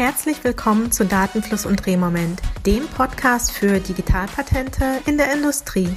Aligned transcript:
Herzlich 0.00 0.42
willkommen 0.44 0.90
zu 0.90 1.04
Datenfluss 1.04 1.66
und 1.66 1.84
Drehmoment, 1.84 2.40
dem 2.64 2.86
Podcast 2.86 3.52
für 3.52 3.80
Digitalpatente 3.80 4.82
in 5.06 5.18
der 5.18 5.30
Industrie. 5.30 5.90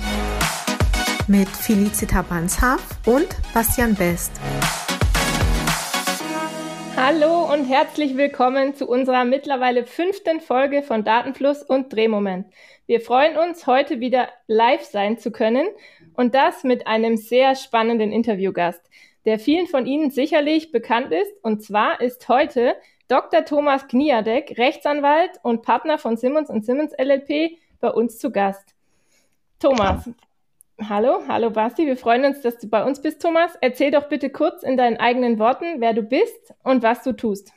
Mit 1.30 1.48
Felicita 1.48 2.22
Banshaf 2.22 2.86
und 3.06 3.30
Bastian 3.54 3.96
Best. 3.96 4.34
Hallo 6.98 7.50
und 7.50 7.64
herzlich 7.64 8.18
willkommen 8.18 8.76
zu 8.76 8.90
unserer 8.90 9.24
mittlerweile 9.24 9.86
fünften 9.86 10.42
Folge 10.42 10.84
von 10.84 11.06
Datenfluss 11.06 11.64
und 11.64 11.94
Drehmoment. 11.94 12.48
Wir 12.86 13.00
freuen 13.00 13.38
uns, 13.38 13.68
heute 13.68 14.02
wieder 14.02 14.28
live 14.48 14.84
sein 14.84 15.18
zu 15.18 15.32
können 15.32 15.66
und 16.16 16.36
das 16.36 16.66
mit 16.66 16.88
einem 16.88 17.16
sehr 17.16 17.56
spannenden 17.56 18.12
Interviewgast, 18.12 18.82
der 19.24 19.40
vielen 19.40 19.68
von 19.68 19.86
Ihnen 19.86 20.12
sicherlich 20.12 20.74
bekannt 20.74 21.14
ist. 21.14 21.32
Und 21.42 21.64
zwar 21.64 22.02
ist 22.02 22.28
heute 22.28 22.76
Dr. 23.14 23.46
Thomas 23.46 23.88
Kniadek, 23.88 24.58
Rechtsanwalt 24.58 25.40
und 25.44 25.62
Partner 25.62 26.00
von 26.00 26.18
Simmons 26.18 26.50
Simmons 26.66 26.94
LLP, 26.98 27.60
bei 27.80 27.90
uns 27.90 28.18
zu 28.18 28.32
Gast. 28.32 28.74
Thomas, 29.60 30.10
hallo, 30.82 31.22
hallo 31.28 31.52
Basti, 31.52 31.86
wir 31.86 31.96
freuen 31.96 32.26
uns, 32.26 32.42
dass 32.42 32.58
du 32.58 32.68
bei 32.68 32.84
uns 32.84 33.04
bist, 33.04 33.22
Thomas. 33.22 33.52
Erzähl 33.62 33.92
doch 33.92 34.10
bitte 34.10 34.32
kurz 34.32 34.64
in 34.64 34.78
deinen 34.78 34.98
eigenen 34.98 35.38
Worten, 35.38 35.76
wer 35.78 35.94
du 35.94 36.02
bist 36.02 36.56
und 36.64 36.82
was 36.82 37.04
du 37.04 37.12
tust. 37.16 37.54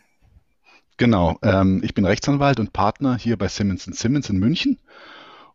Genau, 0.98 1.38
ähm, 1.42 1.80
ich 1.82 1.94
bin 1.94 2.04
Rechtsanwalt 2.04 2.60
und 2.60 2.74
Partner 2.74 3.16
hier 3.16 3.38
bei 3.38 3.48
Simmons 3.48 3.84
Simmons 3.84 4.28
in 4.28 4.36
München 4.36 4.78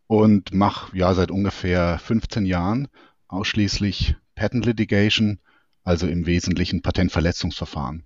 und 0.08 0.52
mache 0.52 0.96
ja 0.96 1.14
seit 1.14 1.30
ungefähr 1.30 2.00
15 2.00 2.44
Jahren 2.44 2.88
ausschließlich 3.28 4.16
Patent 4.34 4.66
Litigation, 4.66 5.38
also 5.84 6.08
im 6.08 6.26
Wesentlichen 6.26 6.82
Patentverletzungsverfahren. 6.82 8.02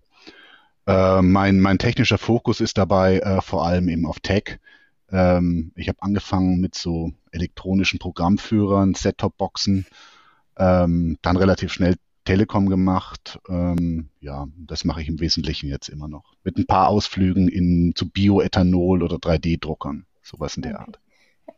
Äh, 0.87 1.23
mein, 1.23 1.61
mein 1.61 1.79
technischer 1.79 2.19
Fokus 2.19 2.61
ist 2.61 2.79
dabei 2.79 3.19
äh, 3.19 3.41
vor 3.41 3.67
allem 3.67 3.89
eben 3.89 4.07
auf 4.07 4.21
Tech. 4.21 4.59
Ähm, 5.11 5.73
ich 5.75 5.89
habe 5.89 6.03
angefangen 6.03 6.61
mit 6.61 6.75
so 6.75 7.13
elektronischen 7.33 7.99
Programmführern, 7.99 8.95
Set-Top-Boxen, 8.95 9.87
ähm, 10.59 11.19
dann 11.23 11.37
relativ 11.37 11.73
schnell 11.73 11.97
Telekom 12.25 12.69
gemacht. 12.69 13.39
Ähm, 13.49 14.11
ja, 14.21 14.47
das 14.57 14.85
mache 14.85 15.01
ich 15.01 15.09
im 15.09 15.21
Wesentlichen 15.21 15.69
jetzt 15.69 15.89
immer 15.89 16.09
noch. 16.09 16.35
Mit 16.45 16.59
ein 16.59 16.67
paar 16.67 16.89
Ausflügen 16.89 17.49
in, 17.49 17.95
zu 17.95 18.11
Bioethanol 18.11 19.03
oder 19.03 19.17
3D-Druckern, 19.17 20.07
sowas 20.23 20.57
in 20.57 20.63
der 20.63 20.81
Art. 20.81 20.99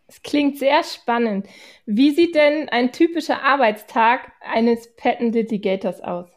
Es 0.06 0.22
klingt 0.22 0.58
sehr 0.58 0.84
spannend. 0.84 1.46
Wie 1.84 2.12
sieht 2.12 2.34
denn 2.34 2.68
ein 2.68 2.92
typischer 2.92 3.42
Arbeitstag 3.42 4.32
eines 4.40 4.94
Patent 4.96 5.34
Litigators 5.34 6.00
aus? 6.00 6.28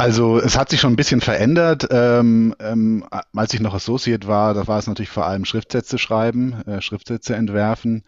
Also 0.00 0.38
es 0.38 0.56
hat 0.56 0.70
sich 0.70 0.80
schon 0.80 0.94
ein 0.94 0.96
bisschen 0.96 1.20
verändert. 1.20 1.86
Ähm, 1.90 2.54
ähm, 2.58 3.04
als 3.34 3.52
ich 3.52 3.60
noch 3.60 3.74
Associate 3.74 4.26
war, 4.26 4.54
da 4.54 4.66
war 4.66 4.78
es 4.78 4.86
natürlich 4.86 5.10
vor 5.10 5.26
allem 5.26 5.44
Schriftsätze 5.44 5.98
schreiben, 5.98 6.54
äh, 6.66 6.80
Schriftsätze 6.80 7.36
entwerfen. 7.36 8.04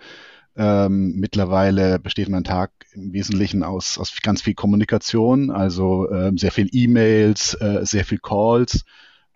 Ähm, 0.57 1.17
mittlerweile 1.17 1.99
besteht 1.99 2.31
mein 2.31 2.45
Tag 2.45 2.71
im 2.95 3.13
Wesentlichen 3.13 3.63
aus, 3.63 3.99
aus 3.99 4.17
ganz 4.23 4.41
viel 4.41 4.55
Kommunikation, 4.55 5.51
also 5.51 6.11
ähm, 6.11 6.39
sehr 6.39 6.51
viel 6.51 6.71
E-Mails, 6.73 7.61
äh, 7.61 7.81
sehr 7.83 8.07
viel 8.07 8.21
Calls, 8.21 8.85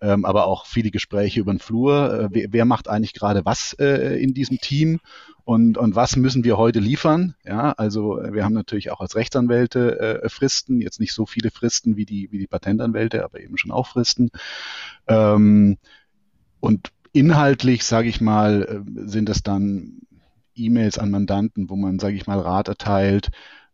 ähm, 0.01 0.25
aber 0.25 0.47
auch 0.47 0.67
viele 0.67 0.91
Gespräche 0.91 1.41
über 1.41 1.53
den 1.53 1.59
Flur. 1.59 2.13
Äh, 2.13 2.29
wer, 2.31 2.53
wer, 2.53 2.65
macht 2.65 2.89
eigentlich 2.89 3.15
gerade 3.15 3.45
was 3.45 3.73
äh, 3.75 4.23
in 4.23 4.35
diesem 4.35 4.59
Team 4.59 5.01
und, 5.45 5.79
und 5.79 5.95
was 5.95 6.17
müssen 6.17 6.45
wir 6.45 6.59
heute 6.59 6.81
liefern? 6.81 7.35
Ja, 7.45 7.73
also 7.73 8.21
äh, 8.21 8.33
wir 8.33 8.45
haben 8.45 8.53
natürlich 8.53 8.91
auch 8.91 9.01
als 9.01 9.17
Rechtsanwälte 9.17 10.23
äh, 10.23 10.29
Fristen, 10.29 10.81
jetzt 10.81 11.01
nicht 11.01 11.13
so 11.13 11.25
viele 11.25 11.51
Fristen 11.51 11.97
wie 11.97 12.05
die, 12.05 12.31
wie 12.31 12.39
die 12.39 12.47
Patentanwälte, 12.47 13.25
aber 13.25 13.41
eben 13.41 13.57
schon 13.57 13.71
auch 13.71 13.87
Fristen. 13.87 14.31
Ähm, 15.07 15.79
und 16.61 16.91
inhaltlich, 17.13 17.85
sage 17.85 18.09
ich 18.09 18.21
mal, 18.21 18.85
äh, 18.87 19.09
sind 19.09 19.29
es 19.29 19.43
dann 19.43 20.03
E-Mails 20.55 20.99
an 20.99 21.11
Mandanten, 21.11 21.71
wo 21.71 21.77
man, 21.77 21.99
sage 21.99 22.17
ich 22.17 22.27
mal, 22.27 22.41
Rat 22.41 22.69
erteilt 22.69 23.31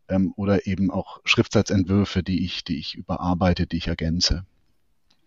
ähm, 0.07 0.33
oder 0.35 0.67
eben 0.67 0.91
auch 0.91 1.21
Schriftsatzentwürfe, 1.25 2.23
die 2.23 2.45
ich, 2.45 2.63
die 2.63 2.77
ich 2.77 2.95
überarbeite, 2.95 3.67
die 3.67 3.77
ich 3.77 3.87
ergänze. 3.87 4.45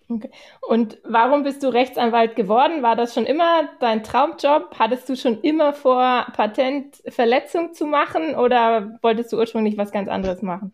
Okay. 0.09 0.31
Und 0.61 0.99
warum 1.05 1.43
bist 1.43 1.62
du 1.62 1.69
Rechtsanwalt 1.69 2.37
geworden? 2.37 2.83
War 2.83 2.94
das 2.94 3.12
schon 3.12 3.27
immer 3.27 3.69
dein 3.81 4.05
Traumjob? 4.05 4.77
Hattest 4.78 5.09
du 5.09 5.17
schon 5.17 5.41
immer 5.41 5.72
vor, 5.72 6.27
Patentverletzung 6.33 7.75
zu 7.75 7.87
machen 7.87 8.37
oder 8.37 8.99
wolltest 9.03 9.33
du 9.33 9.39
ursprünglich 9.39 9.77
was 9.77 9.91
ganz 9.91 10.09
anderes 10.09 10.43
machen? 10.43 10.72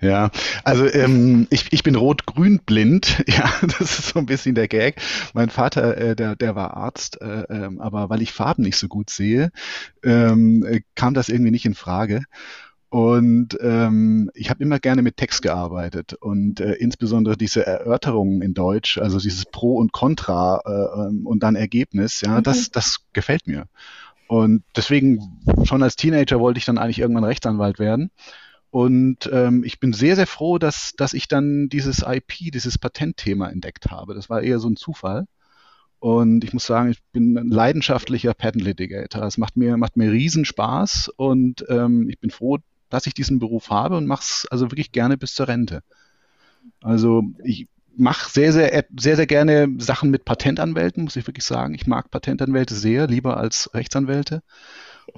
Ja, 0.00 0.30
also 0.64 0.86
ähm, 0.86 1.46
ich, 1.50 1.72
ich 1.72 1.82
bin 1.82 1.96
rot-grün 1.96 2.60
blind, 2.64 3.24
ja, 3.28 3.52
das 3.62 3.80
ist 3.80 4.08
so 4.08 4.18
ein 4.18 4.26
bisschen 4.26 4.54
der 4.54 4.68
Gag. 4.68 5.00
Mein 5.34 5.50
Vater, 5.50 5.96
äh, 5.96 6.16
der, 6.16 6.36
der 6.36 6.54
war 6.54 6.76
Arzt, 6.76 7.20
äh, 7.20 7.42
äh, 7.42 7.70
aber 7.78 8.08
weil 8.10 8.22
ich 8.22 8.32
Farben 8.32 8.62
nicht 8.62 8.76
so 8.76 8.88
gut 8.88 9.10
sehe, 9.10 9.50
ähm, 10.04 10.64
äh, 10.64 10.80
kam 10.94 11.14
das 11.14 11.28
irgendwie 11.28 11.50
nicht 11.50 11.66
in 11.66 11.74
Frage. 11.74 12.22
Und 12.90 13.58
ähm, 13.60 14.30
ich 14.32 14.48
habe 14.48 14.62
immer 14.62 14.78
gerne 14.78 15.02
mit 15.02 15.18
Text 15.18 15.42
gearbeitet 15.42 16.14
und 16.14 16.60
äh, 16.60 16.72
insbesondere 16.74 17.36
diese 17.36 17.66
Erörterungen 17.66 18.40
in 18.40 18.54
Deutsch, 18.54 18.96
also 18.96 19.18
dieses 19.18 19.44
Pro 19.44 19.76
und 19.76 19.92
Contra 19.92 20.62
äh, 20.64 21.08
ähm, 21.08 21.26
und 21.26 21.42
dann 21.42 21.54
Ergebnis, 21.54 22.22
ja, 22.22 22.38
mhm. 22.38 22.42
das, 22.44 22.70
das 22.70 23.00
gefällt 23.12 23.46
mir. 23.46 23.66
Und 24.26 24.62
deswegen 24.74 25.42
schon 25.64 25.82
als 25.82 25.96
Teenager 25.96 26.40
wollte 26.40 26.58
ich 26.58 26.64
dann 26.64 26.78
eigentlich 26.78 26.98
irgendwann 26.98 27.24
Rechtsanwalt 27.24 27.78
werden. 27.78 28.10
Und 28.70 29.28
ähm, 29.32 29.64
ich 29.64 29.80
bin 29.80 29.92
sehr, 29.92 30.16
sehr 30.16 30.26
froh, 30.26 30.58
dass, 30.58 30.92
dass 30.96 31.14
ich 31.14 31.28
dann 31.28 31.68
dieses 31.68 32.04
IP, 32.06 32.52
dieses 32.52 32.78
Patentthema 32.78 33.48
entdeckt 33.48 33.90
habe. 33.90 34.14
Das 34.14 34.30
war 34.30 34.42
eher 34.42 34.58
so 34.58 34.68
ein 34.68 34.76
Zufall. 34.76 35.26
Und 36.00 36.44
ich 36.44 36.52
muss 36.52 36.66
sagen, 36.66 36.90
ich 36.90 37.02
bin 37.12 37.36
ein 37.36 37.48
leidenschaftlicher 37.48 38.34
Patent 38.34 38.64
Litigator. 38.64 39.24
Es 39.24 39.36
macht 39.36 39.56
mir, 39.56 39.76
macht 39.76 39.96
mir 39.96 40.12
riesen 40.12 40.44
Spaß 40.44 41.10
und 41.16 41.64
ähm, 41.68 42.08
ich 42.08 42.20
bin 42.20 42.30
froh, 42.30 42.58
dass 42.88 43.06
ich 43.06 43.14
diesen 43.14 43.38
Beruf 43.38 43.70
habe 43.70 43.96
und 43.96 44.06
mache 44.06 44.22
es 44.22 44.46
also 44.50 44.70
wirklich 44.70 44.92
gerne 44.92 45.16
bis 45.16 45.34
zur 45.34 45.48
Rente. 45.48 45.82
Also 46.80 47.22
ich 47.44 47.68
mache 47.96 48.30
sehr, 48.30 48.52
sehr, 48.52 48.84
sehr, 48.96 49.16
sehr 49.16 49.26
gerne 49.26 49.68
Sachen 49.78 50.10
mit 50.10 50.24
Patentanwälten, 50.24 51.04
muss 51.04 51.16
ich 51.16 51.26
wirklich 51.26 51.44
sagen. 51.44 51.74
Ich 51.74 51.86
mag 51.86 52.10
Patentanwälte 52.10 52.74
sehr, 52.74 53.06
lieber 53.06 53.36
als 53.36 53.70
Rechtsanwälte. 53.74 54.42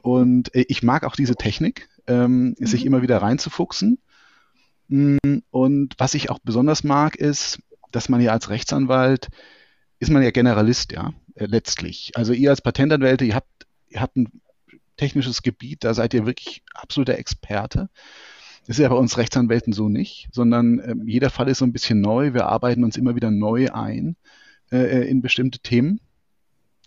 Und 0.02 0.54
äh, 0.54 0.64
ich 0.68 0.82
mag 0.82 1.04
auch 1.04 1.16
diese 1.16 1.36
Technik, 1.36 1.88
ähm, 2.06 2.54
mhm. 2.58 2.66
sich 2.66 2.86
immer 2.86 3.02
wieder 3.02 3.18
reinzufuchsen. 3.18 3.98
Mm, 4.88 5.18
und 5.50 5.94
was 5.98 6.14
ich 6.14 6.30
auch 6.30 6.38
besonders 6.38 6.84
mag, 6.84 7.16
ist, 7.16 7.58
dass 7.90 8.08
man 8.08 8.20
ja 8.20 8.32
als 8.32 8.48
Rechtsanwalt 8.48 9.28
ist 10.00 10.10
man 10.10 10.22
ja 10.22 10.30
Generalist, 10.30 10.92
ja, 10.92 11.12
äh, 11.34 11.44
letztlich. 11.46 12.12
Also 12.14 12.32
ihr 12.32 12.50
als 12.50 12.62
Patentanwälte, 12.62 13.24
ihr 13.24 13.34
habt, 13.34 13.66
ihr 13.88 14.00
habt 14.00 14.16
ein 14.16 14.40
technisches 15.00 15.42
Gebiet, 15.42 15.82
da 15.82 15.94
seid 15.94 16.12
ihr 16.12 16.26
wirklich 16.26 16.62
absoluter 16.74 17.16
Experte. 17.16 17.88
Das 18.66 18.76
ist 18.76 18.82
ja 18.82 18.88
bei 18.90 18.96
uns 18.96 19.16
Rechtsanwälten 19.16 19.72
so 19.72 19.88
nicht, 19.88 20.28
sondern 20.30 20.78
äh, 20.78 20.94
jeder 21.06 21.30
Fall 21.30 21.48
ist 21.48 21.58
so 21.58 21.64
ein 21.64 21.72
bisschen 21.72 22.02
neu. 22.02 22.34
Wir 22.34 22.46
arbeiten 22.46 22.84
uns 22.84 22.98
immer 22.98 23.16
wieder 23.16 23.30
neu 23.30 23.70
ein 23.72 24.16
äh, 24.70 24.76
äh, 24.76 25.08
in 25.08 25.22
bestimmte 25.22 25.60
Themen. 25.60 26.00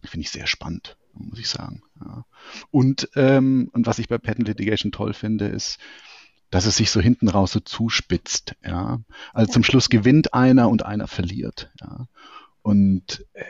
Finde 0.03 0.25
ich 0.25 0.29
sehr 0.29 0.45
spannend, 0.45 0.95
muss 1.13 1.39
ich 1.39 1.49
sagen. 1.49 1.81
Ja. 1.99 2.25
Und, 2.69 3.09
ähm, 3.15 3.69
und 3.73 3.87
was 3.87 3.97
ich 3.97 4.07
bei 4.07 4.19
Patent 4.19 4.47
Litigation 4.47 4.91
toll 4.91 5.13
finde, 5.13 5.47
ist, 5.47 5.79
dass 6.51 6.67
es 6.67 6.77
sich 6.77 6.91
so 6.91 7.01
hinten 7.01 7.29
raus 7.29 7.51
so 7.51 7.61
zuspitzt. 7.61 8.55
Ja. 8.63 8.99
Also 9.33 9.51
zum 9.51 9.63
Schluss 9.63 9.89
gewinnt 9.89 10.35
einer 10.35 10.69
und 10.69 10.85
einer 10.85 11.07
verliert. 11.07 11.71
Ja. 11.81 12.07
Und 12.61 13.25
äh, 13.33 13.43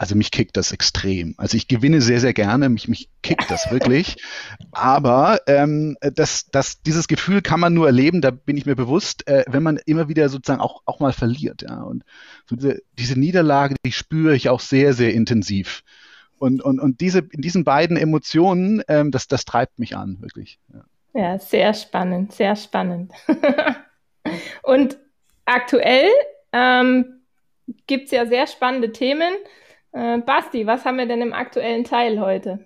also 0.00 0.14
mich 0.14 0.30
kickt 0.30 0.56
das 0.56 0.70
extrem. 0.70 1.34
Also 1.38 1.56
ich 1.56 1.66
gewinne 1.66 2.00
sehr, 2.00 2.20
sehr 2.20 2.32
gerne, 2.32 2.68
mich, 2.68 2.86
mich 2.86 3.10
kickt 3.20 3.50
das 3.50 3.72
wirklich. 3.72 4.22
Aber 4.70 5.40
ähm, 5.48 5.96
das, 6.00 6.46
das, 6.52 6.82
dieses 6.82 7.08
Gefühl 7.08 7.42
kann 7.42 7.58
man 7.58 7.74
nur 7.74 7.86
erleben, 7.86 8.20
da 8.20 8.30
bin 8.30 8.56
ich 8.56 8.64
mir 8.64 8.76
bewusst, 8.76 9.26
äh, 9.26 9.44
wenn 9.48 9.64
man 9.64 9.76
immer 9.86 10.08
wieder 10.08 10.28
sozusagen 10.28 10.60
auch, 10.60 10.82
auch 10.84 11.00
mal 11.00 11.12
verliert. 11.12 11.62
Ja? 11.62 11.82
Und 11.82 12.04
so 12.46 12.54
diese, 12.54 12.80
diese 12.96 13.18
Niederlage, 13.18 13.74
die 13.84 13.90
spüre 13.90 14.36
ich 14.36 14.48
auch 14.48 14.60
sehr, 14.60 14.92
sehr 14.92 15.12
intensiv. 15.14 15.82
Und, 16.38 16.62
und, 16.62 16.78
und 16.78 17.00
diese, 17.00 17.18
in 17.18 17.42
diesen 17.42 17.64
beiden 17.64 17.96
Emotionen, 17.96 18.84
ähm, 18.86 19.10
das, 19.10 19.26
das 19.26 19.44
treibt 19.44 19.80
mich 19.80 19.96
an, 19.96 20.18
wirklich. 20.20 20.60
Ja, 20.72 20.84
ja 21.20 21.38
sehr 21.40 21.74
spannend, 21.74 22.32
sehr 22.32 22.54
spannend. 22.54 23.10
und 24.62 24.96
aktuell 25.44 26.06
ähm, 26.52 27.20
gibt 27.88 28.04
es 28.04 28.10
ja 28.12 28.26
sehr 28.26 28.46
spannende 28.46 28.92
Themen. 28.92 29.34
Äh, 29.92 30.18
Basti, 30.18 30.66
was 30.66 30.84
haben 30.84 30.98
wir 30.98 31.06
denn 31.06 31.22
im 31.22 31.32
aktuellen 31.32 31.84
Teil 31.84 32.20
heute? 32.20 32.60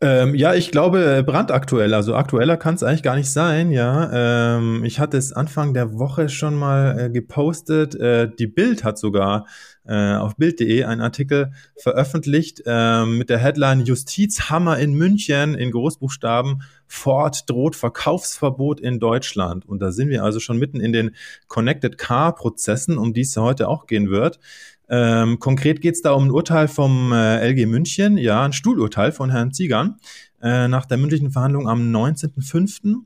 Ähm, 0.00 0.34
ja, 0.36 0.54
ich 0.54 0.70
glaube 0.70 1.18
äh, 1.18 1.22
brandaktuell. 1.22 1.92
Also 1.92 2.14
aktueller 2.14 2.56
kann 2.56 2.74
es 2.74 2.82
eigentlich 2.82 3.02
gar 3.02 3.16
nicht 3.16 3.30
sein. 3.30 3.72
Ja, 3.72 4.56
ähm, 4.58 4.84
ich 4.84 5.00
hatte 5.00 5.16
es 5.16 5.32
Anfang 5.32 5.74
der 5.74 5.98
Woche 5.98 6.28
schon 6.28 6.54
mal 6.54 6.98
äh, 6.98 7.10
gepostet. 7.10 7.96
Äh, 7.96 8.30
die 8.38 8.46
Bild 8.46 8.84
hat 8.84 8.98
sogar 8.98 9.46
äh, 9.86 10.14
auf 10.14 10.36
Bild.de 10.36 10.84
einen 10.84 11.00
Artikel 11.00 11.50
veröffentlicht 11.76 12.62
äh, 12.64 13.06
mit 13.06 13.28
der 13.28 13.38
Headline 13.38 13.84
Justizhammer 13.84 14.78
in 14.78 14.92
München 14.92 15.54
in 15.54 15.72
Großbuchstaben 15.72 16.62
Ford 16.86 17.48
droht 17.48 17.76
Verkaufsverbot 17.76 18.80
in 18.80 18.98
Deutschland. 19.00 19.66
Und 19.66 19.80
da 19.80 19.92
sind 19.92 20.08
wir 20.08 20.24
also 20.24 20.40
schon 20.40 20.58
mitten 20.58 20.80
in 20.80 20.92
den 20.92 21.14
Connected 21.48 21.98
Car 21.98 22.34
Prozessen, 22.34 22.98
um 22.98 23.12
die 23.12 23.20
es 23.22 23.36
heute 23.36 23.68
auch 23.68 23.86
gehen 23.86 24.10
wird. 24.10 24.38
Ähm, 24.88 25.38
konkret 25.38 25.80
geht 25.80 25.94
es 25.94 26.02
da 26.02 26.12
um 26.12 26.26
ein 26.26 26.30
Urteil 26.30 26.68
vom 26.68 27.12
äh, 27.12 27.46
LG 27.50 27.66
München, 27.66 28.16
ja, 28.16 28.44
ein 28.44 28.52
Stuhlurteil 28.52 29.12
von 29.12 29.30
Herrn 29.30 29.52
Ziegern 29.52 29.96
äh, 30.42 30.68
nach 30.68 30.86
der 30.86 30.98
mündlichen 30.98 31.30
Verhandlung 31.30 31.68
am 31.68 31.92
19.05. 31.94 33.02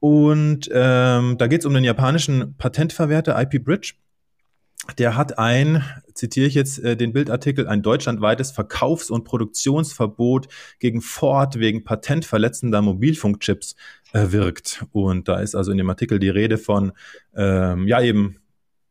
Und 0.00 0.70
ähm, 0.72 1.36
da 1.38 1.46
geht 1.46 1.60
es 1.60 1.66
um 1.66 1.74
den 1.74 1.84
japanischen 1.84 2.54
Patentverwerter 2.56 3.40
IP 3.40 3.62
Bridge. 3.64 3.94
Der 4.98 5.14
hat 5.14 5.38
ein, 5.38 5.84
zitiere 6.14 6.46
ich 6.46 6.54
jetzt 6.54 6.78
äh, 6.78 6.96
den 6.96 7.12
Bildartikel, 7.12 7.68
ein 7.68 7.82
deutschlandweites 7.82 8.50
Verkaufs- 8.50 9.10
und 9.10 9.24
Produktionsverbot 9.24 10.48
gegen 10.78 11.02
Ford 11.02 11.58
wegen 11.58 11.84
patentverletzender 11.84 12.80
Mobilfunkchips 12.80 13.76
erwirkt. 14.12 14.84
Und 14.92 15.28
da 15.28 15.40
ist 15.40 15.54
also 15.54 15.70
in 15.70 15.78
dem 15.78 15.90
Artikel 15.90 16.18
die 16.18 16.30
Rede 16.30 16.56
von, 16.56 16.92
ähm, 17.36 17.86
ja 17.86 18.00
eben 18.00 18.39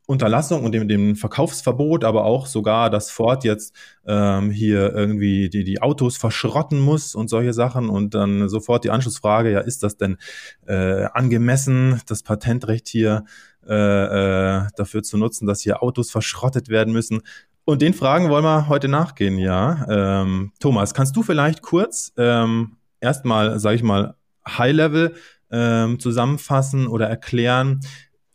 Unterlassung 0.09 0.63
und 0.63 0.71
dem, 0.71 0.87
dem 0.87 1.15
Verkaufsverbot, 1.15 2.03
aber 2.03 2.25
auch 2.25 2.47
sogar, 2.47 2.89
dass 2.89 3.11
Ford 3.11 3.43
jetzt 3.43 3.75
ähm, 4.07 4.49
hier 4.49 4.91
irgendwie 4.91 5.51
die, 5.51 5.63
die 5.63 5.83
Autos 5.83 6.17
verschrotten 6.17 6.79
muss 6.79 7.13
und 7.13 7.29
solche 7.29 7.53
Sachen 7.53 7.89
und 7.89 8.15
dann 8.15 8.49
sofort 8.49 8.83
die 8.83 8.89
Anschlussfrage, 8.89 9.51
ja, 9.51 9.59
ist 9.59 9.83
das 9.83 9.97
denn 9.97 10.17
äh, 10.65 11.05
angemessen, 11.13 12.01
das 12.07 12.23
Patentrecht 12.23 12.87
hier 12.87 13.23
äh, 13.67 13.75
äh, 13.75 14.67
dafür 14.75 15.03
zu 15.03 15.15
nutzen, 15.17 15.45
dass 15.45 15.61
hier 15.61 15.83
Autos 15.83 16.09
verschrottet 16.09 16.69
werden 16.69 16.91
müssen? 16.91 17.21
Und 17.63 17.83
den 17.83 17.93
Fragen 17.93 18.29
wollen 18.31 18.43
wir 18.43 18.67
heute 18.67 18.87
nachgehen, 18.87 19.37
ja. 19.37 19.85
Ähm, 19.87 20.53
Thomas, 20.59 20.95
kannst 20.95 21.15
du 21.15 21.21
vielleicht 21.21 21.61
kurz 21.61 22.13
ähm, 22.17 22.77
erstmal, 22.99 23.59
sage 23.59 23.75
ich 23.75 23.83
mal, 23.83 24.15
High-Level 24.47 25.13
ähm, 25.51 25.99
zusammenfassen 25.99 26.87
oder 26.87 27.07
erklären, 27.07 27.81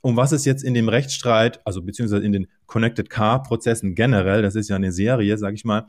um 0.04 0.18
was 0.18 0.32
es 0.32 0.44
jetzt 0.44 0.62
in 0.62 0.74
dem 0.74 0.90
Rechtsstreit, 0.90 1.60
also 1.64 1.80
beziehungsweise 1.80 2.22
in 2.22 2.32
den 2.32 2.46
Connected 2.66 3.08
Car-Prozessen 3.08 3.94
generell, 3.94 4.42
das 4.42 4.54
ist 4.54 4.68
ja 4.68 4.76
eine 4.76 4.92
Serie, 4.92 5.38
sage 5.38 5.54
ich 5.54 5.64
mal, 5.64 5.86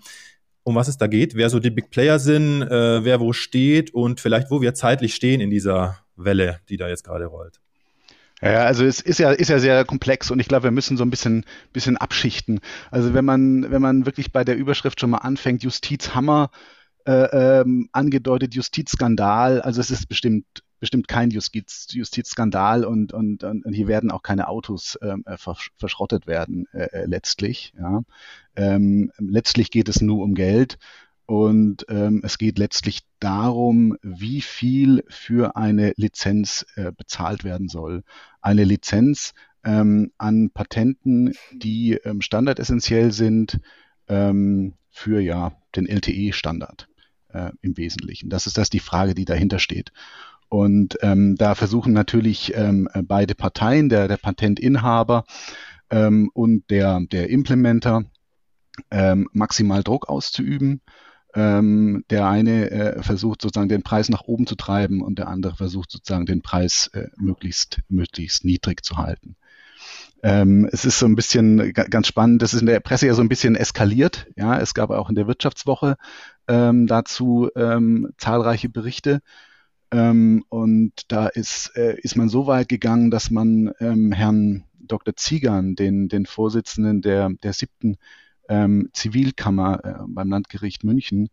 um 0.63 0.75
was 0.75 0.87
es 0.87 0.97
da 0.97 1.07
geht, 1.07 1.35
wer 1.35 1.49
so 1.49 1.59
die 1.59 1.69
Big 1.69 1.89
Player 1.89 2.17
sind, 2.17 2.61
äh, 2.61 3.03
wer 3.03 3.19
wo 3.19 3.33
steht 3.33 3.93
und 3.93 4.21
vielleicht 4.21 4.49
wo 4.51 4.61
wir 4.61 4.73
zeitlich 4.73 5.15
stehen 5.15 5.41
in 5.41 5.49
dieser 5.49 5.97
Welle, 6.15 6.61
die 6.69 6.77
da 6.77 6.87
jetzt 6.87 7.03
gerade 7.03 7.25
rollt. 7.25 7.59
Ja, 8.41 8.63
also 8.63 8.85
es 8.85 9.01
ist 9.01 9.19
ja, 9.19 9.31
ist 9.31 9.49
ja 9.49 9.59
sehr 9.59 9.83
komplex 9.83 10.31
und 10.31 10.39
ich 10.39 10.47
glaube, 10.47 10.63
wir 10.63 10.71
müssen 10.71 10.95
so 10.95 11.03
ein 11.03 11.09
bisschen, 11.09 11.43
bisschen 11.73 11.97
abschichten. 11.97 12.61
Also 12.91 13.13
wenn 13.13 13.25
man, 13.25 13.69
wenn 13.69 13.81
man 13.81 14.05
wirklich 14.05 14.31
bei 14.31 14.45
der 14.45 14.55
Überschrift 14.55 15.01
schon 15.01 15.09
mal 15.09 15.17
anfängt, 15.17 15.61
Justizhammer, 15.61 16.51
äh, 17.05 17.59
ähm, 17.61 17.89
angedeutet 17.91 18.55
Justizskandal, 18.55 19.61
also 19.61 19.81
es 19.81 19.91
ist 19.91 20.07
bestimmt 20.07 20.45
bestimmt 20.79 21.07
kein 21.07 21.31
Justiz, 21.31 21.87
Justizskandal 21.91 22.85
und, 22.85 23.13
und, 23.13 23.43
und 23.43 23.73
hier 23.73 23.87
werden 23.87 24.11
auch 24.11 24.23
keine 24.23 24.47
Autos 24.47 24.97
ähm, 25.01 25.23
äh, 25.25 25.37
verschrottet 25.37 26.27
werden 26.27 26.67
äh, 26.73 26.85
äh, 26.91 27.05
letztlich. 27.05 27.73
Ja. 27.77 28.01
Ähm, 28.55 29.11
letztlich 29.17 29.71
geht 29.71 29.89
es 29.89 30.01
nur 30.01 30.23
um 30.23 30.35
Geld 30.35 30.77
und 31.25 31.85
ähm, 31.89 32.21
es 32.23 32.37
geht 32.37 32.59
letztlich 32.59 33.01
darum, 33.19 33.97
wie 34.03 34.41
viel 34.41 35.03
für 35.09 35.55
eine 35.55 35.93
Lizenz 35.97 36.65
äh, 36.75 36.91
bezahlt 36.91 37.43
werden 37.43 37.67
soll. 37.67 38.03
Eine 38.41 38.63
Lizenz 38.63 39.33
ähm, 39.63 40.11
an 40.17 40.51
Patenten, 40.51 41.33
die 41.51 41.93
ähm, 41.93 42.21
standardessentiell 42.21 43.11
sind 43.11 43.59
ähm, 44.07 44.73
für 44.91 45.19
ja 45.19 45.53
den 45.75 45.87
LTE-Standard 45.87 46.87
äh, 47.29 47.51
im 47.61 47.75
Wesentlichen. 47.75 48.29
Das 48.29 48.45
ist 48.45 48.57
das 48.57 48.69
die 48.69 48.79
Frage, 48.79 49.15
die 49.15 49.25
dahinter 49.25 49.57
steht. 49.57 49.91
Und 50.49 50.97
ähm, 51.01 51.35
da 51.35 51.55
versuchen 51.55 51.93
natürlich 51.93 52.53
ähm, 52.55 52.87
beide 53.03 53.35
Parteien, 53.35 53.89
der, 53.89 54.07
der 54.07 54.17
Patentinhaber 54.17 55.25
ähm, 55.89 56.29
und 56.33 56.69
der, 56.69 57.01
der 57.11 57.29
Implementer, 57.29 58.03
ähm, 58.91 59.27
maximal 59.31 59.83
Druck 59.83 60.09
auszuüben. 60.09 60.81
Ähm, 61.33 62.05
der 62.09 62.27
eine 62.29 62.71
äh, 62.71 63.03
versucht 63.03 63.41
sozusagen 63.41 63.67
den 63.67 63.83
Preis 63.83 64.07
nach 64.07 64.21
oben 64.21 64.47
zu 64.47 64.55
treiben 64.55 65.01
und 65.01 65.19
der 65.19 65.27
andere 65.27 65.55
versucht 65.55 65.91
sozusagen 65.91 66.25
den 66.25 66.41
Preis 66.41 66.89
äh, 66.93 67.07
möglichst, 67.17 67.81
möglichst 67.89 68.45
niedrig 68.45 68.85
zu 68.85 68.95
halten. 68.95 69.35
Ähm, 70.23 70.67
es 70.71 70.85
ist 70.85 70.97
so 70.97 71.05
ein 71.05 71.15
bisschen 71.15 71.73
ganz 71.73 72.07
spannend, 72.07 72.41
das 72.41 72.53
ist 72.53 72.61
in 72.61 72.67
der 72.67 72.79
Presse 72.79 73.07
ja 73.07 73.13
so 73.13 73.21
ein 73.21 73.27
bisschen 73.29 73.55
eskaliert. 73.55 74.27
Ja, 74.37 74.57
es 74.57 74.73
gab 74.73 74.91
auch 74.91 75.09
in 75.09 75.15
der 75.15 75.27
Wirtschaftswoche 75.27 75.97
ähm, 76.47 76.87
dazu 76.87 77.49
ähm, 77.55 78.11
zahlreiche 78.17 78.69
Berichte. 78.69 79.21
Ähm, 79.91 80.43
und 80.49 80.93
da 81.09 81.27
ist, 81.27 81.71
äh, 81.75 81.97
ist 81.99 82.15
man 82.15 82.29
so 82.29 82.47
weit 82.47 82.69
gegangen, 82.69 83.11
dass 83.11 83.31
man 83.31 83.71
ähm, 83.79 84.11
Herrn 84.11 84.65
Dr. 84.79 85.15
Ziegern, 85.15 85.75
den, 85.75 86.07
den 86.09 86.25
Vorsitzenden 86.25 87.01
der, 87.01 87.29
der 87.43 87.53
siebten 87.53 87.97
ähm, 88.49 88.89
Zivilkammer 88.93 89.83
äh, 89.83 90.03
beim 90.07 90.29
Landgericht 90.29 90.83
München, 90.83 91.29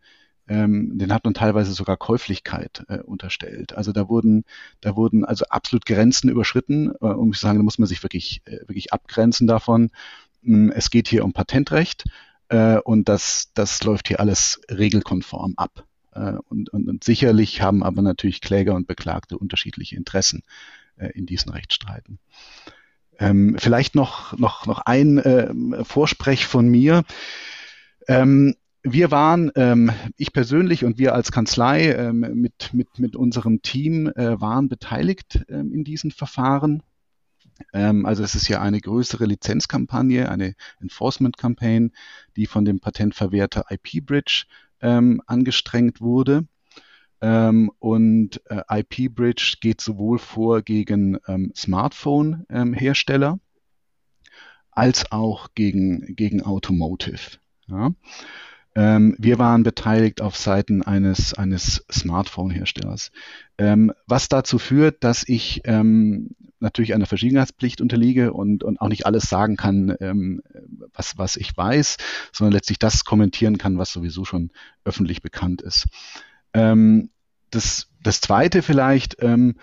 ähm, 0.48 0.98
den 0.98 1.12
hat 1.12 1.24
man 1.24 1.34
teilweise 1.34 1.72
sogar 1.72 1.96
Käuflichkeit 1.96 2.84
äh, 2.88 2.98
unterstellt. 2.98 3.74
Also 3.74 3.92
da 3.92 4.08
wurden, 4.08 4.44
da 4.80 4.96
wurden 4.96 5.24
also 5.24 5.44
absolut 5.48 5.86
Grenzen 5.86 6.28
überschritten. 6.28 6.92
Äh, 7.00 7.06
um 7.06 7.32
zu 7.32 7.40
sagen, 7.40 7.58
da 7.58 7.62
muss 7.62 7.78
man 7.78 7.88
sich 7.88 8.02
wirklich, 8.02 8.42
äh, 8.44 8.60
wirklich 8.68 8.92
abgrenzen 8.92 9.46
davon. 9.46 9.90
Ähm, 10.44 10.72
es 10.74 10.90
geht 10.90 11.08
hier 11.08 11.24
um 11.24 11.32
Patentrecht 11.32 12.04
äh, 12.48 12.78
und 12.78 13.08
das, 13.08 13.50
das 13.54 13.82
läuft 13.84 14.08
hier 14.08 14.20
alles 14.20 14.60
regelkonform 14.70 15.54
ab. 15.56 15.86
Äh, 16.12 16.34
und, 16.48 16.70
und, 16.70 16.88
und 16.88 17.04
sicherlich 17.04 17.62
haben 17.62 17.82
aber 17.82 18.02
natürlich 18.02 18.40
Kläger 18.40 18.74
und 18.74 18.86
Beklagte 18.86 19.38
unterschiedliche 19.38 19.96
Interessen 19.96 20.42
äh, 20.96 21.08
in 21.08 21.26
diesen 21.26 21.50
Rechtsstreiten. 21.52 22.18
Ähm, 23.18 23.56
vielleicht 23.58 23.94
noch, 23.94 24.36
noch, 24.38 24.66
noch 24.66 24.80
ein 24.80 25.18
äh, 25.18 25.84
Vorsprech 25.84 26.46
von 26.46 26.68
mir. 26.68 27.04
Ähm, 28.08 28.54
wir 28.82 29.10
waren, 29.12 29.52
ähm, 29.54 29.92
ich 30.16 30.32
persönlich 30.32 30.84
und 30.84 30.98
wir 30.98 31.14
als 31.14 31.30
Kanzlei 31.30 31.92
ähm, 31.92 32.20
mit, 32.34 32.74
mit, 32.74 32.98
mit 32.98 33.14
unserem 33.14 33.62
Team 33.62 34.08
äh, 34.08 34.40
waren 34.40 34.68
beteiligt 34.68 35.44
ähm, 35.48 35.72
in 35.72 35.84
diesen 35.84 36.10
Verfahren. 36.10 36.82
Ähm, 37.72 38.06
also 38.06 38.24
es 38.24 38.34
ist 38.34 38.48
ja 38.48 38.60
eine 38.60 38.80
größere 38.80 39.24
Lizenzkampagne, 39.24 40.28
eine 40.28 40.54
Enforcement 40.80 41.36
Campaign, 41.36 41.92
die 42.36 42.46
von 42.46 42.64
dem 42.64 42.80
Patentverwerter 42.80 43.66
IP 43.70 44.04
Bridge 44.04 44.46
ähm, 44.82 45.22
angestrengt 45.26 46.00
wurde. 46.00 46.46
Ähm, 47.20 47.70
und 47.78 48.42
äh, 48.50 48.62
IP 48.68 49.14
Bridge 49.14 49.56
geht 49.60 49.80
sowohl 49.80 50.18
vor 50.18 50.62
gegen 50.62 51.18
ähm, 51.28 51.52
Smartphone-Hersteller 51.56 53.32
ähm, 53.32 53.40
als 54.72 55.12
auch 55.12 55.48
gegen, 55.54 56.16
gegen 56.16 56.42
Automotive. 56.42 57.38
Ja. 57.68 57.92
Ähm, 58.74 59.14
wir 59.18 59.38
waren 59.38 59.62
beteiligt 59.62 60.22
auf 60.22 60.36
Seiten 60.36 60.82
eines, 60.82 61.34
eines 61.34 61.84
Smartphone-Herstellers, 61.90 63.10
ähm, 63.58 63.92
was 64.06 64.28
dazu 64.28 64.58
führt, 64.58 65.04
dass 65.04 65.28
ich 65.28 65.60
ähm, 65.64 66.30
natürlich 66.60 66.94
einer 66.94 67.06
Verschwiegenheitspflicht 67.06 67.80
unterliege 67.80 68.32
und, 68.32 68.64
und 68.64 68.80
auch 68.80 68.88
nicht 68.88 69.04
alles 69.04 69.24
sagen 69.24 69.56
kann, 69.56 69.94
ähm, 70.00 70.42
was, 70.94 71.18
was 71.18 71.36
ich 71.36 71.54
weiß, 71.54 71.96
sondern 72.32 72.52
letztlich 72.52 72.78
das 72.78 73.04
kommentieren 73.04 73.58
kann, 73.58 73.76
was 73.76 73.92
sowieso 73.92 74.24
schon 74.24 74.50
öffentlich 74.84 75.20
bekannt 75.20 75.60
ist. 75.60 75.86
Ähm, 76.54 77.10
das, 77.50 77.88
das 78.02 78.20
Zweite 78.20 78.62
vielleicht, 78.62 79.16
ähm, 79.20 79.56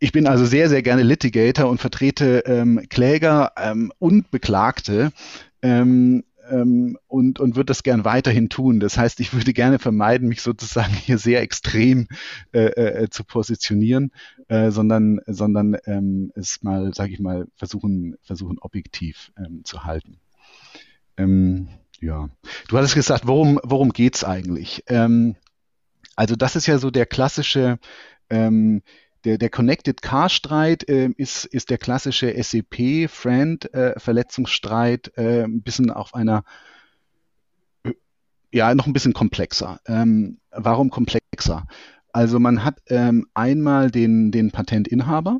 ich 0.00 0.12
bin 0.12 0.26
also 0.26 0.46
sehr, 0.46 0.68
sehr 0.68 0.82
gerne 0.82 1.02
Litigator 1.02 1.68
und 1.68 1.78
vertrete 1.78 2.42
ähm, 2.46 2.86
Kläger 2.88 3.52
ähm, 3.56 3.92
und 3.98 4.30
Beklagte. 4.30 5.12
Ähm, 5.62 6.24
ähm, 6.50 6.98
und, 7.06 7.40
und 7.40 7.56
würde 7.56 7.66
das 7.66 7.82
gern 7.82 8.04
weiterhin 8.04 8.48
tun. 8.48 8.80
Das 8.80 8.98
heißt, 8.98 9.20
ich 9.20 9.32
würde 9.32 9.52
gerne 9.52 9.78
vermeiden, 9.78 10.28
mich 10.28 10.42
sozusagen 10.42 10.92
hier 10.92 11.18
sehr 11.18 11.40
extrem 11.40 12.08
äh, 12.52 12.66
äh, 12.66 13.10
zu 13.10 13.24
positionieren, 13.24 14.12
äh, 14.48 14.70
sondern, 14.70 15.20
sondern 15.26 15.76
ähm, 15.86 16.32
es 16.34 16.62
mal, 16.62 16.92
sage 16.94 17.12
ich 17.12 17.20
mal, 17.20 17.46
versuchen, 17.54 18.16
versuchen 18.22 18.58
objektiv 18.58 19.32
ähm, 19.38 19.62
zu 19.64 19.84
halten. 19.84 20.18
Ähm, 21.16 21.68
ja, 22.00 22.28
du 22.68 22.78
hattest 22.78 22.94
gesagt, 22.94 23.26
worum, 23.26 23.60
worum 23.62 23.92
geht's 23.92 24.24
eigentlich? 24.24 24.84
Ähm, 24.86 25.36
also 26.16 26.36
das 26.36 26.56
ist 26.56 26.66
ja 26.66 26.78
so 26.78 26.90
der 26.90 27.06
klassische 27.06 27.78
ähm, 28.30 28.82
der, 29.24 29.38
der 29.38 29.50
Connected 29.50 30.02
Car 30.02 30.28
Streit 30.28 30.88
äh, 30.88 31.10
ist, 31.16 31.44
ist 31.44 31.70
der 31.70 31.78
klassische 31.78 32.32
SEP 32.42 33.08
Friend 33.08 33.72
äh, 33.74 33.98
Verletzungsstreit 33.98 35.12
äh, 35.16 35.44
ein 35.44 35.62
bisschen 35.62 35.90
auf 35.90 36.14
einer 36.14 36.44
äh, 37.84 37.92
ja 38.52 38.74
noch 38.74 38.86
ein 38.86 38.92
bisschen 38.92 39.12
komplexer. 39.12 39.80
Ähm, 39.86 40.38
warum 40.50 40.90
komplexer? 40.90 41.66
Also 42.12 42.40
man 42.40 42.64
hat 42.64 42.80
ähm, 42.88 43.26
einmal 43.34 43.90
den, 43.90 44.32
den 44.32 44.50
Patentinhaber 44.50 45.38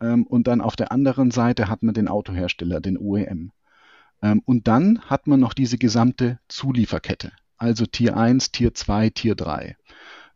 ähm, 0.00 0.26
und 0.26 0.46
dann 0.46 0.60
auf 0.60 0.76
der 0.76 0.92
anderen 0.92 1.30
Seite 1.30 1.68
hat 1.68 1.82
man 1.82 1.94
den 1.94 2.08
Autohersteller, 2.08 2.80
den 2.80 2.98
OEM. 2.98 3.52
Ähm, 4.20 4.42
und 4.44 4.68
dann 4.68 5.00
hat 5.02 5.26
man 5.26 5.40
noch 5.40 5.54
diese 5.54 5.78
gesamte 5.78 6.38
Zulieferkette, 6.48 7.32
also 7.56 7.86
Tier 7.86 8.16
1, 8.16 8.52
Tier 8.52 8.74
2, 8.74 9.10
Tier 9.10 9.34
3. 9.34 9.76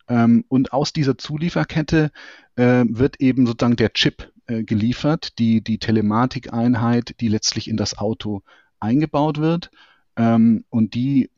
Ähm, 0.07 0.45
und 0.47 0.73
aus 0.73 0.93
dieser 0.93 1.17
Zulieferkette 1.17 2.11
äh, 2.55 2.85
wird 2.87 3.19
eben 3.19 3.45
sozusagen 3.45 3.75
der 3.75 3.93
Chip 3.93 4.31
äh, 4.47 4.63
geliefert, 4.63 5.39
die, 5.39 5.61
die 5.61 5.77
Telematikeinheit, 5.77 7.15
die 7.19 7.27
letztlich 7.27 7.69
in 7.69 7.77
das 7.77 7.97
Auto 7.97 8.41
eingebaut 8.79 9.39
wird 9.39 9.71
ähm, 10.15 10.65
und 10.69 10.93
die 10.93 11.29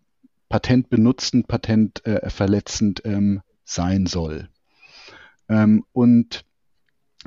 patentbenutzend, 0.50 1.48
patentverletzend 1.48 3.06
äh, 3.06 3.14
ähm, 3.14 3.42
sein 3.64 4.06
soll. 4.06 4.50
Ähm, 5.48 5.86
und 5.94 6.44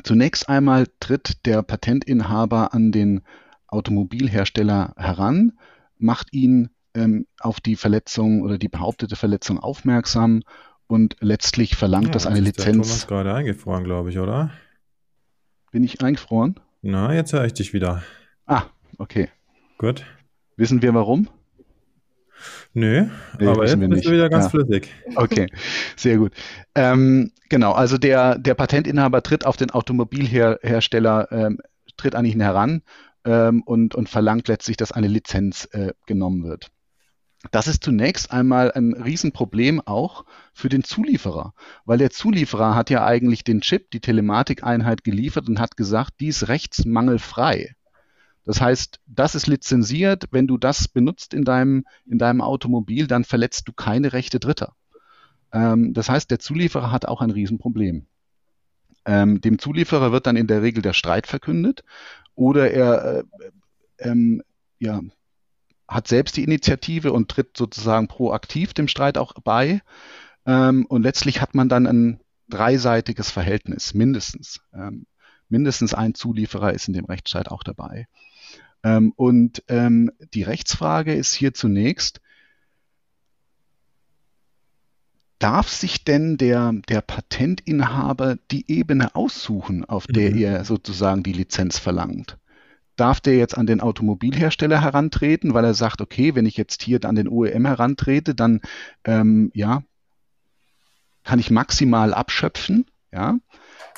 zunächst 0.02 0.48
einmal 0.48 0.86
tritt 1.00 1.46
der 1.46 1.62
Patentinhaber 1.62 2.74
an 2.74 2.92
den 2.92 3.22
Automobilhersteller 3.68 4.94
heran, 4.96 5.52
macht 5.98 6.32
ihn 6.32 6.70
ähm, 6.94 7.26
auf 7.40 7.60
die 7.60 7.76
Verletzung 7.76 8.42
oder 8.42 8.58
die 8.58 8.68
behauptete 8.68 9.16
Verletzung 9.16 9.58
aufmerksam 9.58 10.42
und 10.86 11.16
letztlich 11.20 11.76
verlangt 11.76 12.06
ja, 12.06 12.12
das 12.12 12.26
eine 12.26 12.40
Lizenz. 12.40 12.64
Der 12.64 12.72
Thomas 12.72 13.06
gerade 13.06 13.34
eingefroren, 13.34 13.84
glaube 13.84 14.10
ich, 14.10 14.18
oder? 14.18 14.50
Bin 15.70 15.84
ich 15.84 16.02
eingefroren? 16.02 16.60
Na, 16.82 17.14
jetzt 17.14 17.32
höre 17.32 17.44
ich 17.44 17.54
dich 17.54 17.72
wieder. 17.72 18.02
Ah, 18.46 18.64
okay. 18.98 19.28
Gut. 19.78 20.04
Wissen 20.56 20.82
wir 20.82 20.94
warum? 20.94 21.28
Nö, 22.74 23.06
nee, 23.38 23.46
aber 23.46 23.66
jetzt 23.66 23.78
bist 23.78 24.06
du 24.06 24.10
wieder 24.10 24.28
ganz 24.28 24.46
ja. 24.46 24.50
flüssig. 24.50 24.88
Okay, 25.14 25.46
sehr 25.96 26.16
gut. 26.16 26.32
Ähm, 26.74 27.30
genau, 27.48 27.72
also 27.72 27.98
der, 27.98 28.38
der 28.38 28.54
Patentinhaber 28.54 29.22
tritt 29.22 29.46
auf 29.46 29.56
den 29.56 29.70
Automobilhersteller, 29.70 31.30
ähm, 31.30 31.60
tritt 31.96 32.14
an 32.14 32.24
ihn 32.24 32.40
heran 32.40 32.82
ähm, 33.24 33.62
und, 33.62 33.94
und 33.94 34.08
verlangt 34.08 34.48
letztlich, 34.48 34.76
dass 34.76 34.92
eine 34.92 35.08
Lizenz 35.08 35.68
äh, 35.72 35.92
genommen 36.06 36.44
wird. 36.44 36.70
Das 37.50 37.66
ist 37.66 37.82
zunächst 37.82 38.30
einmal 38.30 38.70
ein 38.72 38.92
Riesenproblem 38.92 39.80
auch 39.80 40.24
für 40.54 40.68
den 40.68 40.84
Zulieferer, 40.84 41.54
weil 41.84 41.98
der 41.98 42.10
Zulieferer 42.10 42.76
hat 42.76 42.88
ja 42.88 43.04
eigentlich 43.04 43.42
den 43.42 43.60
Chip, 43.60 43.90
die 43.90 44.00
Telematikeinheit 44.00 45.02
geliefert 45.02 45.48
und 45.48 45.58
hat 45.58 45.76
gesagt, 45.76 46.20
die 46.20 46.28
ist 46.28 46.48
rechtsmangelfrei. 46.48 47.74
Das 48.44 48.60
heißt, 48.60 49.00
das 49.06 49.34
ist 49.34 49.46
lizenziert. 49.46 50.24
Wenn 50.30 50.46
du 50.46 50.56
das 50.56 50.88
benutzt 50.88 51.34
in 51.34 51.44
deinem, 51.44 51.84
in 52.06 52.18
deinem 52.18 52.40
Automobil, 52.40 53.06
dann 53.06 53.24
verletzt 53.24 53.68
du 53.68 53.72
keine 53.72 54.12
Rechte 54.12 54.40
Dritter. 54.40 54.74
Ähm, 55.52 55.94
das 55.94 56.08
heißt, 56.08 56.30
der 56.30 56.38
Zulieferer 56.38 56.90
hat 56.90 57.06
auch 57.06 57.20
ein 57.20 57.30
Riesenproblem. 57.30 58.06
Ähm, 59.04 59.40
dem 59.40 59.58
Zulieferer 59.58 60.12
wird 60.12 60.26
dann 60.26 60.36
in 60.36 60.46
der 60.46 60.62
Regel 60.62 60.82
der 60.82 60.92
Streit 60.92 61.26
verkündet 61.26 61.82
oder 62.34 62.70
er 62.70 63.18
äh, 63.18 63.24
ähm, 63.98 64.42
ja, 64.78 65.00
hat 65.94 66.08
selbst 66.08 66.36
die 66.36 66.44
Initiative 66.44 67.12
und 67.12 67.30
tritt 67.30 67.56
sozusagen 67.56 68.08
proaktiv 68.08 68.74
dem 68.74 68.88
Streit 68.88 69.18
auch 69.18 69.34
bei. 69.44 69.82
Ähm, 70.46 70.86
und 70.86 71.02
letztlich 71.02 71.40
hat 71.40 71.54
man 71.54 71.68
dann 71.68 71.86
ein 71.86 72.20
dreiseitiges 72.48 73.30
Verhältnis, 73.30 73.94
mindestens. 73.94 74.60
Ähm, 74.74 75.06
mindestens 75.48 75.94
ein 75.94 76.14
Zulieferer 76.14 76.72
ist 76.72 76.88
in 76.88 76.94
dem 76.94 77.04
Rechtsstreit 77.04 77.50
auch 77.50 77.62
dabei. 77.62 78.08
Ähm, 78.82 79.12
und 79.16 79.62
ähm, 79.68 80.10
die 80.34 80.42
Rechtsfrage 80.42 81.14
ist 81.14 81.34
hier 81.34 81.54
zunächst, 81.54 82.20
darf 85.38 85.68
sich 85.68 86.04
denn 86.04 86.36
der, 86.36 86.72
der 86.88 87.00
Patentinhaber 87.00 88.36
die 88.50 88.70
Ebene 88.70 89.14
aussuchen, 89.14 89.84
auf 89.84 90.06
der 90.06 90.30
mhm. 90.30 90.38
er 90.38 90.64
sozusagen 90.64 91.22
die 91.22 91.32
Lizenz 91.32 91.78
verlangt? 91.78 92.38
Darf 93.02 93.20
der 93.20 93.36
jetzt 93.36 93.58
an 93.58 93.66
den 93.66 93.80
Automobilhersteller 93.80 94.80
herantreten, 94.80 95.54
weil 95.54 95.64
er 95.64 95.74
sagt, 95.74 96.00
okay, 96.00 96.36
wenn 96.36 96.46
ich 96.46 96.56
jetzt 96.56 96.84
hier 96.84 97.04
an 97.04 97.16
den 97.16 97.26
OEM 97.26 97.66
herantrete, 97.66 98.32
dann 98.32 98.60
ähm, 99.02 99.50
ja, 99.54 99.82
kann 101.24 101.40
ich 101.40 101.50
maximal 101.50 102.14
abschöpfen, 102.14 102.86
ja, 103.10 103.38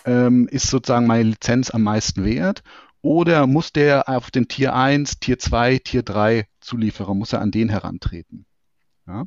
ähm, 0.07 0.49
ist 0.49 0.69
sozusagen 0.69 1.07
meine 1.07 1.25
Lizenz 1.25 1.69
am 1.69 1.83
meisten 1.83 2.25
wert? 2.25 2.63
Oder 3.03 3.47
muss 3.47 3.75
der 3.75 4.09
auf 4.09 4.31
den 4.31 4.49
Tier 4.49 4.75
1, 4.75 5.21
Tier 5.21 5.39
2, 5.39 5.81
Tier 5.81 6.03
3 6.03 6.47
Zulieferer, 6.63 7.13
muss 7.13 7.35
er 7.35 7.43
an 7.43 7.51
den 7.51 7.69
herantreten? 7.69 8.47
Ja? 9.07 9.27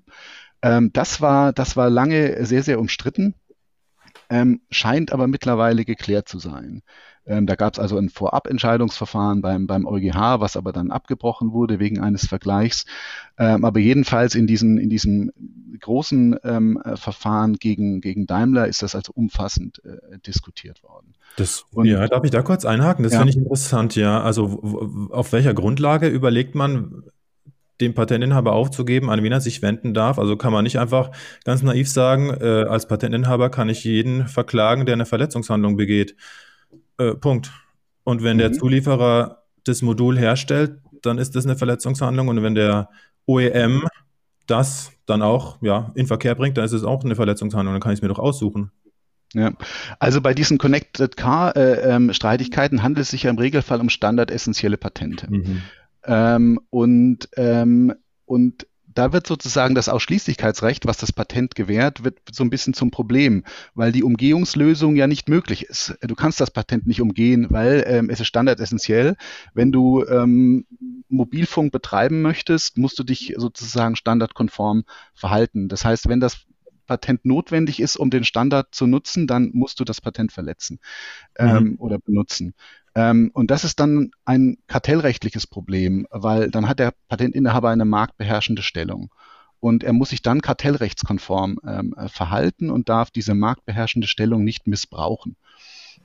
Ähm, 0.63 0.89
das, 0.91 1.21
war, 1.21 1.53
das 1.53 1.77
war 1.77 1.91
lange 1.91 2.43
sehr, 2.47 2.63
sehr 2.63 2.79
umstritten, 2.79 3.35
ähm, 4.29 4.61
scheint 4.69 5.11
aber 5.11 5.27
mittlerweile 5.27 5.85
geklärt 5.85 6.27
zu 6.27 6.39
sein. 6.39 6.81
Ähm, 7.27 7.45
da 7.45 7.55
gab 7.55 7.73
es 7.73 7.79
also 7.79 7.97
ein 7.97 8.09
Vorabentscheidungsverfahren 8.09 9.41
beim, 9.41 9.67
beim 9.67 9.85
EuGH, 9.85 10.39
was 10.39 10.55
aber 10.55 10.71
dann 10.71 10.91
abgebrochen 10.91 11.51
wurde 11.51 11.79
wegen 11.79 11.99
eines 11.99 12.25
Vergleichs. 12.25 12.85
Ähm, 13.37 13.65
aber 13.65 13.79
jedenfalls 13.79 14.33
in, 14.33 14.47
diesen, 14.47 14.77
in 14.77 14.89
diesem 14.89 15.31
großen 15.79 16.37
ähm, 16.43 16.81
äh, 16.83 16.95
Verfahren 16.95 17.55
gegen, 17.55 17.99
gegen 17.99 18.25
Daimler 18.27 18.67
ist 18.67 18.81
das 18.81 18.95
also 18.95 19.11
umfassend 19.13 19.81
äh, 19.83 20.17
diskutiert 20.25 20.81
worden. 20.83 21.13
Das, 21.35 21.65
Und, 21.71 21.85
ja, 21.85 22.07
darf 22.07 22.23
ich 22.23 22.31
da 22.31 22.41
kurz 22.41 22.65
einhaken? 22.65 23.03
Das 23.03 23.13
ja. 23.13 23.19
finde 23.19 23.31
ich 23.31 23.37
interessant, 23.37 23.95
ja. 23.95 24.21
Also 24.21 25.09
auf 25.11 25.33
welcher 25.33 25.53
Grundlage 25.53 26.07
überlegt 26.07 26.55
man, 26.55 27.03
den 27.81 27.93
Patentinhaber 27.93 28.53
aufzugeben, 28.53 29.09
an 29.09 29.23
wen 29.23 29.31
er 29.31 29.41
sich 29.41 29.61
wenden 29.61 29.93
darf. 29.93 30.17
Also 30.17 30.35
kann 30.35 30.51
man 30.51 30.63
nicht 30.63 30.79
einfach 30.79 31.11
ganz 31.45 31.61
naiv 31.61 31.89
sagen, 31.89 32.29
äh, 32.29 32.65
als 32.67 32.87
Patentinhaber 32.87 33.49
kann 33.49 33.69
ich 33.69 33.83
jeden 33.83 34.27
verklagen, 34.27 34.85
der 34.85 34.93
eine 34.93 35.05
Verletzungshandlung 35.05 35.77
begeht. 35.77 36.15
Äh, 36.97 37.13
Punkt. 37.13 37.51
Und 38.03 38.23
wenn 38.23 38.37
mhm. 38.37 38.41
der 38.41 38.53
Zulieferer 38.53 39.43
das 39.63 39.81
Modul 39.81 40.17
herstellt, 40.17 40.79
dann 41.01 41.17
ist 41.17 41.35
das 41.35 41.45
eine 41.45 41.55
Verletzungshandlung. 41.55 42.29
Und 42.29 42.41
wenn 42.41 42.55
der 42.55 42.89
OEM 43.25 43.87
das 44.47 44.91
dann 45.05 45.21
auch 45.21 45.61
ja, 45.61 45.91
in 45.95 46.07
Verkehr 46.07 46.35
bringt, 46.35 46.57
dann 46.57 46.65
ist 46.65 46.73
es 46.73 46.83
auch 46.83 47.03
eine 47.03 47.15
Verletzungshandlung. 47.15 47.73
Dann 47.73 47.81
kann 47.81 47.91
ich 47.91 47.99
es 47.99 48.01
mir 48.01 48.07
doch 48.07 48.19
aussuchen. 48.19 48.71
Ja, 49.33 49.51
also 49.99 50.21
bei 50.21 50.33
diesen 50.33 50.57
Connected 50.57 51.17
Car 51.17 51.55
äh, 51.57 51.95
ähm, 51.95 52.13
Streitigkeiten 52.13 52.81
handelt 52.81 53.03
es 53.03 53.11
sich 53.11 53.23
ja 53.23 53.29
im 53.29 53.37
Regelfall 53.37 53.81
um 53.81 53.89
standardessentielle 53.89 54.77
Patente. 54.77 55.27
Mhm. 55.29 55.63
Ähm, 56.03 56.59
und, 56.69 57.29
ähm, 57.35 57.93
und 58.25 58.67
da 58.97 59.13
wird 59.13 59.27
sozusagen 59.27 59.75
das 59.75 59.89
Ausschließlichkeitsrecht, 59.89 60.87
was 60.87 60.97
das 60.97 61.13
Patent 61.13 61.53
gewährt, 61.53 62.03
wird 62.03 62.17
so 62.31 62.43
ein 62.43 62.49
bisschen 62.49 62.73
zum 62.73 62.89
Problem, 62.89 63.43
weil 63.75 63.91
die 63.91 64.03
Umgehungslösung 64.03 64.95
ja 64.95 65.05
nicht 65.05 65.29
möglich 65.29 65.65
ist. 65.65 65.95
Du 66.01 66.15
kannst 66.15 66.41
das 66.41 66.49
Patent 66.49 66.87
nicht 66.87 66.99
umgehen, 66.99 67.45
weil 67.51 67.83
ähm, 67.87 68.09
es 68.09 68.19
ist 68.19 68.27
standardessentiell. 68.27 69.15
Wenn 69.53 69.71
du 69.71 70.03
ähm, 70.05 70.65
Mobilfunk 71.09 71.71
betreiben 71.71 72.23
möchtest, 72.23 72.79
musst 72.79 72.97
du 72.97 73.03
dich 73.03 73.35
sozusagen 73.37 73.95
standardkonform 73.95 74.83
verhalten. 75.13 75.67
Das 75.67 75.85
heißt, 75.85 76.09
wenn 76.09 76.19
das 76.19 76.47
Patent 76.87 77.23
notwendig 77.23 77.79
ist, 77.79 77.97
um 77.97 78.09
den 78.09 78.23
Standard 78.23 78.73
zu 78.73 78.87
nutzen, 78.87 79.27
dann 79.27 79.51
musst 79.53 79.79
du 79.79 79.83
das 79.83 80.01
Patent 80.01 80.31
verletzen 80.31 80.79
ähm, 81.37 81.63
mhm. 81.63 81.75
oder 81.77 81.99
benutzen. 81.99 82.55
Ähm, 82.97 83.29
und 83.35 83.51
das 83.51 83.63
ist 83.63 83.79
dann 83.79 84.09
ein 84.25 84.57
kartellrechtliches 84.65 85.45
Problem, 85.45 86.07
weil 86.09 86.49
dann 86.49 86.67
hat 86.67 86.79
der 86.79 86.95
Patentinhaber 87.09 87.69
eine 87.69 87.85
marktbeherrschende 87.85 88.63
Stellung. 88.63 89.13
Und 89.59 89.83
er 89.83 89.93
muss 89.93 90.09
sich 90.09 90.23
dann 90.23 90.41
kartellrechtskonform 90.41 91.59
ähm, 91.63 91.93
verhalten 92.07 92.71
und 92.71 92.89
darf 92.89 93.11
diese 93.11 93.35
marktbeherrschende 93.35 94.07
Stellung 94.07 94.43
nicht 94.43 94.65
missbrauchen. 94.65 95.35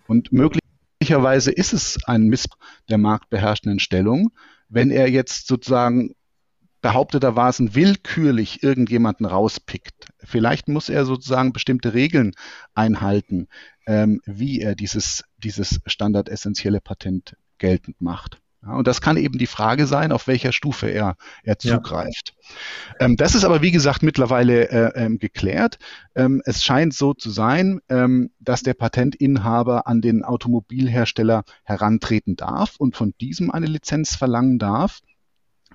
Und 0.07 0.33
möglicherweise 0.33 1.51
ist 1.51 1.73
es 1.73 1.99
ein 2.05 2.25
Missbrauch 2.25 2.59
der 2.91 2.99
marktbeherrschenden 2.99 3.81
Stellung, 3.81 4.31
wenn 4.69 4.91
er 4.91 5.09
jetzt 5.09 5.47
sozusagen 5.47 6.15
behaupteterweise 6.83 7.75
willkürlich 7.75 8.63
irgendjemanden 8.63 9.25
rauspickt. 9.25 10.09
Vielleicht 10.19 10.69
muss 10.69 10.91
er 10.91 11.07
sozusagen 11.07 11.55
bestimmte 11.55 11.95
Regeln 11.95 12.35
einhalten, 12.75 13.49
ähm, 13.87 14.21
wie 14.25 14.61
er 14.61 14.75
dieses, 14.75 15.25
dieses 15.39 15.81
standardessentielle 15.87 16.81
Patent 16.81 17.37
geltend 17.59 18.01
macht. 18.01 18.43
Ja, 18.65 18.75
und 18.75 18.87
das 18.87 19.01
kann 19.01 19.17
eben 19.17 19.39
die 19.39 19.49
Frage 19.49 19.87
sein, 19.87 20.13
auf 20.13 20.29
welcher 20.29 20.53
Stufe 20.53 20.89
er, 20.89 21.17
er 21.43 21.59
zugreift. 21.59 22.35
Ja. 23.01 23.07
Ähm, 23.07 23.17
das 23.17 23.35
ist 23.35 23.45
aber, 23.45 23.61
wie 23.61 23.73
gesagt, 23.73 24.05
mittlerweile 24.05 24.69
äh, 24.71 25.05
ähm, 25.05 25.19
geklärt. 25.19 25.79
Ähm, 26.15 26.43
es 26.45 26.63
scheint 26.63 26.95
so 26.95 27.13
zu 27.13 27.31
sein, 27.31 27.81
ähm, 27.89 28.31
dass 28.39 28.63
der 28.63 28.75
Patentinhaber 28.75 29.89
an 29.89 30.01
den 30.01 30.23
Automobilhersteller 30.23 31.43
herantreten 31.65 32.37
darf 32.37 32.77
und 32.77 32.97
von 32.97 33.15
diesem 33.21 33.51
eine 33.51 33.67
Lizenz 33.67 34.15
verlangen 34.15 34.59
darf 34.61 35.01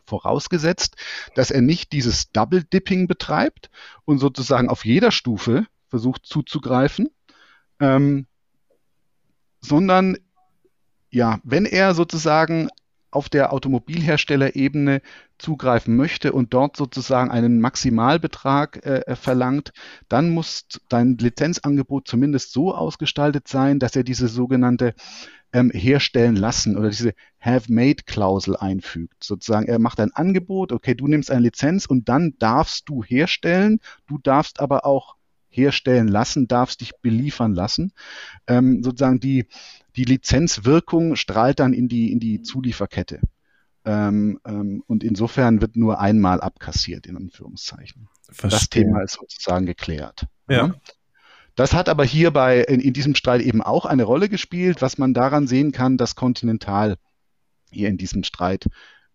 vorausgesetzt, 0.05 0.95
dass 1.35 1.51
er 1.51 1.61
nicht 1.61 1.91
dieses 1.91 2.31
Double 2.31 2.63
Dipping 2.63 3.07
betreibt 3.07 3.69
und 4.05 4.19
sozusagen 4.19 4.69
auf 4.69 4.85
jeder 4.85 5.11
Stufe 5.11 5.67
versucht 5.89 6.25
zuzugreifen, 6.25 7.09
ähm, 7.79 8.25
sondern 9.61 10.17
ja, 11.09 11.39
wenn 11.43 11.65
er 11.65 11.93
sozusagen 11.93 12.69
auf 13.09 13.29
der 13.29 13.53
Automobilherstellerebene 13.53 15.01
zugreifen 15.37 15.95
möchte 15.95 16.33
und 16.33 16.53
dort 16.53 16.75
sozusagen 16.75 17.31
einen 17.31 17.61
Maximalbetrag 17.61 18.85
äh, 18.85 19.15
verlangt, 19.15 19.71
dann 20.09 20.29
muss 20.29 20.67
dein 20.89 21.17
Lizenzangebot 21.17 22.07
zumindest 22.07 22.51
so 22.51 22.75
ausgestaltet 22.75 23.47
sein, 23.47 23.79
dass 23.79 23.95
er 23.95 24.03
diese 24.03 24.27
sogenannte 24.27 24.93
ähm, 25.53 25.71
herstellen 25.71 26.35
lassen 26.35 26.77
oder 26.77 26.89
diese 26.89 27.13
Have-Made-Klausel 27.39 28.57
einfügt. 28.57 29.23
Sozusagen, 29.23 29.67
er 29.67 29.79
macht 29.79 29.99
ein 29.99 30.13
Angebot, 30.13 30.71
okay, 30.73 30.93
du 30.93 31.07
nimmst 31.07 31.31
eine 31.31 31.41
Lizenz 31.41 31.85
und 31.85 32.09
dann 32.09 32.33
darfst 32.39 32.89
du 32.89 33.03
herstellen, 33.03 33.79
du 34.07 34.17
darfst 34.17 34.59
aber 34.59 34.85
auch 34.85 35.15
herstellen 35.57 36.07
lassen, 36.07 36.47
darfst 36.47 36.81
dich 36.81 36.95
beliefern 37.01 37.53
lassen. 37.53 37.91
Ähm, 38.47 38.83
sozusagen 38.83 39.19
die, 39.19 39.47
die 39.95 40.05
Lizenzwirkung 40.05 41.15
strahlt 41.15 41.59
dann 41.59 41.73
in 41.73 41.87
die, 41.87 42.11
in 42.11 42.19
die 42.19 42.41
Zulieferkette. 42.41 43.19
Ähm, 43.85 44.39
ähm, 44.45 44.83
und 44.87 45.03
insofern 45.03 45.61
wird 45.61 45.75
nur 45.75 45.99
einmal 45.99 46.41
abkassiert, 46.41 47.07
in 47.07 47.17
Anführungszeichen. 47.17 48.09
Verstehe. 48.29 48.49
Das 48.49 48.69
Thema 48.69 49.01
ist 49.01 49.13
sozusagen 49.13 49.65
geklärt. 49.65 50.27
Ja. 50.49 50.75
Das 51.55 51.73
hat 51.73 51.89
aber 51.89 52.05
hier 52.05 52.31
bei, 52.31 52.59
in, 52.59 52.79
in, 52.79 52.93
diesem 52.93 53.15
Streit 53.15 53.41
eben 53.41 53.63
auch 53.63 53.85
eine 53.85 54.03
Rolle 54.03 54.29
gespielt, 54.29 54.81
was 54.81 54.97
man 54.97 55.13
daran 55.13 55.47
sehen 55.47 55.71
kann, 55.71 55.97
dass 55.97 56.15
Continental 56.15 56.97
hier 57.71 57.89
in 57.89 57.97
diesem 57.97 58.23
Streit 58.23 58.67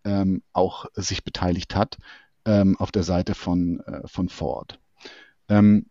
ähm, 0.03 0.43
auch 0.51 0.87
sich 0.95 1.23
beteiligt 1.23 1.75
hat 1.75 1.97
ähm, 2.45 2.75
auf 2.77 2.91
der 2.91 3.03
Seite 3.03 3.35
von, 3.35 3.79
äh, 3.81 4.07
von 4.07 4.27
Ford. 4.27 4.79
Ähm, 5.49 5.85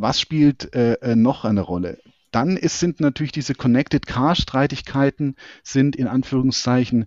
was 0.00 0.20
spielt 0.20 0.74
äh, 0.74 0.94
äh 0.94 1.16
noch 1.16 1.44
eine 1.44 1.60
Rolle? 1.60 1.98
Dann 2.30 2.56
ist, 2.56 2.78
sind 2.78 3.00
natürlich 3.00 3.32
diese 3.32 3.54
Connected 3.54 4.06
Car 4.06 4.34
Streitigkeiten 4.34 5.36
sind 5.62 5.96
in 5.96 6.06
Anführungszeichen 6.06 7.06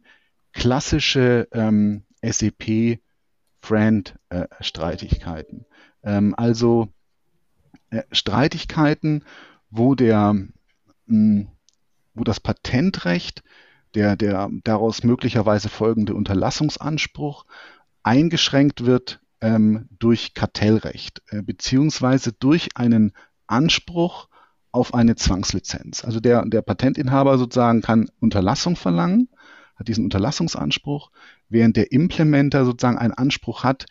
klassische 0.52 1.48
ähm, 1.52 2.04
SAP 2.22 3.00
Friend 3.62 4.16
äh, 4.30 4.48
Streitigkeiten. 4.60 5.66
Ähm, 6.04 6.36
also 6.38 6.90
äh, 7.90 8.04
Streitigkeiten, 8.12 9.24
wo 9.70 9.96
der, 9.96 10.34
mh, 10.34 10.50
hm, 11.08 11.48
wo 12.14 12.24
das 12.24 12.40
Patentrecht, 12.40 13.44
der, 13.96 14.16
der 14.16 14.50
daraus 14.64 15.04
möglicherweise 15.04 15.70
folgende 15.70 16.14
Unterlassungsanspruch 16.14 17.46
eingeschränkt 18.04 18.86
wird 18.86 19.23
ähm, 19.44 19.90
durch 20.00 20.34
Kartellrecht, 20.34 21.22
äh, 21.28 21.42
beziehungsweise 21.42 22.32
durch 22.32 22.70
einen 22.76 23.12
Anspruch 23.46 24.30
auf 24.72 24.94
eine 24.94 25.16
Zwangslizenz. 25.16 26.06
Also 26.06 26.22
der, 26.22 26.46
der 26.46 26.62
Patentinhaber 26.62 27.38
sozusagen 27.38 27.82
kann 27.82 28.10
Unterlassung 28.22 28.78
verlangen, 28.78 29.28
hat 29.76 29.90
diesen 29.90 30.06
Unterlassungsanspruch, 30.06 31.12
während 31.50 31.76
der 31.76 31.92
Implementer 31.92 32.64
sozusagen 32.64 32.98
einen 32.98 33.14
Anspruch 33.14 33.66
hat, 33.66 33.86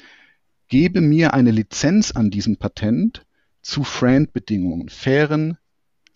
gebe 0.68 1.02
mir 1.02 1.34
eine 1.34 1.50
Lizenz 1.50 2.12
an 2.12 2.30
diesem 2.30 2.56
Patent 2.56 3.26
zu 3.60 3.84
Friend-Bedingungen, 3.84 4.88
fairen, 4.88 5.58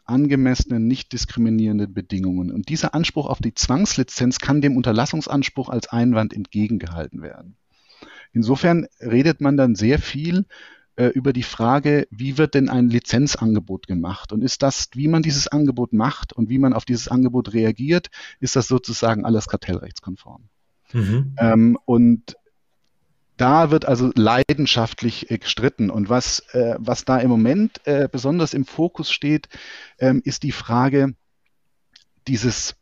angemessenen, 0.07 0.87
nicht 0.89 1.13
diskriminierenden 1.13 1.93
Bedingungen. 1.93 2.51
Und 2.51 2.71
dieser 2.71 2.95
Anspruch 2.95 3.27
auf 3.27 3.41
die 3.41 3.55
Zwangslizenz 3.55 4.39
kann 4.39 4.63
dem 4.63 4.79
Unterlassungsanspruch 4.79 5.69
als 5.69 5.89
Einwand 5.89 6.33
entgegengehalten 6.33 7.21
werden. 7.21 7.57
Insofern 8.37 8.87
redet 9.01 9.41
man 9.41 9.57
dann 9.57 9.77
sehr 9.77 9.99
viel 9.99 10.45
äh, 10.97 11.07
über 11.07 11.33
die 11.33 11.43
Frage, 11.43 12.07
wie 12.11 12.37
wird 12.37 12.53
denn 12.53 12.69
ein 12.69 12.91
Lizenzangebot 12.91 13.87
gemacht? 13.87 14.31
Und 14.31 14.43
ist 14.43 14.63
das, 14.63 14.91
wie 14.93 15.09
man 15.09 15.23
dieses 15.23 15.49
Angebot 15.49 15.95
macht 15.95 16.35
und 16.35 16.51
wie 16.51 16.59
man 16.59 16.75
auf 16.75 16.85
dieses 16.85 17.09
Angebot 17.09 17.55
reagiert, 17.55 18.09
ist 18.39 18.55
das 18.55 18.69
sozusagen 18.69 19.25
alles 19.25 19.49
kartellrechtskonform? 19.49 20.51
Mhm. 20.93 21.35
Ähm, 21.39 21.79
und 21.87 22.37
da 23.39 23.71
wird 23.71 23.87
also 23.87 24.13
leidenschaftlich 24.15 25.31
äh, 25.31 25.39
gestritten. 25.39 25.89
Und 25.89 26.11
was, 26.11 26.41
äh, 26.53 26.75
was 26.79 27.07
da 27.07 27.17
im 27.17 27.31
Moment 27.31 27.81
äh, 27.87 28.07
besonders 28.13 28.53
im 28.53 28.67
Fokus 28.67 29.11
steht, 29.11 29.49
ähm, 29.99 30.21
ist 30.27 30.43
die 30.43 30.53
Frage 30.53 31.15
dieses 32.29 32.77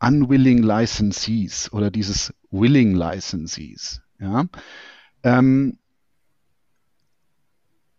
unwilling 0.00 0.64
licensees 0.64 1.72
oder 1.72 1.92
dieses 1.92 2.34
willing 2.50 2.96
licensees. 2.96 4.02
Ja? 4.20 4.44
Ähm, 5.22 5.78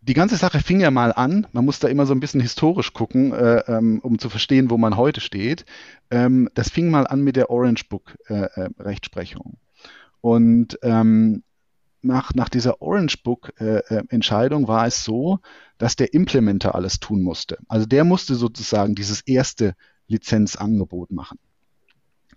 die 0.03 0.13
ganze 0.15 0.35
Sache 0.35 0.59
fing 0.59 0.79
ja 0.79 0.89
mal 0.89 1.13
an, 1.13 1.45
man 1.51 1.63
muss 1.63 1.79
da 1.79 1.87
immer 1.87 2.07
so 2.07 2.13
ein 2.13 2.19
bisschen 2.19 2.41
historisch 2.41 2.93
gucken, 2.93 3.33
äh, 3.33 3.59
ähm, 3.67 3.99
um 3.99 4.17
zu 4.17 4.29
verstehen, 4.29 4.71
wo 4.71 4.77
man 4.77 4.97
heute 4.97 5.21
steht. 5.21 5.65
Ähm, 6.09 6.49
das 6.55 6.69
fing 6.69 6.89
mal 6.89 7.05
an 7.05 7.21
mit 7.21 7.35
der 7.35 7.51
Orange 7.51 7.87
Book 7.87 8.17
äh, 8.27 8.45
äh. 8.55 8.69
Und 10.21 10.79
ähm, 10.81 11.43
nach, 12.01 12.34
nach 12.34 12.49
dieser 12.49 12.81
Orange 12.81 13.17
Book 13.23 13.53
äh, 13.60 13.77
äh, 13.95 14.67
war 14.67 14.88
es 14.88 15.03
so, 15.03 15.39
dass 15.77 15.95
der 15.95 16.13
Implementer 16.13 16.73
alles 16.73 16.99
tun 16.99 17.21
musste. 17.21 17.60
Also 17.67 17.86
der 17.86 18.03
musste 18.03 18.34
sozusagen 18.34 18.95
dieses 18.95 19.21
erste 19.21 19.75
Lizenzangebot 20.07 21.12
machen. 21.12 21.38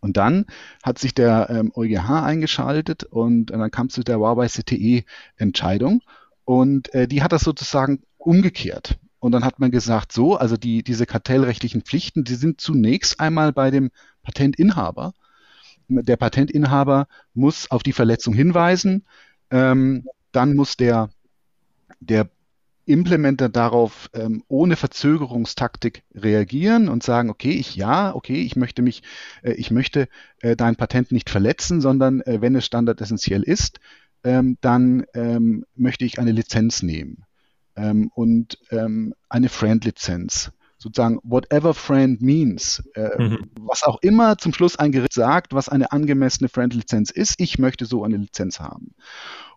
Und 0.04 0.18
dann 0.18 0.44
hat 0.82 0.98
sich 0.98 1.14
der 1.14 1.48
ähm, 1.48 1.72
EuGH 1.74 2.24
eingeschaltet 2.24 3.04
und, 3.04 3.50
und 3.50 3.58
dann 3.58 3.70
kam 3.70 3.86
es 3.86 3.94
zu 3.94 4.02
der 4.02 4.18
Huawei 4.18 4.48
CTE 4.48 5.02
Entscheidung 5.38 6.02
und 6.44 6.92
äh, 6.92 7.08
die 7.08 7.22
hat 7.22 7.32
das 7.32 7.40
sozusagen 7.40 8.02
umgekehrt. 8.18 8.98
Und 9.18 9.32
dann 9.32 9.46
hat 9.46 9.60
man 9.60 9.70
gesagt, 9.70 10.12
so, 10.12 10.36
also 10.36 10.58
die, 10.58 10.82
diese 10.82 11.06
kartellrechtlichen 11.06 11.80
Pflichten, 11.80 12.22
die 12.22 12.34
sind 12.34 12.60
zunächst 12.60 13.18
einmal 13.18 13.54
bei 13.54 13.70
dem 13.70 13.90
Patentinhaber. 14.22 15.14
Der 15.88 16.18
Patentinhaber 16.18 17.08
muss 17.32 17.70
auf 17.70 17.82
die 17.82 17.94
Verletzung 17.94 18.34
hinweisen, 18.34 19.06
ähm, 19.50 20.06
dann 20.32 20.54
muss 20.54 20.76
der, 20.76 21.08
der 22.00 22.28
Implementer 22.86 23.48
darauf 23.48 24.10
ähm, 24.14 24.42
ohne 24.48 24.76
Verzögerungstaktik 24.76 26.02
reagieren 26.14 26.88
und 26.88 27.02
sagen, 27.02 27.30
okay, 27.30 27.52
ich 27.52 27.76
ja, 27.76 28.14
okay, 28.14 28.42
ich 28.42 28.56
möchte 28.56 28.82
mich, 28.82 29.02
äh, 29.42 29.52
ich 29.52 29.70
möchte 29.70 30.08
äh, 30.40 30.56
dein 30.56 30.76
Patent 30.76 31.12
nicht 31.12 31.30
verletzen, 31.30 31.80
sondern 31.80 32.20
äh, 32.22 32.40
wenn 32.40 32.54
es 32.56 32.66
standardessentiell 32.66 33.42
ist, 33.42 33.80
ähm, 34.22 34.58
dann 34.60 35.04
ähm, 35.14 35.64
möchte 35.74 36.04
ich 36.04 36.18
eine 36.18 36.32
Lizenz 36.32 36.82
nehmen 36.82 37.24
ähm, 37.76 38.10
und 38.14 38.58
ähm, 38.70 39.14
eine 39.28 39.48
Friend-Lizenz. 39.48 40.52
Sozusagen, 40.84 41.18
whatever 41.22 41.72
friend 41.72 42.20
means, 42.20 42.82
äh, 42.94 43.22
mhm. 43.22 43.50
was 43.58 43.84
auch 43.84 43.96
immer 44.02 44.36
zum 44.36 44.52
Schluss 44.52 44.76
ein 44.76 44.92
Gericht 44.92 45.14
sagt, 45.14 45.54
was 45.54 45.70
eine 45.70 45.92
angemessene 45.92 46.50
Friend-Lizenz 46.50 47.10
ist, 47.10 47.40
ich 47.40 47.58
möchte 47.58 47.86
so 47.86 48.04
eine 48.04 48.18
Lizenz 48.18 48.60
haben. 48.60 48.94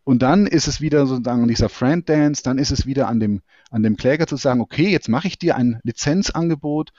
Und 0.06 0.22
dann 0.22 0.48
ist 0.48 0.70
es 0.70 0.80
wieder 0.80 1.06
sozusagen 1.06 1.46
dieser 1.50 1.68
Friend 1.68 2.08
Dance, 2.08 2.42
dann 2.44 2.58
ist 2.58 2.72
es 2.72 2.86
wieder 2.86 3.10
an 3.10 3.20
dem, 3.20 3.42
an 3.72 3.84
dem 3.84 3.98
Kläger 3.98 4.26
zu 4.26 4.38
sagen, 4.38 4.62
okay, 4.62 4.88
jetzt 4.88 5.10
mache 5.10 5.28
ich 5.28 5.38
dir 5.38 5.58
ein 5.58 5.82
Lizenzangebot 5.84 6.94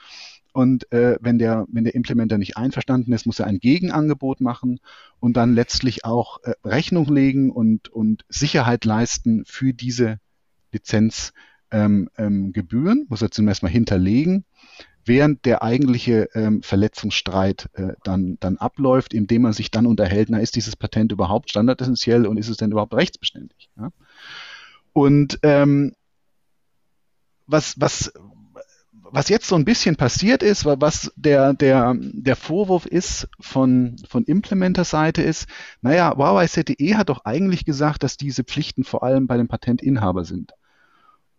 und 0.53 0.91
äh, 0.91 1.17
wenn, 1.19 1.39
der, 1.39 1.65
wenn 1.71 1.85
der 1.85 1.95
Implementer 1.95 2.37
nicht 2.37 2.55
einverstanden 2.55 3.11
ist, 3.11 3.25
muss 3.25 3.39
er 3.39 3.47
ein 3.47 3.59
Gegenangebot 3.59 4.41
machen 4.41 4.79
und 5.19 5.37
dann 5.37 5.55
letztlich 5.55 6.05
auch 6.05 6.43
äh, 6.43 6.53
Rechnung 6.63 7.07
legen 7.07 7.49
und, 7.49 7.89
und 7.89 8.25
Sicherheit 8.29 8.85
leisten 8.85 9.43
für 9.47 9.73
diese 9.73 10.19
Lizenzgebühren, 10.71 11.48
ähm, 11.71 12.09
ähm, 12.17 12.53
muss 13.07 13.21
er 13.21 13.31
zunächst 13.31 13.63
mal 13.63 13.69
hinterlegen 13.69 14.45
während 15.05 15.45
der 15.45 15.63
eigentliche 15.63 16.29
ähm, 16.33 16.61
Verletzungsstreit 16.61 17.69
äh, 17.73 17.93
dann, 18.03 18.37
dann 18.39 18.57
abläuft, 18.57 19.13
indem 19.13 19.41
man 19.41 19.53
sich 19.53 19.71
dann 19.71 19.87
unterhält, 19.87 20.29
na, 20.29 20.39
ist 20.39 20.55
dieses 20.55 20.75
Patent 20.75 21.11
überhaupt 21.11 21.49
standardessentiell 21.49 22.25
und 22.25 22.37
ist 22.37 22.47
es 22.47 22.57
denn 22.57 22.71
überhaupt 22.71 22.93
rechtsbeständig? 22.93 23.69
Ja? 23.77 23.89
Und 24.93 25.39
ähm, 25.43 25.93
was, 27.47 27.79
was, 27.79 28.13
was 28.91 29.29
jetzt 29.29 29.47
so 29.47 29.55
ein 29.55 29.65
bisschen 29.65 29.95
passiert 29.95 30.43
ist, 30.43 30.65
was 30.65 31.11
der, 31.15 31.53
der, 31.53 31.95
der 31.97 32.35
Vorwurf 32.35 32.85
ist 32.85 33.27
von, 33.39 33.95
von 34.07 34.23
Implementer-Seite 34.25 35.23
ist, 35.23 35.47
naja, 35.81 36.15
Huawei 36.15 36.47
ZTE 36.47 36.95
hat 36.95 37.09
doch 37.09 37.25
eigentlich 37.25 37.65
gesagt, 37.65 38.03
dass 38.03 38.17
diese 38.17 38.43
Pflichten 38.43 38.83
vor 38.83 39.01
allem 39.01 39.25
bei 39.25 39.37
dem 39.37 39.47
Patentinhaber 39.47 40.25
sind. 40.25 40.51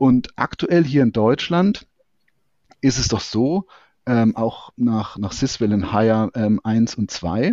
Und 0.01 0.31
aktuell 0.37 0.83
hier 0.83 1.03
in 1.03 1.13
Deutschland 1.13 1.87
ist 2.81 2.99
es 2.99 3.09
doch 3.09 3.21
so, 3.21 3.67
ähm, 4.07 4.35
auch 4.35 4.73
nach, 4.77 5.19
nach 5.19 5.33
Syswell 5.33 5.75
and 5.75 5.93
Hire 5.93 6.31
ähm, 6.35 6.59
1 6.65 6.95
und 6.95 7.11
2, 7.11 7.53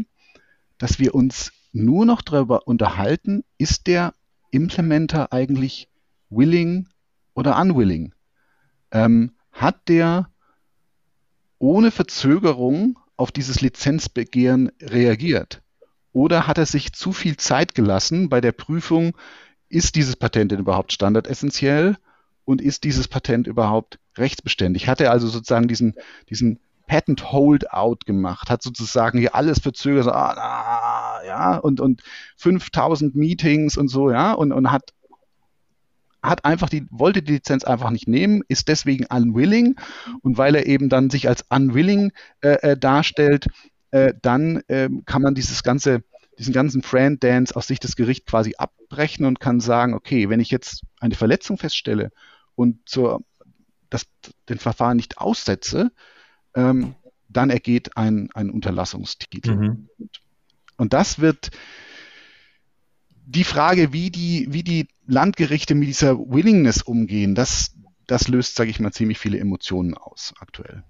dass 0.77 0.97
wir 0.97 1.13
uns 1.13 1.51
nur 1.73 2.05
noch 2.05 2.21
darüber 2.21 2.65
unterhalten, 2.65 3.43
ist 3.57 3.85
der 3.87 4.13
Implementer 4.49 5.33
eigentlich 5.33 5.89
willing 6.29 6.87
oder 7.33 7.59
unwilling? 7.59 8.13
Ähm, 8.91 9.33
hat 9.51 9.89
der 9.89 10.31
ohne 11.59 11.91
Verzögerung 11.91 12.97
auf 13.17 13.33
dieses 13.33 13.59
Lizenzbegehren 13.59 14.71
reagiert? 14.81 15.63
Oder 16.13 16.47
hat 16.47 16.57
er 16.57 16.65
sich 16.65 16.93
zu 16.93 17.11
viel 17.11 17.35
Zeit 17.35 17.75
gelassen 17.75 18.29
bei 18.29 18.39
der 18.39 18.53
Prüfung, 18.53 19.17
ist 19.67 19.97
dieses 19.97 20.15
Patent 20.15 20.53
denn 20.53 20.59
überhaupt 20.59 20.93
standardessentiell 20.93 21.97
und 22.47 22.61
ist 22.61 22.85
dieses 22.85 23.07
Patent 23.09 23.45
überhaupt 23.45 23.99
rechtsbeständig? 24.17 24.87
Hat 24.87 25.01
er 25.01 25.11
also 25.11 25.27
sozusagen 25.27 25.67
diesen, 25.67 25.95
diesen 26.29 26.59
Patent 26.87 27.33
Holdout 27.33 27.99
gemacht, 28.05 28.49
hat 28.49 28.63
sozusagen 28.63 29.19
hier 29.19 29.35
alles 29.35 29.59
verzögert, 29.59 30.05
so, 30.05 30.11
ah, 30.11 30.31
ah, 30.31 31.25
ja, 31.25 31.57
und, 31.57 31.81
und 31.81 32.01
5000 32.37 33.15
Meetings 33.15 33.77
und 33.77 33.89
so, 33.89 34.09
ja, 34.09 34.31
und, 34.31 34.53
und 34.53 34.71
hat, 34.71 34.93
hat 36.23 36.45
einfach 36.45 36.69
die, 36.69 36.87
wollte 36.89 37.21
die 37.21 37.33
Lizenz 37.33 37.65
einfach 37.65 37.89
nicht 37.89 38.07
nehmen, 38.07 38.41
ist 38.47 38.69
deswegen 38.69 39.05
unwilling 39.05 39.75
und 40.21 40.37
weil 40.37 40.55
er 40.55 40.65
eben 40.65 40.87
dann 40.87 41.09
sich 41.09 41.27
als 41.27 41.43
unwilling 41.49 42.13
äh, 42.39 42.71
äh, 42.71 42.77
darstellt, 42.77 43.47
äh, 43.91 44.13
dann 44.21 44.61
äh, 44.69 44.89
kann 45.05 45.21
man 45.21 45.35
dieses 45.35 45.63
ganze, 45.63 46.01
diesen 46.39 46.53
ganzen 46.53 46.81
Friend 46.81 47.21
Dance 47.21 47.53
aus 47.53 47.67
Sicht 47.67 47.83
des 47.83 47.97
Gerichts 47.97 48.31
quasi 48.31 48.55
abbrechen 48.57 49.25
und 49.25 49.41
kann 49.41 49.59
sagen, 49.59 49.93
okay, 49.93 50.29
wenn 50.29 50.39
ich 50.39 50.51
jetzt 50.51 50.83
eine 51.01 51.15
Verletzung 51.15 51.57
feststelle 51.57 52.11
und 52.57 52.89
zur, 52.89 53.23
das, 53.89 54.07
den 54.49 54.57
Verfahren 54.57 54.97
nicht 54.97 55.19
aussetze, 55.19 55.91
ähm, 56.55 56.95
dann 57.29 57.49
ergeht 57.49 57.95
ein, 57.95 58.29
ein 58.33 58.49
Unterlassungstitel. 58.49 59.55
Mhm. 59.55 59.89
Und 60.75 60.93
das 60.93 61.19
wird 61.19 61.51
die 63.25 63.43
Frage, 63.43 63.93
wie 63.93 64.09
die, 64.09 64.47
wie 64.49 64.63
die 64.63 64.87
Landgerichte 65.05 65.75
mit 65.75 65.87
dieser 65.87 66.17
Willingness 66.17 66.81
umgehen, 66.81 67.35
das, 67.35 67.75
das 68.07 68.27
löst, 68.27 68.55
sage 68.55 68.71
ich 68.71 68.79
mal, 68.79 68.91
ziemlich 68.91 69.19
viele 69.19 69.37
Emotionen 69.37 69.93
aus 69.93 70.33
aktuell. 70.39 70.83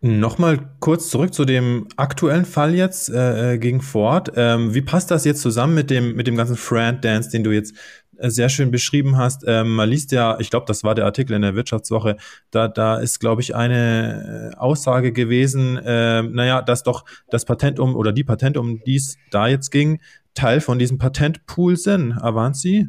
Nochmal 0.00 0.60
kurz 0.78 1.10
zurück 1.10 1.34
zu 1.34 1.44
dem 1.44 1.88
aktuellen 1.96 2.44
Fall 2.44 2.72
jetzt 2.72 3.10
äh, 3.10 3.54
äh, 3.54 3.58
gegen 3.58 3.80
Ford. 3.80 4.30
Ähm, 4.36 4.72
wie 4.72 4.80
passt 4.80 5.10
das 5.10 5.24
jetzt 5.24 5.40
zusammen 5.40 5.74
mit 5.74 5.90
dem, 5.90 6.14
mit 6.14 6.28
dem 6.28 6.36
ganzen 6.36 6.56
Friend 6.56 7.04
Dance, 7.04 7.30
den 7.30 7.42
du 7.42 7.50
jetzt 7.50 7.74
äh, 8.16 8.30
sehr 8.30 8.48
schön 8.48 8.70
beschrieben 8.70 9.16
hast? 9.16 9.42
Ähm, 9.44 9.74
man 9.74 9.88
liest 9.88 10.12
ja, 10.12 10.38
ich 10.38 10.50
glaube, 10.50 10.66
das 10.66 10.84
war 10.84 10.94
der 10.94 11.04
Artikel 11.04 11.34
in 11.34 11.42
der 11.42 11.56
Wirtschaftswoche, 11.56 12.16
da, 12.52 12.68
da 12.68 12.98
ist, 12.98 13.18
glaube 13.18 13.42
ich, 13.42 13.56
eine 13.56 14.52
äh, 14.54 14.56
Aussage 14.56 15.12
gewesen, 15.12 15.78
äh, 15.78 16.22
naja, 16.22 16.62
dass 16.62 16.84
doch 16.84 17.04
das 17.28 17.44
Patent 17.44 17.80
um 17.80 17.96
oder 17.96 18.12
die 18.12 18.24
Patente, 18.24 18.60
um 18.60 18.80
die 18.84 18.96
es 18.96 19.16
da 19.32 19.48
jetzt 19.48 19.70
ging, 19.70 20.00
Teil 20.34 20.60
von 20.60 20.78
diesem 20.78 20.98
Patentpool 20.98 21.76
sind, 21.76 22.12
Avanci 22.12 22.86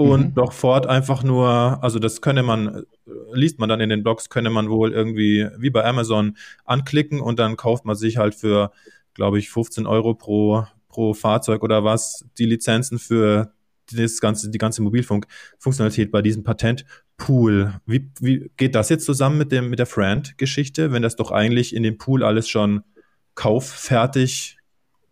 und 0.00 0.28
mhm. 0.28 0.34
doch 0.34 0.54
Ford 0.54 0.86
einfach 0.86 1.22
nur, 1.22 1.50
also 1.84 1.98
das 1.98 2.22
könne 2.22 2.42
man, 2.42 2.84
liest 3.34 3.58
man 3.58 3.68
dann 3.68 3.80
in 3.80 3.90
den 3.90 4.02
Blogs, 4.02 4.30
könne 4.30 4.48
man 4.48 4.70
wohl 4.70 4.94
irgendwie 4.94 5.46
wie 5.58 5.68
bei 5.68 5.84
Amazon 5.84 6.38
anklicken 6.64 7.20
und 7.20 7.38
dann 7.38 7.58
kauft 7.58 7.84
man 7.84 7.96
sich 7.96 8.16
halt 8.16 8.34
für, 8.34 8.72
glaube 9.12 9.38
ich, 9.38 9.50
15 9.50 9.86
Euro 9.86 10.14
pro, 10.14 10.64
pro 10.88 11.12
Fahrzeug 11.12 11.62
oder 11.62 11.84
was 11.84 12.24
die 12.38 12.46
Lizenzen 12.46 12.98
für 12.98 13.52
das 13.92 14.22
ganze, 14.22 14.48
die 14.48 14.56
ganze 14.56 14.80
Mobilfunkfunktionalität 14.80 16.10
bei 16.10 16.22
diesem 16.22 16.44
Patentpool. 16.44 17.74
Wie, 17.84 18.10
wie 18.20 18.50
geht 18.56 18.74
das 18.74 18.88
jetzt 18.88 19.04
zusammen 19.04 19.36
mit 19.36 19.52
dem, 19.52 19.68
mit 19.68 19.80
der 19.80 19.86
Friend-Geschichte, 19.86 20.92
wenn 20.92 21.02
das 21.02 21.16
doch 21.16 21.30
eigentlich 21.30 21.76
in 21.76 21.82
dem 21.82 21.98
Pool 21.98 22.24
alles 22.24 22.48
schon 22.48 22.84
kauffertig 23.34 24.56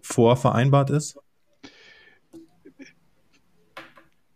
vorvereinbart 0.00 0.88
ist? 0.88 1.18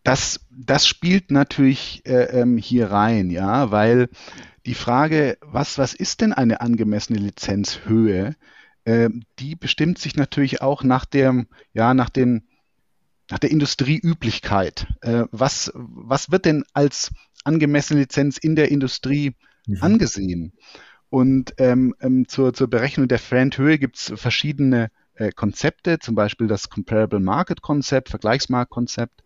Das, 0.03 0.41
das 0.51 0.87
spielt 0.87 1.31
natürlich 1.31 2.03
äh, 2.07 2.41
ähm, 2.41 2.59
hier 2.59 2.91
rein, 2.91 3.31
ja, 3.31 3.71
weil 3.71 4.09
die 4.67 4.75
Frage, 4.75 5.39
was, 5.41 5.79
was 5.79 5.95
ist 5.95 6.21
denn 6.21 6.33
eine 6.33 6.61
angemessene 6.61 7.19
Lizenzhöhe, 7.19 8.37
äh, 8.85 9.11
die 9.39 9.55
bestimmt 9.55 9.99
sich 9.99 10.17
natürlich 10.17 10.61
auch 10.61 10.83
nach 10.83 11.05
dem, 11.05 11.47
ja, 11.73 11.95
nach 11.95 12.11
den, 12.11 12.49
nach 13.31 13.39
der 13.39 13.51
Industrieüblichkeit. 13.51 14.87
Äh, 15.03 15.25
was, 15.31 15.73
was 15.75 16.31
wird 16.31 16.45
denn 16.45 16.65
als 16.73 17.13
angemessene 17.45 18.01
Lizenz 18.01 18.39
in 18.39 18.57
der 18.57 18.71
Industrie 18.71 19.35
mhm. 19.67 19.79
angesehen? 19.83 20.53
Und 21.11 21.55
ähm, 21.59 21.95
ähm, 22.01 22.27
zur, 22.27 22.55
zur 22.55 22.69
Berechnung 22.69 23.07
der 23.07 23.19
Friendhöhe 23.19 23.79
gibt 23.79 23.99
es 23.99 24.13
verschiedene 24.17 24.91
äh, 25.15 25.31
Konzepte, 25.31 25.99
zum 25.99 26.15
Beispiel 26.15 26.47
das 26.47 26.71
Comparable 26.71 27.21
Market 27.21 27.63
Konzept, 27.63 28.09
Vergleichsmarktkonzept 28.09 29.22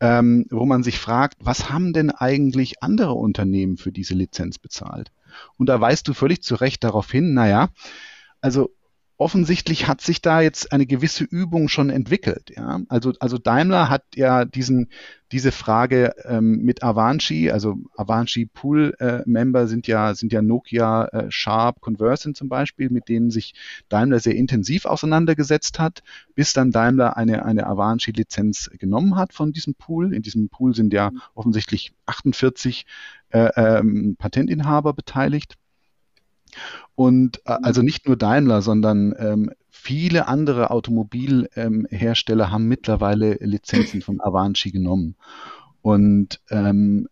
ähm, 0.00 0.46
wo 0.50 0.64
man 0.64 0.82
sich 0.82 0.98
fragt, 0.98 1.36
was 1.40 1.70
haben 1.70 1.92
denn 1.92 2.10
eigentlich 2.10 2.82
andere 2.82 3.12
Unternehmen 3.12 3.76
für 3.76 3.92
diese 3.92 4.14
Lizenz 4.14 4.58
bezahlt? 4.58 5.12
Und 5.56 5.68
da 5.68 5.80
weist 5.80 6.08
du 6.08 6.14
völlig 6.14 6.42
zu 6.42 6.54
Recht 6.54 6.82
darauf 6.82 7.10
hin, 7.10 7.34
naja, 7.34 7.68
also 8.40 8.70
offensichtlich 9.20 9.86
hat 9.86 10.00
sich 10.00 10.22
da 10.22 10.40
jetzt 10.40 10.72
eine 10.72 10.86
gewisse 10.86 11.24
Übung 11.24 11.68
schon 11.68 11.90
entwickelt. 11.90 12.52
Ja? 12.56 12.80
Also, 12.88 13.12
also 13.20 13.36
Daimler 13.36 13.90
hat 13.90 14.02
ja 14.14 14.46
diesen, 14.46 14.88
diese 15.30 15.52
Frage 15.52 16.14
ähm, 16.24 16.62
mit 16.62 16.82
Avanci, 16.82 17.50
also 17.50 17.76
Avanci 17.98 18.46
Pool 18.46 18.94
äh, 18.98 19.20
Member 19.26 19.68
sind 19.68 19.86
ja, 19.86 20.14
sind 20.14 20.32
ja 20.32 20.40
Nokia, 20.40 21.04
äh, 21.08 21.26
Sharp, 21.28 21.82
Conversant 21.82 22.38
zum 22.38 22.48
Beispiel, 22.48 22.88
mit 22.88 23.10
denen 23.10 23.30
sich 23.30 23.52
Daimler 23.90 24.20
sehr 24.20 24.36
intensiv 24.36 24.86
auseinandergesetzt 24.86 25.78
hat, 25.78 26.02
bis 26.34 26.54
dann 26.54 26.70
Daimler 26.70 27.18
eine, 27.18 27.44
eine 27.44 27.66
Avanci 27.66 28.12
Lizenz 28.12 28.70
genommen 28.78 29.16
hat 29.16 29.34
von 29.34 29.52
diesem 29.52 29.74
Pool. 29.74 30.14
In 30.14 30.22
diesem 30.22 30.48
Pool 30.48 30.74
sind 30.74 30.94
ja 30.94 31.10
offensichtlich 31.34 31.92
48 32.06 32.86
äh, 33.28 33.50
ähm, 33.54 34.16
Patentinhaber 34.18 34.94
beteiligt. 34.94 35.58
Und 36.94 37.40
äh, 37.46 37.58
mhm. 37.58 37.64
also 37.64 37.82
nicht 37.82 38.06
nur 38.06 38.16
Daimler, 38.16 38.62
sondern 38.62 39.14
ähm, 39.18 39.50
viele 39.68 40.28
andere 40.28 40.70
Automobilhersteller 40.70 42.44
ähm, 42.44 42.50
haben 42.50 42.68
mittlerweile 42.68 43.34
Lizenzen 43.40 44.02
von 44.02 44.20
Avanci 44.20 44.70
genommen. 44.70 45.16
Und 45.82 46.40
ähm, 46.50 47.08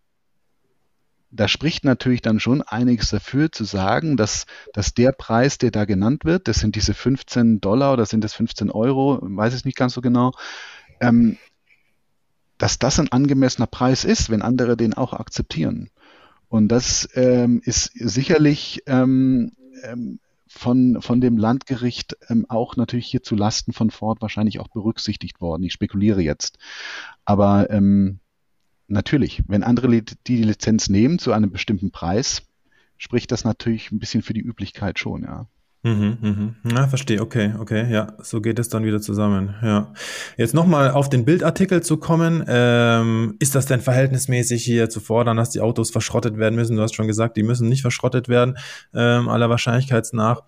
da 1.31 1.46
spricht 1.46 1.85
natürlich 1.85 2.22
dann 2.22 2.40
schon 2.40 2.62
einiges 2.62 3.11
dafür 3.11 3.53
zu 3.53 3.64
sagen, 3.64 4.16
dass, 4.16 4.46
dass 4.72 4.94
der 4.94 5.12
Preis, 5.12 5.59
der 5.59 5.70
da 5.70 5.85
genannt 5.85 6.24
wird, 6.24 6.48
das 6.48 6.59
sind 6.59 6.74
diese 6.74 6.94
15 6.94 7.61
Dollar 7.61 7.92
oder 7.92 8.07
sind 8.07 8.24
das 8.24 8.35
15 8.35 8.70
Euro, 8.70 9.18
weiß 9.22 9.55
ich 9.55 9.64
nicht 9.64 9.77
ganz 9.77 9.92
so 9.92 10.01
genau, 10.01 10.33
ähm, 11.01 11.37
dass 12.57 12.79
das 12.79 12.98
ein 12.98 13.12
angemessener 13.12 13.66
Preis 13.66 14.05
ist, 14.05 14.31
wenn 14.31 14.42
andere 14.42 14.77
den 14.77 14.94
auch 14.94 15.12
akzeptieren. 15.12 15.90
Und 16.48 16.68
das 16.68 17.08
ähm, 17.14 17.61
ist 17.64 17.90
sicherlich 17.94 18.82
ähm, 18.87 19.52
ähm, 19.84 20.18
von, 20.46 21.02
von 21.02 21.20
dem 21.20 21.37
Landgericht 21.37 22.16
ähm, 22.28 22.46
auch 22.48 22.76
natürlich 22.76 23.06
hier 23.06 23.22
zu 23.22 23.37
Lasten 23.37 23.72
von 23.72 23.90
Ford 23.90 24.22
wahrscheinlich 24.22 24.58
auch 24.58 24.68
berücksichtigt 24.68 25.40
worden. 25.40 25.62
Ich 25.62 25.74
spekuliere 25.74 26.22
jetzt. 26.22 26.58
Aber 27.24 27.70
ähm, 27.70 28.20
natürlich, 28.87 29.42
wenn 29.46 29.62
andere 29.62 29.88
die, 29.88 30.04
die 30.26 30.42
Lizenz 30.42 30.88
nehmen 30.88 31.18
zu 31.18 31.32
einem 31.32 31.50
bestimmten 31.50 31.90
Preis, 31.90 32.42
spricht 32.96 33.30
das 33.30 33.44
natürlich 33.44 33.92
ein 33.92 33.98
bisschen 33.98 34.22
für 34.22 34.32
die 34.32 34.40
Üblichkeit 34.40 34.98
schon, 34.98 35.22
ja. 35.22 35.46
Mhm, 35.85 36.19
mhm. 36.21 36.57
Ja, 36.75 36.88
verstehe. 36.88 37.21
Okay, 37.21 37.55
okay. 37.59 37.91
Ja, 37.91 38.14
so 38.21 38.41
geht 38.41 38.59
es 38.59 38.69
dann 38.69 38.85
wieder 38.85 39.01
zusammen. 39.01 39.55
Ja. 39.62 39.93
Jetzt 40.37 40.53
nochmal 40.53 40.91
auf 40.91 41.09
den 41.09 41.25
Bildartikel 41.25 41.83
zu 41.83 41.99
kommen. 41.99 42.45
Ähm, 42.49 43.37
ist 43.38 43.55
das 43.55 43.67
denn 43.67 43.81
verhältnismäßig 43.81 44.64
hier 44.64 44.91
zu 44.91 44.99
fordern, 44.99 45.37
dass 45.37 45.51
die 45.51 45.61
Autos 45.61 45.91
verschrottet 45.91 46.37
werden 46.37 46.57
müssen? 46.57 46.77
Du 46.77 46.83
hast 46.83 46.97
schon 46.97 47.07
gesagt, 47.07 47.37
die 47.37 47.45
müssen 47.45 47.69
nicht 47.69 47.83
verschrottet 47.83 48.29
werden, 48.29 48.59
ähm, 48.93 49.29
aller 49.29 49.51
Wahrscheinlichkeit 49.51 50.09
nach. 50.12 50.43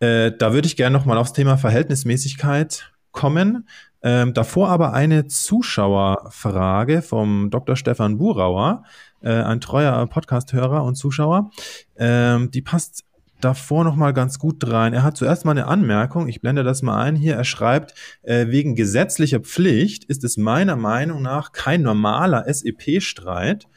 Äh, 0.00 0.32
da 0.38 0.54
würde 0.54 0.66
ich 0.66 0.76
gerne 0.76 0.96
nochmal 0.96 1.18
aufs 1.18 1.34
Thema 1.34 1.58
Verhältnismäßigkeit 1.58 2.92
kommen. 3.12 3.68
Ähm, 4.02 4.32
davor 4.34 4.70
aber 4.70 4.94
eine 4.94 5.26
Zuschauerfrage 5.26 7.02
vom 7.02 7.50
Dr. 7.50 7.76
Stefan 7.76 8.18
Burauer, 8.18 8.84
äh, 9.20 9.30
ein 9.30 9.60
treuer 9.60 10.06
Podcast-Hörer 10.06 10.82
und 10.82 10.96
Zuschauer. 10.96 11.50
Ähm, 11.96 12.50
die 12.50 12.62
passt 12.62 13.04
davor 13.44 13.84
noch 13.84 13.96
mal 13.96 14.12
ganz 14.12 14.38
gut 14.38 14.66
rein. 14.70 14.92
Er 14.92 15.02
hat 15.02 15.16
zuerst 15.16 15.44
mal 15.44 15.52
eine 15.52 15.66
Anmerkung, 15.66 16.28
ich 16.28 16.40
blende 16.40 16.64
das 16.64 16.82
mal 16.82 17.02
ein 17.02 17.16
hier. 17.16 17.34
Er 17.34 17.44
schreibt, 17.44 17.94
äh, 18.22 18.48
wegen 18.48 18.74
gesetzlicher 18.74 19.40
Pflicht 19.40 20.04
ist 20.04 20.24
es 20.24 20.36
meiner 20.36 20.76
Meinung 20.76 21.22
nach 21.22 21.52
kein 21.52 21.82
normaler 21.82 22.44
SEP-Streit. 22.52 23.68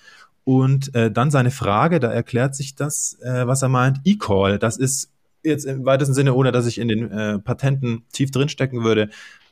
Und 0.44 0.94
äh, 0.94 1.12
dann 1.12 1.32
seine 1.32 1.50
Frage, 1.50 2.00
da 2.00 2.12
erklärt 2.12 2.56
sich 2.56 2.76
das, 2.76 3.18
äh, 3.24 3.48
was 3.48 3.64
er 3.64 3.70
meint, 3.70 4.02
E-Call. 4.06 4.60
Das 4.60 4.78
ist 4.78 5.12
jetzt 5.44 5.66
im 5.66 5.86
weitesten 5.86 6.14
Sinne, 6.14 6.34
ohne 6.36 6.52
dass 6.52 6.68
ich 6.68 6.78
in 6.78 6.88
den 6.88 7.12
äh, 7.12 7.40
Patenten 7.40 8.04
tief 8.12 8.32
drinstecken 8.32 8.84
würde, 8.84 9.10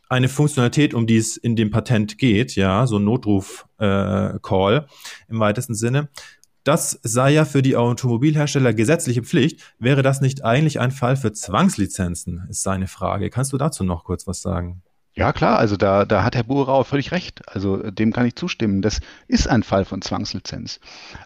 eine 0.10 0.30
Funktionalität, 0.30 0.94
um 0.94 1.08
die 1.08 1.18
es 1.18 1.38
in 1.38 1.56
dem 1.56 1.72
Patent 1.72 2.18
geht, 2.20 2.56
ja, 2.56 2.86
so 2.86 2.98
ein 2.98 3.04
Notruf-Call 3.04 4.76
äh, 4.76 5.32
im 5.32 5.40
weitesten 5.40 5.74
Sinne. 5.74 6.10
Das 6.64 7.00
sei 7.04 7.32
ja 7.32 7.46
für 7.46 7.62
die 7.62 7.76
Automobilhersteller 7.76 8.74
gesetzliche 8.74 9.24
Pflicht. 9.24 9.62
Wäre 9.80 10.02
das 10.02 10.22
nicht 10.22 10.46
eigentlich 10.46 10.80
ein 10.80 10.92
Fall 10.92 11.18
für 11.18 11.34
Zwangslizenzen, 11.34 12.48
ist 12.50 12.64
seine 12.64 12.88
Frage. 12.88 13.30
Kannst 13.30 13.52
du 13.54 13.58
dazu 13.58 13.84
noch 13.84 14.06
kurz 14.06 14.28
was 14.28 14.42
sagen? 14.42 14.82
Ja, 15.16 15.32
klar, 15.32 15.60
also 15.60 15.78
da, 15.78 16.06
da 16.06 16.24
hat 16.24 16.36
Herr 16.36 16.44
Buhrauer 16.44 16.86
völlig 16.86 17.12
recht. 17.12 17.48
Also 17.48 17.78
dem 17.92 18.14
kann 18.14 18.26
ich 18.26 18.36
zustimmen. 18.36 18.82
Das 18.82 19.00
ist 19.28 19.48
ein 19.48 19.62
Fall 19.62 19.86
von 19.86 20.02
Zwangslizenz. 20.02 20.80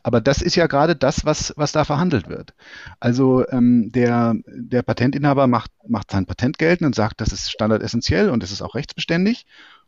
Aber 0.04 0.20
das 0.20 0.42
ist 0.42 0.56
ja 0.56 0.68
gerade 0.68 0.96
das, 0.96 1.24
was, 1.24 1.54
was 1.56 1.72
da 1.72 1.86
verhandelt 1.86 2.28
wird. 2.28 2.54
Also 3.00 3.48
ähm, 3.48 3.90
der, 3.94 4.36
der 4.46 4.82
Patentinhaber 4.82 5.48
macht, 5.48 5.72
macht 5.88 6.12
sein 6.12 6.26
Patent 6.26 6.58
geltend 6.58 6.88
und 6.88 6.96
sagt, 6.96 7.22
das 7.22 7.32
ist 7.32 7.50
standardessentiell 7.50 8.30
und 8.30 8.44
das 8.44 8.52
ist 8.52 8.62
auch 8.62 8.76
rechtsbeständig. 8.76 9.46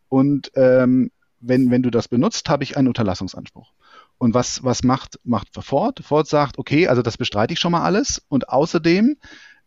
Und 0.08 0.50
ähm, 0.54 1.10
wenn, 1.40 1.70
wenn 1.70 1.82
du 1.82 1.90
das 1.90 2.08
benutzt, 2.08 2.48
habe 2.48 2.64
ich 2.64 2.78
einen 2.78 2.88
Unterlassungsanspruch. 2.88 3.70
Und 4.20 4.34
was, 4.34 4.62
was 4.62 4.82
macht, 4.82 5.18
macht 5.24 5.48
Ford? 5.64 6.00
Ford 6.04 6.28
sagt, 6.28 6.58
okay, 6.58 6.88
also 6.88 7.00
das 7.00 7.16
bestreite 7.16 7.54
ich 7.54 7.58
schon 7.58 7.72
mal 7.72 7.82
alles. 7.82 8.22
Und 8.28 8.50
außerdem 8.50 9.16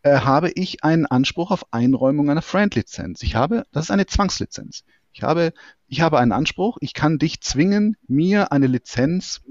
äh, 0.02 0.20
habe 0.20 0.52
ich 0.52 0.84
einen 0.84 1.06
Anspruch 1.06 1.50
auf 1.50 1.72
Einräumung 1.72 2.30
einer 2.30 2.40
Friend-Lizenz. 2.40 3.24
Ich 3.24 3.34
habe, 3.34 3.64
das 3.72 3.86
ist 3.86 3.90
eine 3.90 4.06
Zwangslizenz. 4.06 4.84
Ich 5.12 5.24
habe, 5.24 5.52
ich 5.88 6.02
habe 6.02 6.20
einen 6.20 6.30
Anspruch, 6.30 6.78
ich 6.80 6.94
kann 6.94 7.18
dich 7.18 7.40
zwingen, 7.40 7.96
mir 8.06 8.52
eine 8.52 8.68
Lizenz 8.68 9.42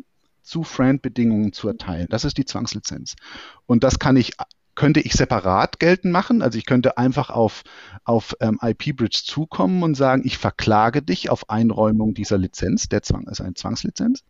zu 0.42 0.64
Friend-Bedingungen 0.64 1.52
zu 1.52 1.68
erteilen. 1.68 2.08
Das 2.10 2.24
ist 2.24 2.38
die 2.38 2.46
Zwangslizenz. 2.46 3.18
Und 3.66 3.84
das 3.84 4.00
kann 4.00 4.16
ich 4.16 4.32
könnte 4.76 5.02
ich 5.02 5.14
separat 5.14 5.82
geltend 5.82 6.14
machen. 6.14 6.42
Also 6.42 6.58
ich 6.58 6.66
könnte 6.66 6.98
einfach 6.98 7.30
auf, 7.30 7.64
auf 8.06 8.38
ähm, 8.40 8.58
IP-Bridge 8.62 9.24
zukommen 9.26 9.84
und 9.84 9.96
sagen, 9.96 10.24
ich 10.26 10.38
verklage 10.38 11.02
dich 11.02 11.30
auf 11.30 11.50
Einräumung 11.50 12.14
dieser 12.14 12.38
Lizenz. 12.38 12.88
Der 12.88 13.04
Zwang 13.04 13.28
ist 13.28 13.42
eine 13.42 13.54
Zwangslizenz. 13.54 14.24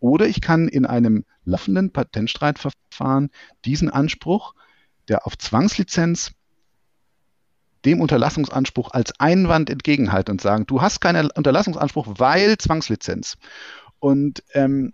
Oder 0.00 0.26
ich 0.26 0.40
kann 0.40 0.66
in 0.66 0.86
einem 0.86 1.24
laufenden 1.44 1.92
Patentstreitverfahren 1.92 3.30
diesen 3.64 3.90
Anspruch, 3.90 4.54
der 5.08 5.26
auf 5.26 5.36
Zwangslizenz 5.38 6.32
dem 7.84 8.00
Unterlassungsanspruch 8.00 8.90
als 8.90 9.18
Einwand 9.20 9.70
entgegenhalten 9.70 10.32
und 10.32 10.40
sagen, 10.40 10.66
du 10.66 10.82
hast 10.82 11.00
keinen 11.00 11.30
Unterlassungsanspruch, 11.30 12.06
weil 12.18 12.58
Zwangslizenz. 12.58 13.36
Und 13.98 14.42
ähm, 14.52 14.92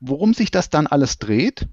worum 0.00 0.34
sich 0.34 0.50
das 0.50 0.70
dann 0.70 0.86
alles 0.86 1.18
dreht, 1.18 1.68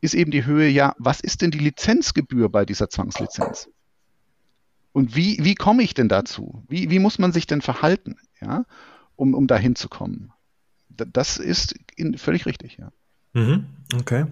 ist 0.00 0.14
eben 0.14 0.30
die 0.30 0.44
Höhe, 0.44 0.68
ja, 0.68 0.94
was 0.98 1.20
ist 1.20 1.42
denn 1.42 1.50
die 1.50 1.58
Lizenzgebühr 1.58 2.48
bei 2.50 2.64
dieser 2.64 2.88
Zwangslizenz? 2.88 3.68
Und 4.92 5.14
wie, 5.14 5.38
wie 5.42 5.54
komme 5.54 5.82
ich 5.82 5.94
denn 5.94 6.08
dazu? 6.08 6.64
Wie, 6.68 6.90
wie 6.90 6.98
muss 6.98 7.18
man 7.18 7.32
sich 7.32 7.46
denn 7.46 7.60
verhalten, 7.60 8.16
ja, 8.40 8.64
um, 9.16 9.34
um 9.34 9.46
dahin 9.46 9.74
zu 9.74 9.88
kommen? 9.88 10.32
Das 11.12 11.36
ist 11.38 11.74
in, 11.96 12.18
völlig 12.18 12.46
richtig, 12.46 12.78
ja. 12.78 12.90
Mhm, 13.32 13.66
okay. 14.00 14.26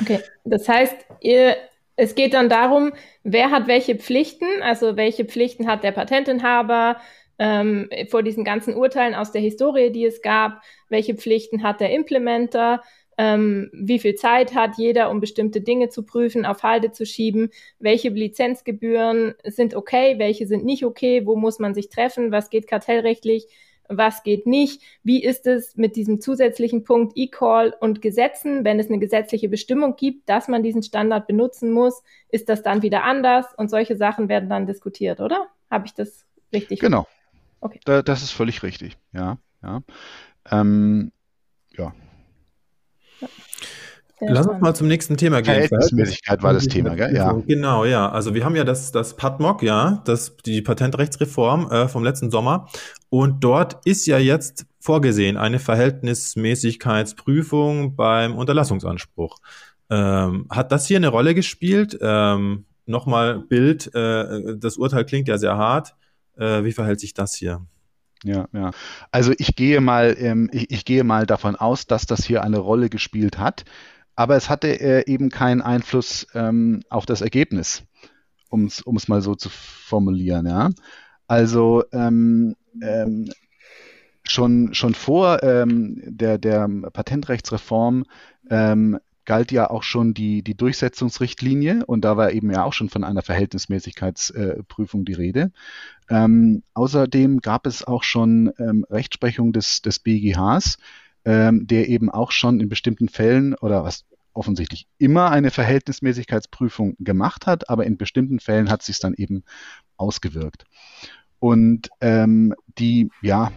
Okay, 0.00 0.20
das 0.44 0.68
heißt, 0.68 0.94
ihr, 1.20 1.56
es 1.96 2.14
geht 2.14 2.34
dann 2.34 2.48
darum, 2.48 2.92
wer 3.22 3.50
hat 3.50 3.66
welche 3.66 3.96
Pflichten, 3.96 4.62
also 4.62 4.96
welche 4.96 5.24
Pflichten 5.24 5.66
hat 5.66 5.84
der 5.84 5.92
Patentinhaber 5.92 6.96
ähm, 7.38 7.88
vor 8.08 8.22
diesen 8.22 8.44
ganzen 8.44 8.74
Urteilen 8.74 9.14
aus 9.14 9.32
der 9.32 9.40
Historie, 9.40 9.90
die 9.90 10.04
es 10.04 10.22
gab, 10.22 10.62
welche 10.88 11.14
Pflichten 11.14 11.62
hat 11.62 11.80
der 11.80 11.90
Implementer, 11.90 12.82
ähm, 13.20 13.70
wie 13.74 13.98
viel 13.98 14.14
Zeit 14.14 14.54
hat 14.54 14.78
jeder, 14.78 15.10
um 15.10 15.20
bestimmte 15.20 15.60
Dinge 15.60 15.90
zu 15.90 16.04
prüfen, 16.04 16.46
auf 16.46 16.62
Halde 16.62 16.90
zu 16.90 17.04
schieben, 17.04 17.50
welche 17.78 18.08
Lizenzgebühren 18.08 19.34
sind 19.44 19.74
okay, 19.74 20.18
welche 20.18 20.46
sind 20.46 20.64
nicht 20.64 20.86
okay, 20.86 21.26
wo 21.26 21.36
muss 21.36 21.58
man 21.58 21.74
sich 21.74 21.90
treffen, 21.90 22.32
was 22.32 22.48
geht 22.48 22.66
kartellrechtlich, 22.66 23.46
was 23.90 24.22
geht 24.22 24.46
nicht, 24.46 24.82
wie 25.02 25.22
ist 25.22 25.46
es 25.46 25.76
mit 25.76 25.96
diesem 25.96 26.20
zusätzlichen 26.20 26.84
Punkt 26.84 27.12
E-Call 27.16 27.74
und 27.80 28.00
Gesetzen, 28.00 28.64
wenn 28.64 28.78
es 28.80 28.88
eine 28.88 28.98
gesetzliche 28.98 29.48
Bestimmung 29.48 29.96
gibt, 29.96 30.28
dass 30.28 30.48
man 30.48 30.62
diesen 30.62 30.82
Standard 30.82 31.26
benutzen 31.26 31.72
muss, 31.72 32.02
ist 32.28 32.48
das 32.48 32.62
dann 32.62 32.82
wieder 32.82 33.04
anders 33.04 33.46
und 33.56 33.68
solche 33.68 33.96
Sachen 33.96 34.28
werden 34.28 34.48
dann 34.48 34.66
diskutiert, 34.66 35.20
oder? 35.20 35.48
Habe 35.70 35.86
ich 35.86 35.94
das 35.94 36.24
richtig? 36.52 36.80
Genau. 36.80 37.06
Okay. 37.60 37.80
Da, 37.84 38.02
das 38.02 38.22
ist 38.22 38.30
völlig 38.30 38.62
richtig, 38.62 38.96
ja. 39.12 39.38
ja. 39.62 39.82
Ähm, 40.50 41.12
ja, 41.76 41.92
Lass 44.20 44.46
uns 44.46 44.60
mal 44.60 44.74
zum 44.74 44.88
nächsten 44.88 45.16
Thema 45.16 45.40
gehen. 45.42 45.68
Verhältnismäßigkeit 45.68 46.42
war 46.42 46.52
das 46.52 46.66
Thema, 46.66 46.94
gell? 46.94 47.14
Ja. 47.14 47.32
Genau, 47.32 47.84
ja. 47.84 48.10
Also 48.10 48.34
wir 48.34 48.44
haben 48.44 48.56
ja 48.56 48.64
das, 48.64 48.90
das 48.92 49.16
PATMOC, 49.16 49.62
ja, 49.62 50.02
das, 50.04 50.36
die 50.44 50.60
Patentrechtsreform 50.62 51.70
äh, 51.70 51.88
vom 51.88 52.04
letzten 52.04 52.30
Sommer. 52.30 52.68
Und 53.08 53.42
dort 53.42 53.86
ist 53.86 54.06
ja 54.06 54.18
jetzt 54.18 54.66
vorgesehen 54.78 55.36
eine 55.36 55.58
Verhältnismäßigkeitsprüfung 55.58 57.96
beim 57.96 58.36
Unterlassungsanspruch. 58.36 59.38
Ähm, 59.90 60.46
hat 60.50 60.70
das 60.72 60.86
hier 60.86 60.98
eine 60.98 61.08
Rolle 61.08 61.34
gespielt? 61.34 61.98
Ähm, 62.00 62.66
Nochmal 62.90 63.38
Bild, 63.38 63.94
äh, 63.94 64.56
das 64.56 64.76
Urteil 64.76 65.04
klingt 65.04 65.28
ja 65.28 65.38
sehr 65.38 65.56
hart. 65.56 65.94
Äh, 66.36 66.64
wie 66.64 66.72
verhält 66.72 66.98
sich 66.98 67.14
das 67.14 67.34
hier? 67.34 67.64
Ja, 68.24 68.48
ja. 68.52 68.72
Also 69.12 69.32
ich 69.38 69.54
gehe 69.54 69.80
mal, 69.80 70.16
ähm, 70.18 70.50
ich, 70.52 70.70
ich, 70.70 70.84
gehe 70.84 71.04
mal 71.04 71.24
davon 71.24 71.56
aus, 71.56 71.86
dass 71.86 72.06
das 72.06 72.24
hier 72.24 72.42
eine 72.42 72.58
Rolle 72.58 72.90
gespielt 72.90 73.38
hat, 73.38 73.64
aber 74.16 74.36
es 74.36 74.50
hatte 74.50 74.68
äh, 74.80 75.10
eben 75.10 75.30
keinen 75.30 75.62
Einfluss 75.62 76.26
ähm, 76.34 76.82
auf 76.90 77.06
das 77.06 77.20
Ergebnis, 77.20 77.82
um 78.48 78.66
es 78.66 79.08
mal 79.08 79.22
so 79.22 79.34
zu 79.34 79.48
formulieren. 79.48 80.46
Ja. 80.46 80.70
Also 81.26 81.84
ähm, 81.92 82.56
ähm 82.82 83.30
schon, 84.30 84.74
schon 84.74 84.94
vor 84.94 85.42
ähm, 85.42 86.00
der, 86.04 86.38
der 86.38 86.68
Patentrechtsreform 86.92 88.04
ähm, 88.48 88.98
galt 89.24 89.52
ja 89.52 89.70
auch 89.70 89.82
schon 89.82 90.14
die, 90.14 90.42
die 90.42 90.56
Durchsetzungsrichtlinie 90.56 91.84
und 91.86 92.04
da 92.04 92.16
war 92.16 92.32
eben 92.32 92.50
ja 92.50 92.64
auch 92.64 92.72
schon 92.72 92.88
von 92.88 93.04
einer 93.04 93.22
Verhältnismäßigkeitsprüfung 93.22 95.02
äh, 95.02 95.04
die 95.04 95.12
Rede. 95.12 95.52
Ähm, 96.08 96.62
außerdem 96.74 97.40
gab 97.40 97.66
es 97.66 97.84
auch 97.84 98.02
schon 98.02 98.48
Rechtsprechung 98.90 99.52
des, 99.52 99.82
des 99.82 99.98
BGHs, 99.98 100.78
ähm, 101.24 101.66
der 101.66 101.88
eben 101.88 102.10
auch 102.10 102.30
schon 102.30 102.60
in 102.60 102.68
bestimmten 102.68 103.08
Fällen 103.08 103.54
oder 103.54 103.84
was 103.84 104.04
offensichtlich 104.32 104.86
immer 104.98 105.30
eine 105.30 105.50
Verhältnismäßigkeitsprüfung 105.50 106.96
gemacht 106.98 107.46
hat, 107.46 107.68
aber 107.68 107.84
in 107.84 107.96
bestimmten 107.96 108.40
Fällen 108.40 108.70
hat 108.70 108.82
sich 108.82 108.98
dann 108.98 109.14
eben 109.14 109.42
ausgewirkt. 109.96 110.64
Und 111.38 111.88
ähm, 112.00 112.54
die 112.78 113.10
ja 113.22 113.52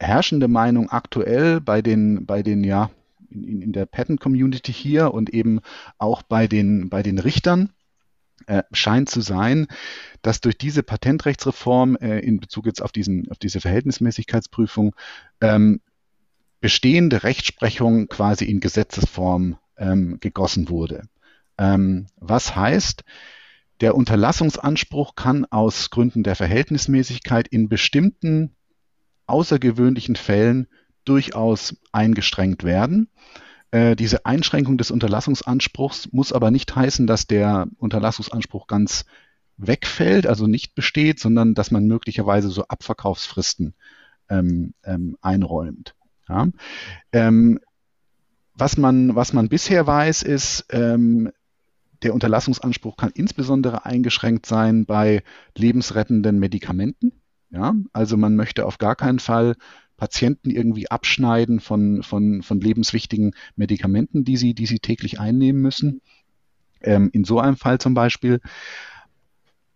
herrschende 0.00 0.48
Meinung 0.48 0.90
aktuell 0.90 1.60
bei 1.60 1.80
den 1.80 2.26
bei 2.26 2.42
den 2.42 2.64
ja 2.64 2.90
in, 3.34 3.62
in 3.62 3.72
der 3.72 3.86
Patent-Community 3.86 4.72
hier 4.72 5.12
und 5.12 5.30
eben 5.30 5.60
auch 5.98 6.22
bei 6.22 6.46
den, 6.46 6.88
bei 6.88 7.02
den 7.02 7.18
Richtern 7.18 7.70
äh, 8.46 8.62
scheint 8.72 9.08
zu 9.08 9.20
sein, 9.20 9.66
dass 10.22 10.40
durch 10.40 10.58
diese 10.58 10.82
Patentrechtsreform 10.82 11.96
äh, 11.96 12.18
in 12.20 12.40
Bezug 12.40 12.66
jetzt 12.66 12.82
auf, 12.82 12.92
diesen, 12.92 13.30
auf 13.30 13.38
diese 13.38 13.60
Verhältnismäßigkeitsprüfung 13.60 14.94
ähm, 15.40 15.80
bestehende 16.62 17.24
Rechtsprechung 17.24 18.06
quasi 18.06 18.46
in 18.46 18.60
Gesetzesform 18.60 19.58
ähm, 19.76 20.18
gegossen 20.20 20.70
wurde. 20.70 21.02
Ähm, 21.58 22.06
was 22.16 22.56
heißt, 22.56 23.04
der 23.82 23.96
Unterlassungsanspruch 23.96 25.16
kann 25.16 25.44
aus 25.44 25.90
Gründen 25.90 26.22
der 26.22 26.36
Verhältnismäßigkeit 26.36 27.48
in 27.48 27.68
bestimmten 27.68 28.54
außergewöhnlichen 29.26 30.16
Fällen 30.16 30.68
durchaus 31.04 31.76
eingeschränkt 31.90 32.62
werden. 32.62 33.08
Äh, 33.72 33.96
diese 33.96 34.24
Einschränkung 34.24 34.78
des 34.78 34.92
Unterlassungsanspruchs 34.92 36.12
muss 36.12 36.32
aber 36.32 36.52
nicht 36.52 36.74
heißen, 36.74 37.08
dass 37.08 37.26
der 37.26 37.66
Unterlassungsanspruch 37.78 38.68
ganz 38.68 39.04
wegfällt, 39.56 40.28
also 40.28 40.46
nicht 40.46 40.76
besteht, 40.76 41.18
sondern 41.18 41.54
dass 41.54 41.72
man 41.72 41.86
möglicherweise 41.86 42.50
so 42.50 42.62
Abverkaufsfristen 42.68 43.74
ähm, 44.28 44.74
ähm, 44.84 45.16
einräumt. 45.20 45.96
Ja? 46.32 46.48
Ähm, 47.12 47.60
was, 48.54 48.76
man, 48.76 49.14
was 49.14 49.32
man 49.32 49.48
bisher 49.48 49.86
weiß, 49.86 50.22
ist, 50.22 50.66
ähm, 50.70 51.30
der 52.02 52.14
Unterlassungsanspruch 52.14 52.96
kann 52.96 53.12
insbesondere 53.14 53.84
eingeschränkt 53.86 54.46
sein 54.46 54.86
bei 54.86 55.22
lebensrettenden 55.56 56.38
Medikamenten. 56.38 57.12
Ja, 57.50 57.74
also 57.92 58.16
man 58.16 58.34
möchte 58.34 58.66
auf 58.66 58.78
gar 58.78 58.96
keinen 58.96 59.18
Fall 59.18 59.56
Patienten 59.98 60.50
irgendwie 60.50 60.90
abschneiden 60.90 61.60
von, 61.60 62.02
von, 62.02 62.42
von 62.42 62.60
lebenswichtigen 62.60 63.34
Medikamenten, 63.56 64.24
die 64.24 64.36
sie, 64.36 64.54
die 64.54 64.66
sie 64.66 64.80
täglich 64.80 65.20
einnehmen 65.20 65.60
müssen. 65.60 66.00
Ähm, 66.80 67.10
in 67.12 67.24
so 67.24 67.38
einem 67.38 67.56
Fall 67.56 67.78
zum 67.78 67.94
Beispiel. 67.94 68.40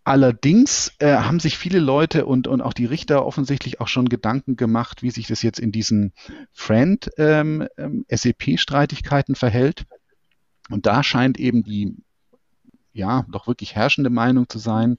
Allerdings 0.06 0.92
äh, 1.00 1.16
haben 1.16 1.40
sich 1.40 1.58
viele 1.58 1.80
Leute 1.80 2.26
und, 2.26 2.46
und 2.46 2.62
auch 2.62 2.74
die 2.74 2.84
Richter 2.84 3.26
offensichtlich 3.26 3.80
auch 3.80 3.88
schon 3.88 4.08
Gedanken 4.08 4.54
gemacht, 4.54 5.02
wie 5.02 5.10
sich 5.10 5.26
das 5.26 5.42
jetzt 5.42 5.58
in 5.58 5.72
diesen 5.72 6.12
Friend-SEP-Streitigkeiten 6.52 9.32
ähm, 9.32 9.34
ähm, 9.34 9.36
verhält. 9.36 9.84
Und 10.70 10.86
da 10.86 11.02
scheint 11.02 11.40
eben 11.40 11.64
die, 11.64 11.96
ja, 12.92 13.26
doch 13.32 13.48
wirklich 13.48 13.74
herrschende 13.74 14.10
Meinung 14.10 14.48
zu 14.48 14.60
sein, 14.60 14.98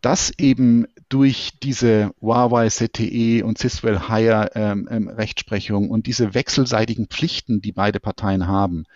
dass 0.00 0.36
eben 0.38 0.88
durch 1.08 1.52
diese 1.62 2.10
Huawei 2.20 2.70
CTE 2.70 3.44
und 3.44 3.58
Ciswell 3.58 4.08
Hire 4.08 4.50
ähm, 4.56 4.88
ähm, 4.90 5.08
Rechtsprechung 5.08 5.88
und 5.88 6.08
diese 6.08 6.34
wechselseitigen 6.34 7.06
Pflichten, 7.06 7.60
die 7.60 7.70
beide 7.70 8.00
Parteien 8.00 8.48
haben, 8.48 8.86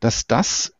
dass 0.00 0.26
das 0.26 0.74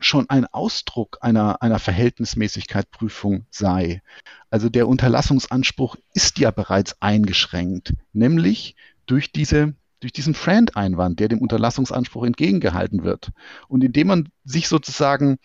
schon 0.00 0.28
ein 0.28 0.46
Ausdruck 0.46 1.18
einer, 1.20 1.62
einer 1.62 1.78
Verhältnismäßigkeitsprüfung 1.78 3.46
sei. 3.50 4.02
Also 4.50 4.68
der 4.68 4.88
Unterlassungsanspruch 4.88 5.96
ist 6.14 6.38
ja 6.38 6.50
bereits 6.50 7.00
eingeschränkt, 7.00 7.94
nämlich 8.12 8.76
durch 9.06 9.32
diese 9.32 9.74
durch 10.00 10.12
diesen 10.14 10.32
Friend-Einwand, 10.32 11.20
der 11.20 11.28
dem 11.28 11.40
Unterlassungsanspruch 11.40 12.24
entgegengehalten 12.24 13.04
wird. 13.04 13.32
Und 13.68 13.84
indem 13.84 14.06
man 14.06 14.28
sich 14.44 14.66
sozusagen 14.66 15.38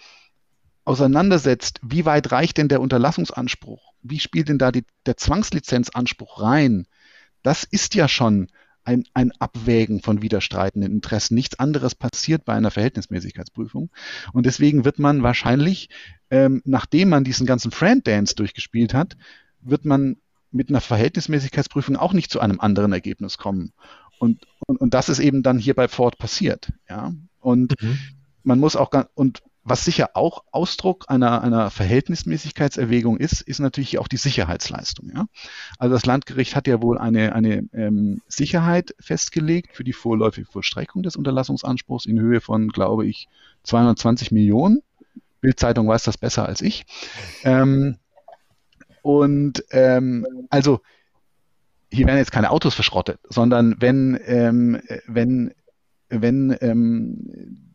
auseinandersetzt, 0.85 1.79
wie 1.83 2.05
weit 2.05 2.31
reicht 2.31 2.57
denn 2.57 2.69
der 2.69 2.79
Unterlassungsanspruch? 2.79 3.93
Wie 4.01 4.19
spielt 4.19 4.47
denn 4.47 4.57
da 4.57 4.71
die, 4.71 4.85
der 5.05 5.17
Zwangslizenzanspruch 5.17 6.41
rein? 6.41 6.87
Das 7.43 7.65
ist 7.65 7.95
ja 7.95 8.07
schon 8.07 8.47
ein, 8.85 9.03
ein 9.13 9.31
Abwägen 9.39 10.01
von 10.01 10.21
widerstreitenden 10.21 10.91
Interessen. 10.91 11.35
Nichts 11.35 11.59
anderes 11.59 11.95
passiert 11.95 12.45
bei 12.45 12.53
einer 12.53 12.71
Verhältnismäßigkeitsprüfung. 12.71 13.89
Und 14.31 14.45
deswegen 14.45 14.85
wird 14.85 14.99
man 14.99 15.23
wahrscheinlich, 15.23 15.89
ähm, 16.29 16.61
nachdem 16.65 17.09
man 17.09 17.23
diesen 17.23 17.45
ganzen 17.45 17.71
Friend 17.71 18.05
Dance 18.05 18.35
durchgespielt 18.35 18.93
hat, 18.93 19.17
wird 19.61 19.85
man 19.85 20.17
mit 20.51 20.69
einer 20.69 20.81
Verhältnismäßigkeitsprüfung 20.81 21.97
auch 21.97 22.13
nicht 22.13 22.31
zu 22.31 22.39
einem 22.39 22.59
anderen 22.59 22.93
Ergebnis 22.93 23.37
kommen. 23.37 23.73
Und, 24.19 24.45
und, 24.65 24.79
und 24.79 24.93
das 24.93 25.09
ist 25.09 25.19
eben 25.19 25.43
dann 25.43 25.59
hier 25.59 25.73
bei 25.73 25.87
Ford 25.87 26.17
passiert. 26.17 26.71
Ja? 26.89 27.13
Und 27.39 27.81
mhm. 27.81 27.97
man 28.43 28.59
muss 28.59 28.75
auch, 28.75 28.91
und 29.15 29.41
was 29.67 29.83
sicher 29.83 30.11
auch 30.13 30.43
Ausdruck 30.51 31.05
einer, 31.07 31.41
einer 31.41 31.71
Verhältnismäßigkeitserwägung 31.71 33.17
ist, 33.17 33.41
ist 33.41 33.59
natürlich 33.59 33.97
auch 33.97 34.07
die 34.07 34.17
Sicherheitsleistung. 34.17 35.09
Ja? 35.13 35.25
Also 35.79 35.95
das 35.95 36.05
Landgericht 36.05 36.55
hat 36.55 36.67
ja 36.67 36.83
wohl 36.83 36.99
eine, 36.99 37.33
eine 37.33 37.67
ähm, 37.73 38.21
Sicherheit 38.27 38.95
festgelegt 38.99 39.75
für 39.75 39.83
die 39.83 39.91
vorläufige 39.91 40.45
Vollstreckung 40.45 41.01
des 41.01 41.15
Unterlassungsanspruchs 41.15 42.05
in 42.05 42.19
Höhe 42.19 42.41
von, 42.41 42.69
glaube 42.69 43.07
ich, 43.07 43.27
220 43.63 44.31
Millionen. 44.31 44.83
Bildzeitung 45.41 45.87
weiß 45.87 46.03
das 46.03 46.19
besser 46.19 46.45
als 46.45 46.61
ich. 46.61 46.85
Ähm, 47.43 47.97
und 49.01 49.65
ähm, 49.71 50.27
also 50.51 50.79
hier 51.91 52.05
werden 52.05 52.19
jetzt 52.19 52.31
keine 52.31 52.51
Autos 52.51 52.75
verschrottet, 52.75 53.19
sondern 53.29 53.75
wenn, 53.79 54.19
ähm, 54.25 54.79
wenn, 55.07 55.55
wenn 56.09 56.55
ähm, 56.61 57.74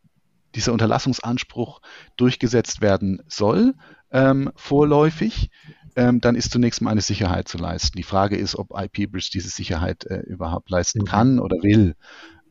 dieser 0.54 0.72
Unterlassungsanspruch 0.72 1.80
durchgesetzt 2.16 2.80
werden 2.80 3.22
soll, 3.28 3.74
ähm, 4.12 4.50
vorläufig, 4.56 5.50
ähm, 5.96 6.20
dann 6.20 6.34
ist 6.36 6.52
zunächst 6.52 6.82
mal 6.82 6.90
eine 6.90 7.00
Sicherheit 7.00 7.48
zu 7.48 7.58
leisten. 7.58 7.96
Die 7.96 8.02
Frage 8.02 8.36
ist, 8.36 8.56
ob 8.56 8.70
IP-Bridge 8.70 9.30
diese 9.32 9.48
Sicherheit 9.48 10.06
äh, 10.06 10.20
überhaupt 10.20 10.70
leisten 10.70 11.00
mhm. 11.00 11.04
kann 11.04 11.38
oder 11.38 11.56
will. 11.62 11.96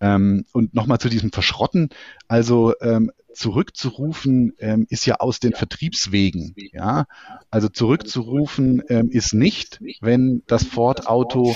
Ähm, 0.02 0.46
und 0.54 0.74
nochmal 0.74 1.00
zu 1.00 1.10
diesem 1.10 1.32
Verschrotten. 1.32 1.90
Also 2.28 2.74
ähm, 2.82 3.12
zurückzurufen 3.34 4.54
ähm, 4.60 4.86
ist 4.90 5.06
ja 5.06 5.16
aus 5.16 5.40
den 5.40 5.54
Vertriebswegen. 5.54 6.54
Ja, 6.72 7.06
also 7.50 7.70
zurückzurufen 7.70 8.84
ähm, 8.90 9.10
ist 9.10 9.34
nicht, 9.34 9.80
wenn 10.02 10.44
das 10.48 10.64
Ford-Auto 10.64 11.56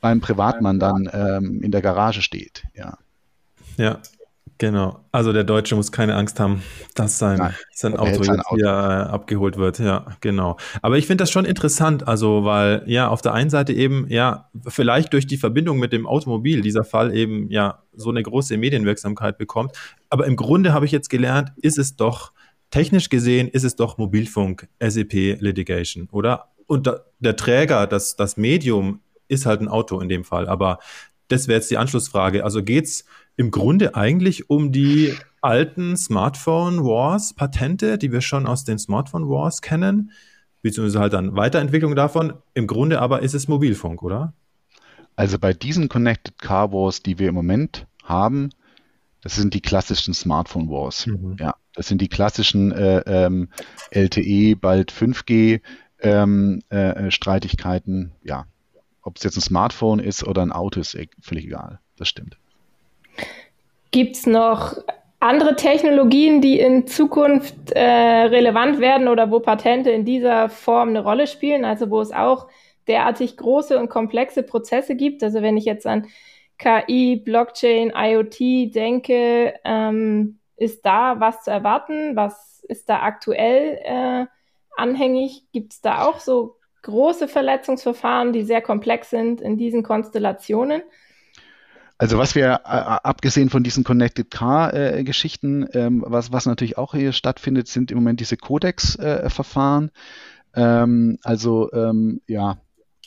beim 0.00 0.20
Privatmann 0.20 0.78
dann 0.78 1.08
ähm, 1.12 1.62
in 1.62 1.70
der 1.70 1.82
Garage 1.82 2.22
steht. 2.22 2.64
Ja. 2.74 2.98
Ja, 3.76 4.00
Genau. 4.58 5.04
Also 5.10 5.32
der 5.32 5.42
Deutsche 5.42 5.74
muss 5.74 5.90
keine 5.90 6.14
Angst 6.14 6.38
haben, 6.38 6.62
dass 6.94 7.18
sein, 7.18 7.38
Nein, 7.38 7.54
sein 7.72 7.96
Auto 7.96 8.22
jetzt 8.22 8.30
Auto. 8.30 8.56
hier 8.56 8.66
äh, 8.66 9.12
abgeholt 9.12 9.56
wird. 9.56 9.80
Ja, 9.80 10.06
genau. 10.20 10.56
Aber 10.80 10.96
ich 10.96 11.06
finde 11.06 11.22
das 11.22 11.30
schon 11.30 11.44
interessant, 11.44 12.06
also 12.06 12.44
weil 12.44 12.82
ja 12.86 13.08
auf 13.08 13.20
der 13.20 13.32
einen 13.34 13.50
Seite 13.50 13.72
eben 13.72 14.06
ja 14.08 14.48
vielleicht 14.68 15.12
durch 15.12 15.26
die 15.26 15.38
Verbindung 15.38 15.78
mit 15.78 15.92
dem 15.92 16.06
Automobil 16.06 16.60
dieser 16.60 16.84
Fall 16.84 17.14
eben 17.14 17.50
ja 17.50 17.82
so 17.94 18.10
eine 18.10 18.22
große 18.22 18.56
Medienwirksamkeit 18.56 19.38
bekommt. 19.38 19.72
Aber 20.08 20.26
im 20.26 20.36
Grunde 20.36 20.72
habe 20.72 20.86
ich 20.86 20.92
jetzt 20.92 21.10
gelernt, 21.10 21.52
ist 21.56 21.78
es 21.78 21.96
doch 21.96 22.32
technisch 22.70 23.08
gesehen 23.08 23.46
ist 23.48 23.62
es 23.62 23.76
doch 23.76 23.98
Mobilfunk 23.98 24.68
SEP 24.80 25.40
Litigation, 25.40 26.08
oder? 26.10 26.50
Und 26.66 26.86
da, 26.86 27.00
der 27.20 27.36
Träger, 27.36 27.86
das 27.86 28.16
das 28.16 28.36
Medium 28.36 29.00
ist 29.28 29.46
halt 29.46 29.60
ein 29.60 29.68
Auto 29.68 30.00
in 30.00 30.08
dem 30.08 30.24
Fall. 30.24 30.48
Aber 30.48 30.78
das 31.28 31.48
wäre 31.48 31.58
jetzt 31.58 31.70
die 31.70 31.78
Anschlussfrage. 31.78 32.44
Also 32.44 32.62
geht's 32.62 33.04
im 33.36 33.50
Grunde 33.50 33.94
eigentlich 33.94 34.48
um 34.50 34.72
die 34.72 35.14
alten 35.40 35.96
Smartphone 35.96 36.84
Wars 36.84 37.34
Patente, 37.34 37.98
die 37.98 38.12
wir 38.12 38.20
schon 38.20 38.46
aus 38.46 38.64
den 38.64 38.78
Smartphone 38.78 39.28
Wars 39.28 39.60
kennen, 39.60 40.12
beziehungsweise 40.62 41.00
halt 41.00 41.12
dann 41.12 41.36
Weiterentwicklung 41.36 41.94
davon. 41.94 42.34
Im 42.54 42.66
Grunde 42.66 43.00
aber 43.00 43.22
ist 43.22 43.34
es 43.34 43.48
Mobilfunk, 43.48 44.02
oder? 44.02 44.32
Also 45.16 45.38
bei 45.38 45.52
diesen 45.52 45.88
Connected 45.88 46.38
Car 46.38 46.72
Wars, 46.72 47.02
die 47.02 47.18
wir 47.18 47.28
im 47.28 47.34
Moment 47.34 47.86
haben, 48.02 48.50
das 49.20 49.36
sind 49.36 49.54
die 49.54 49.60
klassischen 49.60 50.14
Smartphone 50.14 50.68
Wars. 50.68 51.06
Mhm. 51.06 51.36
Ja, 51.38 51.54
das 51.74 51.88
sind 51.88 52.00
die 52.00 52.08
klassischen 52.08 52.72
äh, 52.72 53.00
ähm, 53.06 53.48
LTE, 53.90 54.56
bald 54.56 54.92
5G 54.92 55.60
ähm, 56.00 56.60
äh, 56.68 57.10
Streitigkeiten. 57.10 58.12
Ja, 58.22 58.46
ob 59.02 59.16
es 59.16 59.22
jetzt 59.22 59.36
ein 59.36 59.42
Smartphone 59.42 59.98
ist 59.98 60.24
oder 60.24 60.42
ein 60.42 60.52
Auto, 60.52 60.80
ist 60.80 60.94
e-, 60.94 61.08
völlig 61.20 61.46
egal. 61.46 61.80
Das 61.96 62.08
stimmt. 62.08 62.36
Gibt 63.90 64.16
es 64.16 64.26
noch 64.26 64.76
andere 65.20 65.56
Technologien, 65.56 66.40
die 66.40 66.58
in 66.58 66.86
Zukunft 66.86 67.70
äh, 67.70 67.80
relevant 67.80 68.80
werden 68.80 69.08
oder 69.08 69.30
wo 69.30 69.40
Patente 69.40 69.90
in 69.90 70.04
dieser 70.04 70.48
Form 70.48 70.90
eine 70.90 71.02
Rolle 71.02 71.26
spielen? 71.26 71.64
Also 71.64 71.90
wo 71.90 72.00
es 72.00 72.12
auch 72.12 72.48
derartig 72.86 73.36
große 73.36 73.78
und 73.78 73.88
komplexe 73.88 74.42
Prozesse 74.42 74.96
gibt. 74.96 75.22
Also 75.22 75.42
wenn 75.42 75.56
ich 75.56 75.64
jetzt 75.64 75.86
an 75.86 76.06
KI, 76.58 77.16
Blockchain, 77.16 77.92
IoT 77.94 78.74
denke, 78.74 79.54
ähm, 79.64 80.38
ist 80.56 80.84
da 80.84 81.20
was 81.20 81.42
zu 81.42 81.50
erwarten? 81.50 82.16
Was 82.16 82.64
ist 82.68 82.88
da 82.88 83.00
aktuell 83.02 83.80
äh, 83.82 84.26
anhängig? 84.76 85.44
Gibt 85.52 85.72
es 85.72 85.80
da 85.80 86.06
auch 86.06 86.20
so 86.20 86.56
große 86.82 87.28
Verletzungsverfahren, 87.28 88.32
die 88.32 88.42
sehr 88.42 88.60
komplex 88.60 89.10
sind 89.10 89.40
in 89.40 89.56
diesen 89.56 89.82
Konstellationen? 89.82 90.82
Also 91.96 92.18
was 92.18 92.34
wir, 92.34 92.60
äh, 92.64 92.68
abgesehen 92.68 93.50
von 93.50 93.62
diesen 93.62 93.84
Connected 93.84 94.30
Car-Geschichten, 94.30 95.62
äh, 95.68 95.86
ähm, 95.86 96.04
was, 96.06 96.32
was 96.32 96.46
natürlich 96.46 96.76
auch 96.76 96.94
hier 96.94 97.12
stattfindet, 97.12 97.68
sind 97.68 97.90
im 97.90 97.98
Moment 97.98 98.20
diese 98.20 98.36
Codex-Verfahren. 98.36 99.90
Äh, 100.52 100.60
ähm, 100.60 101.18
also 101.22 101.72
ähm, 101.72 102.20
ja, 102.26 102.58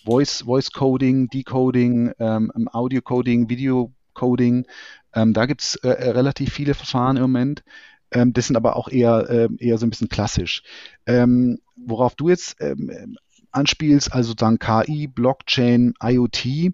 Voice, 0.06 0.44
Voice 0.44 0.72
Coding, 0.72 1.28
Decoding, 1.28 2.14
ähm, 2.20 2.52
Audio 2.72 3.02
Coding, 3.02 3.50
Video 3.50 3.94
Coding. 4.14 4.66
Ähm, 5.14 5.34
da 5.34 5.46
gibt's 5.46 5.76
äh, 5.78 5.90
relativ 5.90 6.54
viele 6.54 6.74
Verfahren 6.74 7.18
im 7.18 7.24
Moment. 7.24 7.64
Ähm, 8.12 8.32
das 8.32 8.48
sind 8.48 8.56
aber 8.56 8.78
auch 8.78 8.88
eher, 8.88 9.30
äh, 9.30 9.50
eher 9.60 9.78
so 9.78 9.86
ein 9.86 9.90
bisschen 9.90 10.10
klassisch. 10.10 10.64
Ähm, 11.06 11.60
worauf 11.76 12.16
du 12.16 12.30
jetzt 12.30 12.56
ähm, 12.62 13.18
anspielst, 13.52 14.14
also 14.14 14.34
dann 14.34 14.60
KI, 14.60 15.08
Blockchain, 15.08 15.94
IoT, 16.02 16.74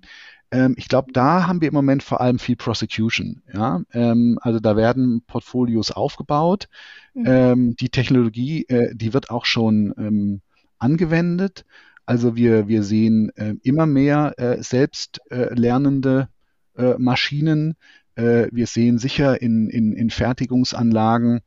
ähm, 0.54 0.76
ich 0.78 0.88
glaube, 0.88 1.12
da 1.12 1.48
haben 1.48 1.62
wir 1.62 1.70
im 1.70 1.74
Moment 1.74 2.04
vor 2.04 2.22
allem 2.22 2.38
viel 2.38 2.56
Prosecution. 2.56 3.42
Ja? 3.52 3.82
Ähm, 3.92 4.38
also 4.42 4.60
da 4.60 4.76
werden 4.76 5.24
Portfolios 5.26 5.92
aufgebaut. 5.92 6.70
Mhm. 7.16 7.24
Ähm, 7.26 7.76
die 7.76 7.89
Technologie, 7.89 8.66
äh, 8.68 8.96
die 8.96 9.13
wird 9.13 9.32
auch 9.32 9.46
schon 9.46 9.94
ähm, 9.98 10.42
angewendet. 10.78 11.66
Also 12.06 12.36
wir, 12.36 12.68
wir 12.68 12.84
sehen 12.84 13.32
äh, 13.36 13.56
immer 13.63 13.88
mehr 13.88 14.34
äh, 14.38 14.62
selbstlernende 14.62 16.28
äh, 16.78 16.92
äh, 16.92 16.96
Maschinen. 17.00 17.76
Äh, 18.16 18.48
wir 18.52 18.68
sehen 18.68 19.00
sicher 19.00 19.42
in, 19.42 19.70
in, 19.70 19.94
in 19.94 20.12
Fertigungsanlagen 20.12 21.42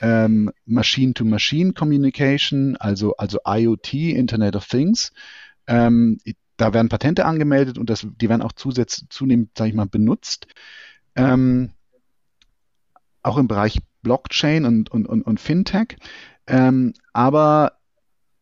ähm, 0.00 0.50
Machine-to-Machine 0.66 1.72
Communication, 1.72 2.76
also, 2.76 3.16
also 3.16 3.38
IoT, 3.44 3.94
Internet 3.94 4.54
of 4.54 4.66
Things. 4.68 5.12
Ähm, 5.66 6.18
da 6.56 6.72
werden 6.72 6.88
Patente 6.88 7.24
angemeldet 7.24 7.78
und 7.78 7.90
das, 7.90 8.06
die 8.20 8.28
werden 8.28 8.42
auch 8.42 8.52
zusätzlich, 8.52 9.08
zunehmend, 9.10 9.50
sage 9.56 9.70
ich 9.70 9.76
mal, 9.76 9.86
benutzt. 9.86 10.46
Ähm, 11.16 11.72
auch 13.22 13.38
im 13.38 13.48
Bereich 13.48 13.80
Blockchain 14.02 14.64
und, 14.64 14.90
und, 14.90 15.06
und, 15.06 15.22
und 15.22 15.40
Fintech. 15.40 15.96
Ähm, 16.46 16.92
aber 17.12 17.78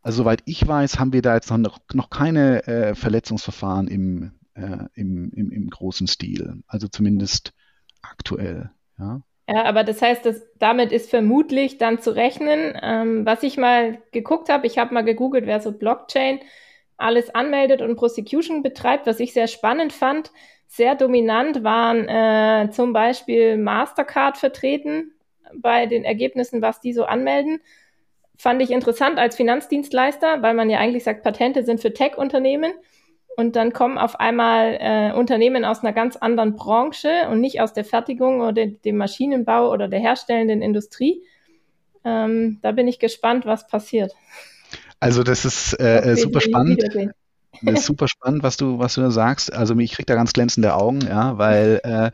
also, 0.03 0.23
soweit 0.23 0.43
ich 0.47 0.67
weiß, 0.67 0.99
haben 0.99 1.13
wir 1.13 1.23
da 1.23 1.35
jetzt 1.35 1.51
noch, 1.51 1.79
noch 1.95 2.11
keine 2.11 2.67
äh, 2.67 2.95
Verletzungsverfahren 2.95 3.87
im, 3.87 4.33
äh, 4.55 4.87
im, 4.95 5.31
im, 5.31 5.53
im 5.53 5.71
großen 5.71 6.09
Stil. 6.09 6.63
Also 6.67 6.89
zumindest 6.89 7.53
aktuell. 8.03 8.71
Ja. 8.99 9.23
Ja, 9.49 9.65
aber 9.65 9.85
das 9.85 10.01
heißt, 10.01 10.25
dass 10.25 10.41
damit 10.59 10.93
ist 10.93 11.11
vermutlich 11.11 11.79
dann 11.79 12.01
zu 12.01 12.15
rechnen. 12.15 12.77
Ähm, 12.81 13.27
was 13.27 13.43
ich 13.43 13.57
mal 13.57 13.99
geguckt 14.13 14.49
habe, 14.49 14.67
ich 14.67 14.79
habe 14.79 14.95
mal 14.95 15.05
gegoogelt, 15.05 15.47
wer 15.47 15.61
so 15.61 15.73
Blockchain 15.73 16.41
alles 16.97 17.35
anmeldet 17.35 17.83
und 17.83 17.97
Prosecution 17.97 18.63
betreibt, 18.63 19.07
was 19.07 19.21
ich 19.21 19.33
sehr 19.33 19.49
spannend 19.49 19.93
fand. 19.93 20.31
Sehr 20.69 20.95
dominant 20.95 21.65
waren 21.65 22.09
äh, 22.09 22.71
zum 22.71 22.93
Beispiel 22.93 23.57
Mastercard 23.59 24.39
vertreten 24.39 25.13
bei 25.55 25.87
den 25.87 26.05
Ergebnissen, 26.05 26.63
was 26.63 26.81
die 26.81 26.93
so 26.93 27.05
anmelden. 27.05 27.61
Fand 28.39 28.63
ich 28.63 28.71
interessant 28.71 29.19
als 29.19 29.37
Finanzdienstleister, 29.37 30.43
weil 30.43 30.55
man 30.55 30.71
ja 30.71 30.79
eigentlich 30.79 31.05
sagt, 31.05 31.23
Patente 31.23 31.63
sind 31.63 31.81
für 31.81 31.93
Tech-Unternehmen. 31.93 32.73
Und 33.37 33.57
dann 33.57 33.73
kommen 33.73 33.99
auf 33.99 34.21
einmal 34.21 34.77
äh, 34.81 35.13
Unternehmen 35.13 35.65
aus 35.65 35.81
einer 35.81 35.93
ganz 35.93 36.17
anderen 36.17 36.55
Branche 36.55 37.29
und 37.31 37.41
nicht 37.41 37.61
aus 37.61 37.73
der 37.73 37.85
Fertigung 37.85 38.41
oder 38.41 38.67
dem 38.67 38.97
Maschinenbau 38.99 39.71
oder 39.71 39.89
der 39.89 40.01
herstellenden 40.01 40.61
Industrie. 40.61 41.23
Ähm, 42.05 42.59
da 42.63 42.73
bin 42.73 42.89
ich 42.89 42.99
gespannt, 42.99 43.47
was 43.47 43.67
passiert. 43.67 44.15
Also 45.03 45.25
das 45.25 45.45
ist 45.45 45.81
äh, 45.81 46.15
super 46.17 46.41
spannend. 46.41 46.81
Das 47.61 47.75
ist 47.81 47.87
super 47.87 48.07
spannend, 48.07 48.45
was 48.45 48.57
du, 48.57 48.79
was 48.79 48.95
du 48.95 49.01
da 49.01 49.11
sagst. 49.11 49.53
Also 49.53 49.77
ich 49.77 49.95
krieg 49.95 50.07
da 50.07 50.15
ganz 50.15 50.33
glänzende 50.33 50.75
Augen, 50.75 51.01
ja, 51.01 51.37
weil 51.39 51.81
äh, 51.83 52.13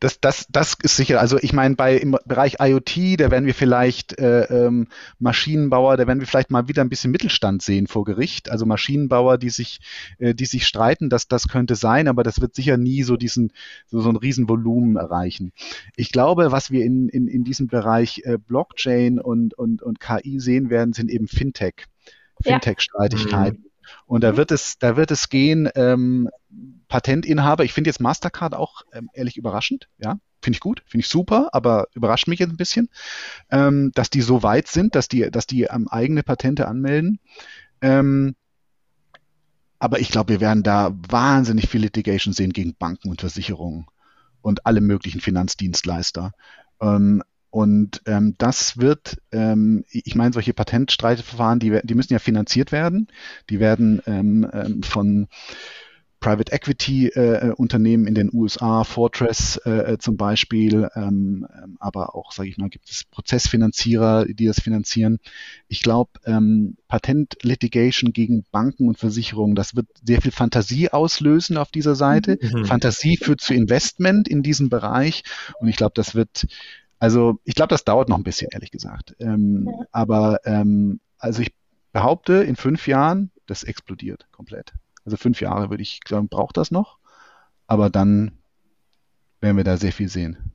das, 0.00 0.20
das, 0.20 0.44
das 0.50 0.74
ist 0.82 0.96
sicher. 0.96 1.18
Also 1.18 1.38
ich 1.40 1.54
meine, 1.54 1.76
bei 1.76 1.96
im 1.96 2.14
Bereich 2.26 2.56
IoT, 2.60 3.20
da 3.20 3.30
werden 3.30 3.46
wir 3.46 3.54
vielleicht 3.54 4.18
äh, 4.18 4.42
ähm, 4.50 4.88
Maschinenbauer, 5.18 5.96
da 5.96 6.06
werden 6.06 6.20
wir 6.20 6.26
vielleicht 6.26 6.50
mal 6.50 6.68
wieder 6.68 6.82
ein 6.82 6.90
bisschen 6.90 7.10
Mittelstand 7.10 7.62
sehen 7.62 7.86
vor 7.86 8.04
Gericht. 8.04 8.50
Also 8.50 8.66
Maschinenbauer, 8.66 9.38
die 9.38 9.48
sich, 9.48 9.80
äh, 10.18 10.34
die 10.34 10.44
sich 10.44 10.66
streiten, 10.66 11.08
das, 11.08 11.28
das 11.28 11.48
könnte 11.48 11.74
sein, 11.74 12.06
aber 12.06 12.22
das 12.22 12.42
wird 12.42 12.54
sicher 12.54 12.76
nie 12.76 13.02
so 13.02 13.16
diesen, 13.16 13.50
so, 13.86 14.02
so 14.02 14.10
ein 14.10 14.16
Riesenvolumen 14.16 14.96
erreichen. 14.96 15.52
Ich 15.96 16.12
glaube, 16.12 16.52
was 16.52 16.70
wir 16.70 16.84
in, 16.84 17.08
in, 17.08 17.28
in 17.28 17.44
diesem 17.44 17.66
Bereich 17.66 18.20
äh, 18.24 18.36
Blockchain 18.36 19.20
und, 19.20 19.54
und, 19.54 19.80
und 19.80 20.00
KI 20.00 20.38
sehen 20.38 20.68
werden, 20.68 20.92
sind 20.92 21.10
eben 21.10 21.28
Fintech. 21.28 21.86
Fintech-Streitigkeiten. 22.42 23.64
Und 24.06 24.22
da 24.22 24.36
wird 24.36 24.50
es, 24.50 24.78
da 24.78 24.96
wird 24.96 25.10
es 25.10 25.28
gehen, 25.28 25.68
ähm, 25.74 26.28
Patentinhaber, 26.88 27.64
ich 27.64 27.72
finde 27.72 27.90
jetzt 27.90 28.00
Mastercard 28.00 28.54
auch 28.54 28.82
ähm, 28.92 29.10
ehrlich 29.12 29.36
überraschend, 29.36 29.88
ja. 29.98 30.18
Finde 30.42 30.56
ich 30.56 30.60
gut, 30.60 30.82
finde 30.86 31.00
ich 31.00 31.08
super, 31.08 31.48
aber 31.52 31.88
überrascht 31.94 32.28
mich 32.28 32.38
jetzt 32.38 32.50
ein 32.50 32.56
bisschen, 32.56 32.88
ähm, 33.50 33.90
dass 33.94 34.10
die 34.10 34.20
so 34.20 34.42
weit 34.42 34.68
sind, 34.68 34.94
dass 34.94 35.08
die, 35.08 35.28
dass 35.30 35.46
die 35.46 35.62
ähm, 35.62 35.88
eigene 35.88 36.22
Patente 36.22 36.68
anmelden. 36.68 37.18
Ähm, 37.80 38.36
aber 39.78 39.98
ich 39.98 40.10
glaube, 40.10 40.34
wir 40.34 40.40
werden 40.40 40.62
da 40.62 40.94
wahnsinnig 41.08 41.68
viel 41.68 41.80
Litigation 41.80 42.32
sehen 42.32 42.52
gegen 42.52 42.74
Banken 42.74 43.10
und 43.10 43.20
Versicherungen 43.20 43.86
und 44.40 44.66
alle 44.66 44.80
möglichen 44.80 45.20
Finanzdienstleister. 45.20 46.32
Ähm, 46.80 47.22
und 47.50 48.02
ähm, 48.06 48.34
das 48.38 48.78
wird, 48.78 49.18
ähm, 49.32 49.84
ich 49.90 50.14
meine, 50.14 50.32
solche 50.32 50.52
Patentstreitverfahren, 50.52 51.58
die, 51.58 51.80
die 51.82 51.94
müssen 51.94 52.12
ja 52.12 52.18
finanziert 52.18 52.72
werden. 52.72 53.08
Die 53.50 53.60
werden 53.60 54.02
ähm, 54.06 54.46
ähm 54.52 54.82
von 54.82 55.28
Private 56.20 56.50
Equity 56.50 57.08
äh, 57.08 57.52
Unternehmen 57.56 58.06
in 58.06 58.14
den 58.14 58.30
USA, 58.32 58.84
Fortress 58.84 59.60
äh, 59.64 59.92
äh, 59.92 59.98
zum 59.98 60.16
Beispiel, 60.16 60.88
ähm, 60.96 61.46
ähm, 61.62 61.76
aber 61.78 62.14
auch, 62.16 62.32
sage 62.32 62.48
ich 62.48 62.56
mal, 62.56 62.68
gibt 62.68 62.90
es 62.90 63.04
Prozessfinanzierer, 63.04 64.24
die 64.24 64.46
das 64.46 64.60
finanzieren. 64.60 65.18
Ich 65.68 65.82
glaube, 65.82 66.10
ähm, 66.24 66.78
Patent-Litigation 66.88 68.12
gegen 68.12 68.44
Banken 68.50 68.88
und 68.88 68.98
Versicherungen, 68.98 69.54
das 69.54 69.76
wird 69.76 69.86
sehr 70.04 70.22
viel 70.22 70.32
Fantasie 70.32 70.90
auslösen 70.90 71.58
auf 71.58 71.70
dieser 71.70 71.94
Seite. 71.94 72.38
Mhm. 72.40 72.64
Fantasie 72.64 73.18
führt 73.18 73.40
zu 73.40 73.54
Investment 73.54 74.26
in 74.26 74.42
diesem 74.42 74.68
Bereich 74.68 75.22
und 75.60 75.68
ich 75.68 75.76
glaube, 75.76 75.92
das 75.94 76.14
wird 76.14 76.46
also 76.98 77.38
ich 77.44 77.54
glaube, 77.54 77.68
das 77.68 77.84
dauert 77.84 78.08
noch 78.08 78.16
ein 78.16 78.24
bisschen, 78.24 78.48
ehrlich 78.52 78.70
gesagt. 78.70 79.14
Ähm, 79.18 79.68
ja. 79.70 79.86
Aber 79.92 80.40
ähm, 80.44 81.00
also 81.18 81.42
ich 81.42 81.52
behaupte, 81.92 82.34
in 82.34 82.56
fünf 82.56 82.86
Jahren, 82.86 83.30
das 83.46 83.62
explodiert 83.62 84.26
komplett. 84.32 84.72
Also 85.04 85.16
fünf 85.16 85.40
Jahre 85.40 85.70
würde 85.70 85.82
ich 85.82 86.00
sagen, 86.06 86.28
braucht 86.28 86.56
das 86.56 86.70
noch. 86.70 86.98
Aber 87.66 87.90
dann 87.90 88.38
werden 89.40 89.56
wir 89.56 89.64
da 89.64 89.76
sehr 89.76 89.92
viel 89.92 90.08
sehen. 90.08 90.52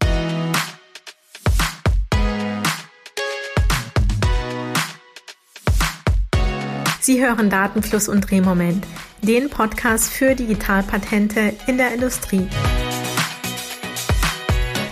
Sie 7.02 7.20
hören 7.20 7.50
Datenfluss 7.50 8.08
und 8.08 8.30
Drehmoment, 8.30 8.86
den 9.24 9.50
Podcast 9.50 10.14
für 10.14 10.36
Digitalpatente 10.36 11.54
in 11.66 11.78
der 11.78 11.94
Industrie. 11.94 12.48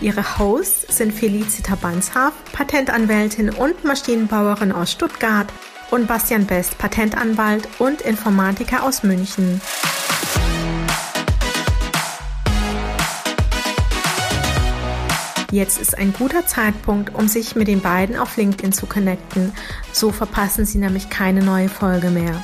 Ihre 0.01 0.39
Hosts 0.39 0.95
sind 0.95 1.13
Felicita 1.13 1.75
Banshaf, 1.75 2.31
Patentanwältin 2.53 3.49
und 3.49 3.83
Maschinenbauerin 3.83 4.71
aus 4.71 4.93
Stuttgart 4.93 5.47
und 5.91 6.07
Bastian 6.07 6.45
Best, 6.45 6.77
Patentanwalt 6.77 7.67
und 7.79 8.01
Informatiker 8.01 8.83
aus 8.83 9.03
München. 9.03 9.59
Jetzt 15.51 15.81
ist 15.81 15.97
ein 15.97 16.13
guter 16.13 16.45
Zeitpunkt, 16.45 17.13
um 17.13 17.27
sich 17.27 17.55
mit 17.57 17.67
den 17.67 17.81
beiden 17.81 18.15
auf 18.15 18.37
LinkedIn 18.37 18.71
zu 18.71 18.85
connecten. 18.85 19.51
So 19.91 20.11
verpassen 20.11 20.63
Sie 20.63 20.77
nämlich 20.77 21.09
keine 21.09 21.43
neue 21.43 21.67
Folge 21.67 22.09
mehr. 22.09 22.41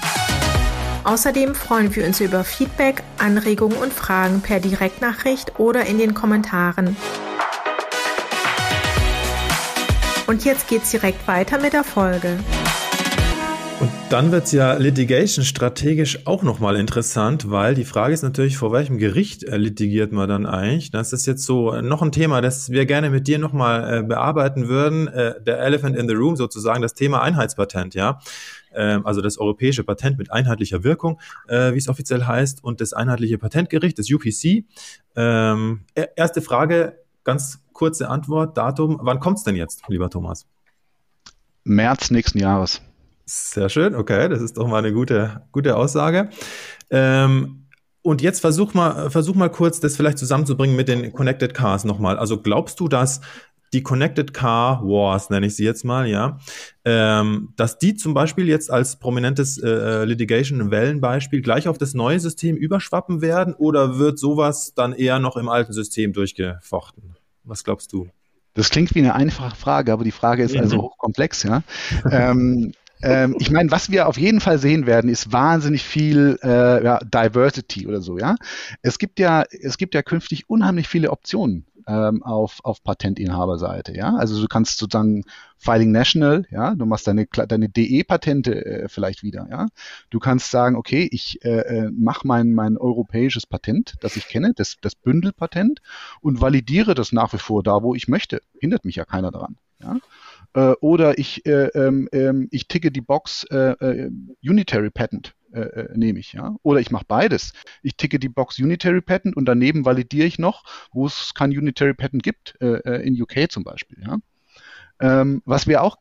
Außerdem 1.05 1.55
freuen 1.55 1.95
wir 1.95 2.05
uns 2.05 2.19
über 2.19 2.43
Feedback, 2.43 3.03
Anregungen 3.19 3.77
und 3.77 3.93
Fragen 3.93 4.41
per 4.41 4.59
Direktnachricht 4.59 5.57
oder 5.59 5.85
in 5.85 5.99
den 5.99 6.15
Kommentaren. 6.15 6.97
Und 10.27 10.43
jetzt 10.43 10.67
geht's 10.67 10.91
direkt 10.91 11.27
weiter 11.27 11.59
mit 11.59 11.73
der 11.73 11.83
Folge. 11.83 12.39
Und 13.79 13.91
dann 14.09 14.31
wird's 14.31 14.53
ja 14.53 14.73
Litigation 14.73 15.43
strategisch 15.43 16.25
auch 16.25 16.41
nochmal 16.43 16.77
interessant, 16.77 17.51
weil 17.51 17.75
die 17.75 17.83
Frage 17.83 18.13
ist 18.13 18.23
natürlich, 18.23 18.57
vor 18.57 18.71
welchem 18.71 18.97
Gericht 18.97 19.43
äh, 19.43 19.57
litigiert 19.57 20.13
man 20.13 20.29
dann 20.29 20.45
eigentlich? 20.45 20.91
Das 20.91 21.13
ist 21.13 21.25
jetzt 21.25 21.43
so 21.43 21.73
äh, 21.73 21.81
noch 21.81 22.01
ein 22.01 22.11
Thema, 22.13 22.41
das 22.41 22.69
wir 22.69 22.85
gerne 22.85 23.09
mit 23.09 23.27
dir 23.27 23.37
nochmal 23.37 23.99
äh, 23.99 24.03
bearbeiten 24.03 24.69
würden. 24.69 25.09
Äh, 25.09 25.41
der 25.43 25.59
Elephant 25.59 25.97
in 25.97 26.07
the 26.07 26.15
Room 26.15 26.37
sozusagen, 26.37 26.81
das 26.81 26.93
Thema 26.93 27.21
Einheitspatent, 27.21 27.93
ja. 27.93 28.19
Ähm, 28.73 29.05
also 29.05 29.21
das 29.21 29.37
europäische 29.37 29.83
Patent 29.83 30.17
mit 30.17 30.31
einheitlicher 30.31 30.83
Wirkung, 30.83 31.19
äh, 31.47 31.73
wie 31.73 31.77
es 31.77 31.89
offiziell 31.89 32.23
heißt, 32.25 32.63
und 32.63 32.81
das 32.81 32.93
einheitliche 32.93 33.37
Patentgericht, 33.37 33.99
das 33.99 34.09
UPC. 34.09 34.63
Ähm, 35.17 35.81
erste 36.15 36.41
Frage, 36.41 37.04
ganz 37.25 37.59
kurze 37.73 38.09
Antwort, 38.09 38.57
Datum. 38.57 38.99
Wann 39.01 39.19
kommt's 39.19 39.43
denn 39.43 39.57
jetzt, 39.57 39.83
lieber 39.89 40.09
Thomas? 40.09 40.45
März 41.65 42.11
nächsten 42.11 42.39
Jahres. 42.39 42.81
Sehr 43.25 43.69
schön, 43.69 43.95
okay, 43.95 44.29
das 44.29 44.41
ist 44.41 44.55
doch 44.55 44.67
mal 44.67 44.77
eine 44.77 44.93
gute, 44.93 45.41
gute 45.51 45.75
Aussage. 45.75 46.29
Ähm, 46.91 47.65
und 48.03 48.21
jetzt 48.21 48.39
versuch 48.39 48.75
mal, 48.75 49.09
versuch 49.09 49.33
mal 49.33 49.49
kurz, 49.49 49.79
das 49.79 49.97
vielleicht 49.97 50.19
zusammenzubringen 50.19 50.75
mit 50.75 50.87
den 50.87 51.11
Connected 51.11 51.55
Cars 51.55 51.85
nochmal. 51.85 52.17
Also 52.17 52.39
glaubst 52.39 52.79
du, 52.79 52.87
dass 52.87 53.21
die 53.73 53.81
Connected 53.81 54.31
Car 54.31 54.83
Wars, 54.83 55.31
nenne 55.31 55.47
ich 55.47 55.55
sie 55.55 55.65
jetzt 55.65 55.83
mal, 55.83 56.07
ja, 56.07 56.37
ähm, 56.85 57.53
dass 57.55 57.79
die 57.79 57.95
zum 57.95 58.13
Beispiel 58.13 58.47
jetzt 58.47 58.69
als 58.69 58.97
prominentes 58.97 59.57
äh, 59.57 59.67
äh 59.67 60.05
Litigation-Wellenbeispiel 60.05 61.41
gleich 61.41 61.67
auf 61.67 61.79
das 61.79 61.95
neue 61.95 62.19
System 62.19 62.55
überschwappen 62.55 63.21
werden 63.21 63.55
oder 63.55 63.97
wird 63.97 64.19
sowas 64.19 64.73
dann 64.75 64.93
eher 64.93 65.19
noch 65.19 65.35
im 65.35 65.49
alten 65.49 65.73
System 65.73 66.13
durchgefochten? 66.13 67.14
Was 67.45 67.63
glaubst 67.63 67.93
du? 67.93 68.07
Das 68.53 68.69
klingt 68.69 68.95
wie 68.95 68.99
eine 68.99 69.15
einfache 69.15 69.55
Frage, 69.55 69.91
aber 69.91 70.03
die 70.03 70.11
Frage 70.11 70.43
ist 70.43 70.55
also 70.55 70.81
hochkomplex, 70.81 71.43
ja. 71.43 71.61
ähm, 72.11 72.73
ähm, 73.03 73.35
ich 73.39 73.51
meine, 73.51 73.69
was 73.69 73.91
wir 73.91 74.07
auf 74.07 74.17
jeden 74.17 74.39
Fall 74.39 74.57
sehen 74.57 74.85
werden, 74.85 75.09
ist 75.09 75.31
wahnsinnig 75.31 75.83
viel 75.83 76.39
äh, 76.41 76.83
ja, 76.83 76.99
Diversity 76.99 77.85
oder 77.85 78.01
so, 78.01 78.17
ja. 78.17 78.35
Es 78.81 78.97
gibt 78.97 79.19
ja, 79.19 79.43
es 79.51 79.77
gibt 79.77 79.93
ja 79.93 80.01
künftig 80.01 80.49
unheimlich 80.49 80.87
viele 80.87 81.11
Optionen 81.11 81.65
ähm, 81.87 82.23
auf, 82.23 82.59
auf 82.63 82.83
Patentinhaberseite, 82.83 83.95
ja. 83.95 84.15
Also 84.15 84.41
du 84.41 84.47
kannst 84.47 84.77
sozusagen 84.77 85.23
Filing 85.57 85.91
National, 85.91 86.45
ja, 86.49 86.75
du 86.75 86.85
machst 86.85 87.07
deine, 87.07 87.25
deine 87.25 87.69
DE-Patente 87.69 88.65
äh, 88.65 88.89
vielleicht 88.89 89.23
wieder, 89.23 89.47
ja. 89.49 89.67
Du 90.09 90.19
kannst 90.19 90.51
sagen, 90.51 90.75
okay, 90.75 91.07
ich 91.11 91.43
äh, 91.43 91.59
äh, 91.59 91.91
mache 91.91 92.27
mein, 92.27 92.53
mein 92.53 92.77
europäisches 92.77 93.45
Patent, 93.45 93.95
das 94.01 94.15
ich 94.15 94.27
kenne, 94.27 94.53
das, 94.55 94.77
das 94.81 94.95
Bündelpatent 94.95 95.81
und 96.21 96.41
validiere 96.41 96.95
das 96.95 97.11
nach 97.11 97.33
wie 97.33 97.39
vor 97.39 97.63
da, 97.63 97.83
wo 97.83 97.95
ich 97.95 98.07
möchte. 98.07 98.41
Hindert 98.59 98.85
mich 98.85 98.95
ja 98.95 99.05
keiner 99.05 99.31
dran, 99.31 99.57
ja. 99.81 99.97
Äh, 100.53 100.75
oder 100.79 101.19
ich, 101.19 101.45
äh, 101.45 101.67
ähm, 101.75 102.07
ähm, 102.11 102.47
ich 102.51 102.67
ticke 102.67 102.91
die 102.91 103.01
Box 103.01 103.43
äh, 103.51 103.71
äh 103.79 104.11
Unitary 104.41 104.89
Patent, 104.89 105.35
äh, 105.55 105.81
äh, 105.81 105.97
nehme 105.97 106.19
ich, 106.19 106.33
ja. 106.33 106.55
Oder 106.63 106.79
ich 106.79 106.91
mache 106.91 107.05
beides. 107.07 107.53
Ich 107.81 107.95
ticke 107.95 108.19
die 108.19 108.29
Box 108.29 108.59
Unitary 108.59 109.01
Patent 109.01 109.35
und 109.35 109.45
daneben 109.45 109.85
validiere 109.85 110.27
ich 110.27 110.39
noch, 110.39 110.63
wo 110.91 111.05
es 111.05 111.33
kein 111.33 111.51
Unitary 111.51 111.93
Patent 111.93 112.23
gibt, 112.23 112.55
in 112.59 113.21
UK 113.21 113.51
zum 113.51 113.63
Beispiel, 113.63 114.03
ja. 114.05 114.17
Ähm, 114.99 115.41
was 115.45 115.67
wir 115.67 115.83
auch 115.83 115.97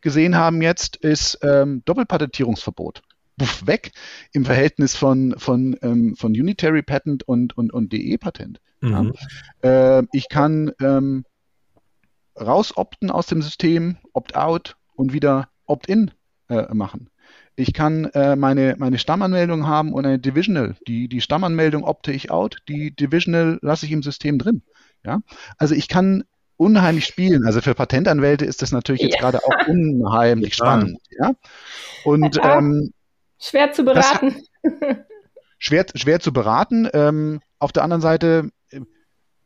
gesehen 0.00 0.36
haben 0.36 0.62
jetzt, 0.62 0.96
ist 0.96 1.38
ähm, 1.42 1.82
Doppelpatentierungsverbot. 1.84 3.02
Puff, 3.38 3.66
weg 3.66 3.92
im 4.32 4.44
Verhältnis 4.44 4.94
von, 4.96 5.34
von, 5.38 5.76
ähm, 5.82 6.14
von 6.16 6.32
Unitary 6.32 6.82
Patent 6.82 7.22
und, 7.26 7.56
und, 7.56 7.72
und 7.72 7.92
DE-Patent. 7.92 8.60
Mhm. 8.80 9.14
Ja. 9.62 9.98
Äh, 9.98 10.06
ich 10.12 10.28
kann 10.28 10.72
ähm, 10.80 11.24
rausopten 12.38 13.10
aus 13.10 13.26
dem 13.26 13.40
System, 13.40 13.96
opt-out 14.12 14.76
und 14.94 15.12
wieder 15.12 15.48
opt-in 15.66 16.10
äh, 16.48 16.72
machen. 16.74 17.09
Ich 17.60 17.72
kann 17.72 18.06
äh, 18.06 18.36
meine, 18.36 18.76
meine 18.78 18.98
Stammanmeldung 18.98 19.66
haben 19.66 19.92
und 19.92 20.06
eine 20.06 20.18
Divisional. 20.18 20.76
Die, 20.86 21.08
die 21.08 21.20
Stammanmeldung 21.20 21.84
opte 21.84 22.12
ich 22.12 22.30
out, 22.30 22.58
die 22.68 22.94
Divisional 22.94 23.58
lasse 23.62 23.86
ich 23.86 23.92
im 23.92 24.02
System 24.02 24.38
drin. 24.38 24.62
Ja? 25.04 25.20
Also 25.58 25.74
ich 25.74 25.88
kann 25.88 26.24
unheimlich 26.56 27.06
spielen. 27.06 27.44
Also 27.44 27.60
für 27.60 27.74
Patentanwälte 27.74 28.44
ist 28.44 28.62
das 28.62 28.72
natürlich 28.72 29.02
jetzt 29.02 29.14
ja. 29.14 29.20
gerade 29.20 29.38
auch 29.38 29.68
unheimlich 29.68 30.54
spannend. 30.54 30.98
Ja? 31.18 31.32
Und 32.04 32.38
ähm, 32.42 32.92
schwer 33.38 33.72
zu 33.72 33.84
beraten. 33.84 34.36
schwer, 35.58 35.86
schwer 35.94 36.20
zu 36.20 36.32
beraten. 36.32 36.88
Ähm, 36.92 37.40
auf 37.58 37.72
der 37.72 37.84
anderen 37.84 38.02
Seite 38.02 38.50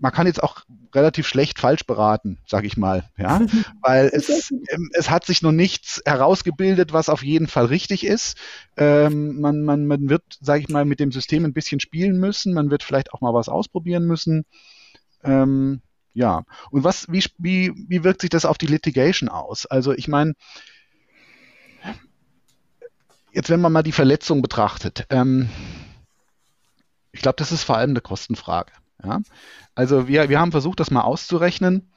man 0.04 0.12
kann 0.12 0.26
jetzt 0.26 0.42
auch 0.42 0.64
relativ 0.94 1.26
schlecht 1.26 1.58
falsch 1.58 1.86
beraten, 1.86 2.36
sage 2.46 2.66
ich 2.66 2.76
mal, 2.76 3.08
ja, 3.16 3.40
weil 3.80 4.10
es, 4.12 4.50
ähm, 4.50 4.90
es 4.92 5.08
hat 5.08 5.24
sich 5.24 5.40
noch 5.40 5.50
nichts 5.50 6.02
herausgebildet, 6.04 6.92
was 6.92 7.08
auf 7.08 7.24
jeden 7.24 7.46
Fall 7.46 7.64
richtig 7.64 8.04
ist. 8.04 8.36
Ähm, 8.76 9.40
man, 9.40 9.62
man, 9.62 9.86
man 9.86 10.10
wird, 10.10 10.22
sage 10.42 10.60
ich 10.60 10.68
mal, 10.68 10.84
mit 10.84 11.00
dem 11.00 11.10
System 11.10 11.46
ein 11.46 11.54
bisschen 11.54 11.80
spielen 11.80 12.20
müssen, 12.20 12.52
man 12.52 12.70
wird 12.70 12.82
vielleicht 12.82 13.14
auch 13.14 13.22
mal 13.22 13.32
was 13.32 13.48
ausprobieren 13.48 14.04
müssen. 14.04 14.44
Ähm, 15.22 15.80
ja, 16.12 16.42
und 16.70 16.84
was, 16.84 17.10
wie, 17.10 17.24
wie, 17.38 17.72
wie 17.88 18.04
wirkt 18.04 18.20
sich 18.20 18.28
das 18.28 18.44
auf 18.44 18.58
die 18.58 18.66
Litigation 18.66 19.30
aus? 19.30 19.64
Also 19.64 19.92
ich 19.92 20.06
meine, 20.06 20.34
jetzt 23.32 23.48
wenn 23.48 23.62
man 23.62 23.72
mal 23.72 23.82
die 23.82 23.90
Verletzung 23.90 24.42
betrachtet, 24.42 25.06
ähm, 25.08 25.48
ich 27.10 27.22
glaube, 27.22 27.36
das 27.38 27.52
ist 27.52 27.62
vor 27.62 27.78
allem 27.78 27.90
eine 27.90 28.02
Kostenfrage. 28.02 28.70
Ja? 29.04 29.20
Also 29.74 30.08
wir, 30.08 30.28
wir 30.28 30.40
haben 30.40 30.52
versucht, 30.52 30.80
das 30.80 30.90
mal 30.90 31.02
auszurechnen. 31.02 31.92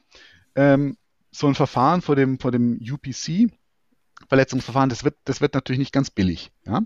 Ähm, 0.56 0.98
so 1.32 1.48
ein 1.48 1.56
Verfahren 1.56 2.02
vor 2.02 2.16
dem, 2.16 2.40
vor 2.40 2.52
dem 2.52 2.80
UPC 2.82 3.52
Verletzungsverfahren, 4.28 4.90
das 4.90 5.04
wird, 5.04 5.16
das 5.26 5.42
wird 5.42 5.54
natürlich 5.54 5.80
nicht 5.80 5.94
ganz 5.94 6.10
billig. 6.10 6.52
Ja? 6.66 6.82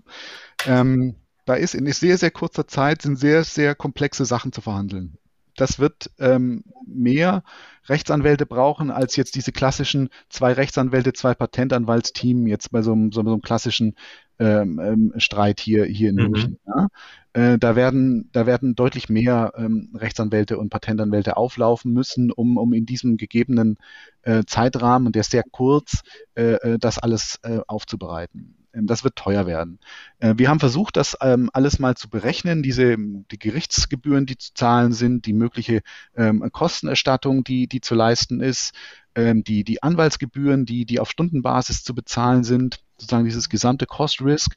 Ähm, 0.66 1.16
da 1.44 1.54
ist 1.54 1.74
in 1.74 1.90
sehr, 1.90 2.18
sehr 2.18 2.30
kurzer 2.30 2.68
Zeit 2.68 3.02
sind 3.02 3.16
sehr, 3.16 3.44
sehr 3.44 3.74
komplexe 3.74 4.24
Sachen 4.24 4.52
zu 4.52 4.60
verhandeln. 4.60 5.18
Das 5.56 5.78
wird 5.78 6.10
ähm, 6.18 6.64
mehr 6.86 7.42
Rechtsanwälte 7.88 8.46
brauchen 8.46 8.90
als 8.90 9.16
jetzt 9.16 9.34
diese 9.34 9.52
klassischen 9.52 10.08
zwei 10.28 10.52
Rechtsanwälte, 10.52 11.12
zwei 11.12 11.34
Patentanwaltsteam 11.34 12.46
jetzt 12.46 12.70
bei 12.70 12.82
so 12.82 12.92
einem, 12.92 13.12
so 13.12 13.20
einem 13.20 13.40
klassischen 13.42 13.96
ähm, 14.38 14.80
ähm, 14.80 15.12
Streit 15.18 15.60
hier, 15.60 15.84
hier 15.84 16.10
in 16.10 16.16
mhm. 16.16 16.22
München. 16.22 16.58
Ja? 16.66 16.88
Äh, 17.32 17.58
da, 17.58 17.76
werden, 17.76 18.28
da 18.32 18.46
werden 18.46 18.74
deutlich 18.74 19.08
mehr 19.08 19.52
ähm, 19.56 19.90
Rechtsanwälte 19.94 20.58
und 20.58 20.70
Patentanwälte 20.70 21.36
auflaufen 21.36 21.92
müssen, 21.92 22.30
um, 22.30 22.56
um 22.56 22.72
in 22.72 22.86
diesem 22.86 23.16
gegebenen 23.16 23.78
äh, 24.22 24.44
Zeitrahmen, 24.46 25.12
der 25.12 25.20
ist 25.20 25.30
sehr 25.30 25.44
kurz, 25.50 26.02
äh, 26.34 26.54
äh 26.54 26.78
das 26.78 26.98
alles 26.98 27.38
äh, 27.42 27.60
aufzubereiten. 27.66 28.61
Ähm, 28.72 28.86
das 28.86 29.04
wird 29.04 29.16
teuer 29.16 29.46
werden. 29.46 29.78
Äh, 30.18 30.34
wir 30.36 30.48
haben 30.48 30.60
versucht, 30.60 30.96
das 30.96 31.16
ähm, 31.20 31.50
alles 31.52 31.78
mal 31.78 31.96
zu 31.96 32.08
berechnen, 32.08 32.62
diese 32.62 32.96
die 32.98 33.38
Gerichtsgebühren, 33.38 34.26
die 34.26 34.38
zu 34.38 34.54
zahlen 34.54 34.92
sind, 34.92 35.26
die 35.26 35.32
mögliche 35.32 35.82
ähm, 36.16 36.48
Kostenerstattung, 36.52 37.44
die, 37.44 37.66
die 37.66 37.80
zu 37.80 37.94
leisten 37.94 38.40
ist, 38.40 38.72
die, 39.14 39.62
die 39.62 39.82
Anwaltsgebühren, 39.82 40.64
die, 40.64 40.86
die 40.86 40.98
auf 40.98 41.10
Stundenbasis 41.10 41.84
zu 41.84 41.94
bezahlen 41.94 42.44
sind, 42.44 42.80
sozusagen 42.96 43.26
dieses 43.26 43.50
gesamte 43.50 43.84
Cost-Risk. 43.84 44.54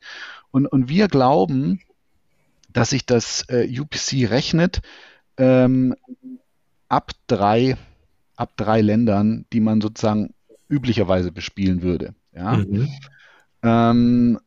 Und, 0.49 0.65
und 0.65 0.87
wir 0.87 1.09
glauben, 1.09 1.81
dass 2.69 2.91
sich 2.91 3.05
das 3.05 3.43
äh, 3.49 3.67
UPC 3.77 4.31
rechnet 4.31 4.81
ab 6.87 7.11
drei 7.27 7.75
ab 8.37 8.53
drei 8.55 8.79
Ländern, 8.79 9.45
die 9.51 9.59
man 9.59 9.81
sozusagen 9.81 10.33
üblicherweise 10.69 11.33
bespielen 11.33 11.81
würde. 11.81 12.15
Ja? 12.33 12.53
Mhm 12.53 12.87
ähm, 13.65 14.39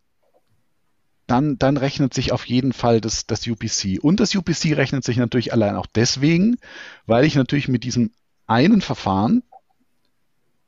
dann, 1.26 1.58
dann 1.58 1.76
rechnet 1.76 2.14
sich 2.14 2.32
auf 2.32 2.46
jeden 2.46 2.72
Fall 2.72 3.00
das, 3.00 3.26
das 3.26 3.46
UPC. 3.46 3.98
Und 4.00 4.20
das 4.20 4.34
UPC 4.34 4.76
rechnet 4.76 5.04
sich 5.04 5.18
natürlich 5.18 5.52
allein 5.52 5.76
auch 5.76 5.86
deswegen, 5.86 6.56
weil 7.06 7.24
ich 7.24 7.34
natürlich 7.34 7.68
mit 7.68 7.84
diesem 7.84 8.12
einen 8.46 8.80
Verfahren 8.80 9.42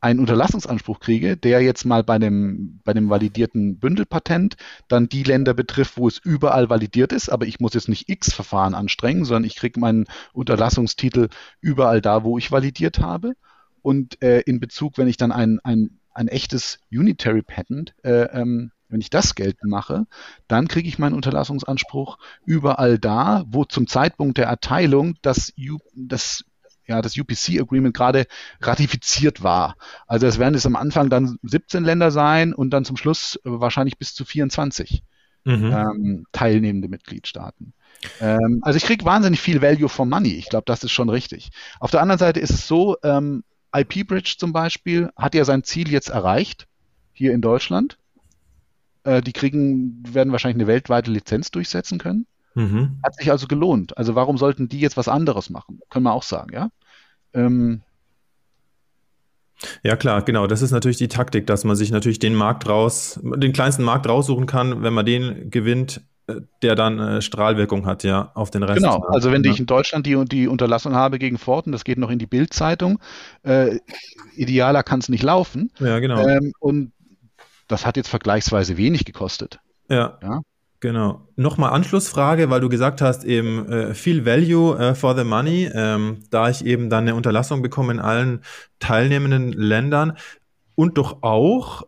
einen 0.03 0.19
Unterlassungsanspruch 0.19 0.99
kriege, 0.99 1.37
der 1.37 1.61
jetzt 1.63 1.85
mal 1.85 2.03
bei 2.03 2.19
dem, 2.19 2.81
bei 2.85 2.93
dem 2.93 3.11
validierten 3.11 3.79
Bündelpatent 3.79 4.57
dann 4.89 5.09
die 5.09 5.23
Länder 5.23 5.55
betrifft, 5.55 5.97
wo 5.97 6.09
es 6.09 6.19
überall 6.19 6.71
validiert 6.71 7.13
ist, 7.13 7.29
aber 7.29 7.47
ich 7.47 7.61
muss 7.61 7.75
jetzt 7.75 7.89
nicht 7.89 8.09
X 8.09 8.33
Verfahren 8.33 8.75
anstrengen, 8.75 9.25
sondern 9.25 9.45
ich 9.45 9.57
kriege 9.57 9.79
meinen 9.79 10.07
Unterlassungstitel 10.33 11.29
überall 11.61 12.01
da, 12.01 12.25
wo 12.25 12.39
ich 12.39 12.51
validiert 12.51 12.99
habe. 12.99 13.35
Und 13.83 14.23
äh, 14.23 14.41
in 14.41 14.61
Bezug, 14.61 14.99
wenn 14.99 15.09
ich 15.09 15.17
dann 15.17 15.33
ein, 15.33 15.61
ein 15.65 16.00
ein 16.21 16.29
echtes 16.29 16.79
Unitary 16.93 17.43
Patent, 17.43 17.95
äh, 18.05 18.25
ähm, 18.33 18.73
wenn 18.89 19.01
ich 19.01 19.11
das 19.11 19.35
geltend 19.35 19.71
mache, 19.71 20.07
dann 20.49 20.69
kriege 20.69 20.89
ich 20.89 20.99
meinen 20.99 21.15
Unterlassungsanspruch 21.15 22.19
überall 22.45 22.99
da, 22.99 23.45
wo 23.47 23.65
zum 23.65 23.87
Zeitpunkt 23.87 24.37
der 24.37 24.47
Erteilung 24.47 25.15
das, 25.23 25.53
U, 25.57 25.79
das 25.95 26.45
ja, 26.87 27.01
das 27.01 27.17
UPC-Agreement 27.17 27.95
gerade 27.95 28.27
ratifiziert 28.61 29.43
war. 29.43 29.77
Also 30.07 30.27
es 30.27 30.39
werden 30.39 30.57
es 30.57 30.67
am 30.67 30.77
Anfang 30.77 31.09
dann 31.09 31.39
17 31.43 31.85
Länder 31.85 32.11
sein 32.11 32.53
und 32.53 32.71
dann 32.71 32.85
zum 32.85 32.97
Schluss 32.97 33.39
wahrscheinlich 33.45 33.97
bis 33.97 34.13
zu 34.15 34.25
24 34.25 35.03
mhm. 35.45 35.73
ähm, 35.73 36.27
teilnehmende 36.33 36.89
Mitgliedstaaten. 36.89 37.75
Ähm, 38.21 38.61
also 38.63 38.77
ich 38.77 38.85
kriege 38.85 39.05
wahnsinnig 39.05 39.41
viel 39.41 39.63
Value 39.63 39.89
for 39.89 40.05
Money. 40.05 40.35
Ich 40.35 40.49
glaube, 40.49 40.65
das 40.67 40.83
ist 40.83 40.91
schon 40.91 41.09
richtig. 41.09 41.51
Auf 41.79 41.93
der 41.93 42.03
anderen 42.03 42.19
Seite 42.19 42.41
ist 42.41 42.51
es 42.51 42.67
so, 42.67 42.97
ähm, 43.05 43.45
IP 43.75 44.07
Bridge 44.07 44.37
zum 44.39 44.53
Beispiel 44.53 45.11
hat 45.17 45.35
ja 45.35 45.45
sein 45.45 45.65
Ziel 45.65 45.91
jetzt 45.91 46.09
erreicht, 46.09 46.67
hier 47.13 47.33
in 47.33 47.41
Deutschland. 47.41 47.99
Äh, 49.05 49.21
die 49.23 49.33
kriegen, 49.33 50.03
werden 50.07 50.33
wahrscheinlich 50.33 50.57
eine 50.57 50.67
weltweite 50.67 51.11
Lizenz 51.11 51.51
durchsetzen 51.51 51.99
können. 51.99 52.27
Mhm. 52.55 52.99
Hat 53.03 53.15
sich 53.15 53.31
also 53.31 53.47
gelohnt. 53.47 53.97
Also 53.97 54.15
warum 54.15 54.39
sollten 54.39 54.69
die 54.69 54.81
jetzt 54.81 54.97
was 54.97 55.09
anderes 55.09 55.51
machen? 55.51 55.81
Können 55.89 56.05
wir 56.05 56.13
auch 56.13 56.23
sagen, 56.23 56.53
ja? 56.53 56.71
Ähm, 57.33 57.83
ja, 59.83 59.97
klar, 59.97 60.23
genau. 60.23 60.47
Das 60.47 60.63
ist 60.63 60.71
natürlich 60.71 60.97
die 60.97 61.09
Taktik, 61.09 61.47
dass 61.47 61.65
man 61.65 61.77
sich 61.77 61.91
natürlich 61.91 62.19
den 62.19 62.35
Markt 62.35 62.69
raus, 62.69 63.21
den 63.23 63.53
kleinsten 63.53 63.85
Markt 63.85 64.09
raussuchen 64.09 64.47
kann. 64.47 64.83
Wenn 64.83 64.95
man 64.95 65.05
den 65.05 65.51
gewinnt, 65.51 66.03
der 66.63 66.75
dann 66.75 66.99
äh, 66.99 67.23
Strahlwirkung 67.23 67.87
hat, 67.87 68.05
ja, 68.05 68.31
auf 68.35 68.51
den 68.51 68.63
Rest. 68.63 68.79
Genau, 68.79 69.03
also 69.09 69.33
wenn 69.33 69.43
ja. 69.45 69.53
ich 69.53 69.61
in 69.61 69.67
Deutschland 69.67 70.07
die, 70.07 70.25
die 70.25 70.49
Unterlassung 70.49 70.95
habe 70.95 71.19
gegen 71.19 71.39
Ford 71.39 71.67
und 71.67 71.73
das 71.73 71.85
geht 71.85 71.99
noch 71.99 72.11
in 72.11 72.19
die 72.19 72.27
Bildzeitung, 72.27 73.01
äh, 73.43 73.79
idealer 74.37 74.83
kann 74.83 75.01
es 75.01 75.09
nicht 75.09 75.23
laufen. 75.23 75.71
Ja, 75.79 75.99
genau. 75.99 76.27
Ähm, 76.27 76.53
und 76.61 76.93
das 77.69 77.87
hat 77.87 77.97
jetzt 77.97 78.09
vergleichsweise 78.09 78.77
wenig 78.77 79.05
gekostet. 79.05 79.61
Ja. 79.89 80.19
ja? 80.23 80.41
Genau. 80.81 81.29
Nochmal 81.37 81.71
Anschlussfrage, 81.73 82.49
weil 82.49 82.61
du 82.61 82.71
gesagt 82.71 83.03
hast, 83.03 83.25
eben 83.25 83.69
äh, 83.69 83.95
viel 83.95 84.25
Value 84.25 84.79
äh, 84.79 84.95
for 84.95 85.15
the 85.17 85.25
money, 85.25 85.71
ähm, 85.75 86.23
da 86.31 86.49
ich 86.49 86.65
eben 86.65 86.89
dann 86.89 87.05
eine 87.05 87.15
Unterlassung 87.15 87.61
bekomme 87.61 87.93
in 87.93 88.01
allen 88.01 88.41
teilnehmenden 88.79 89.53
Ländern 89.53 90.17
und 90.75 90.97
doch 90.97 91.23
auch 91.23 91.83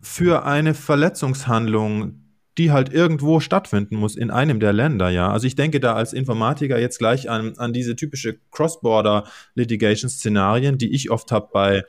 für 0.00 0.46
eine 0.46 0.72
Verletzungshandlung 0.74 2.20
die 2.56 2.70
halt 2.70 2.92
irgendwo 2.92 3.40
stattfinden 3.40 3.96
muss 3.96 4.14
in 4.16 4.30
einem 4.30 4.60
der 4.60 4.72
Länder, 4.72 5.10
ja. 5.10 5.28
Also 5.30 5.48
ich 5.48 5.56
denke 5.56 5.80
da 5.80 5.94
als 5.94 6.12
Informatiker 6.12 6.78
jetzt 6.78 6.98
gleich 6.98 7.28
an, 7.28 7.54
an 7.56 7.72
diese 7.72 7.96
typische 7.96 8.38
Cross-Border-Litigation-Szenarien, 8.52 10.78
die 10.78 10.94
ich 10.94 11.10
oft 11.10 11.32
habe 11.32 11.48
bei 11.52 11.82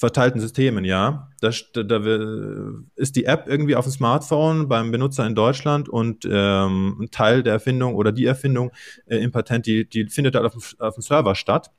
verteilten 0.00 0.40
Systemen, 0.40 0.84
ja. 0.86 1.28
Da, 1.42 1.50
da, 1.74 2.00
ist 2.96 3.16
die 3.16 3.26
App 3.26 3.44
irgendwie 3.46 3.76
auf 3.76 3.84
dem 3.84 3.92
Smartphone 3.92 4.66
beim 4.66 4.90
Benutzer 4.90 5.26
in 5.26 5.34
Deutschland 5.34 5.90
und 5.90 6.26
ähm, 6.28 6.96
ein 7.02 7.10
Teil 7.10 7.42
der 7.42 7.52
Erfindung 7.52 7.94
oder 7.94 8.10
die 8.10 8.24
Erfindung 8.24 8.72
äh, 9.04 9.18
im 9.18 9.30
Patent, 9.30 9.66
die, 9.66 9.86
die 9.86 10.06
findet 10.06 10.36
halt 10.36 10.46
auf 10.46 10.52
dem, 10.52 10.62
auf 10.78 10.94
dem 10.94 11.02
Server 11.02 11.34
statt 11.34 11.70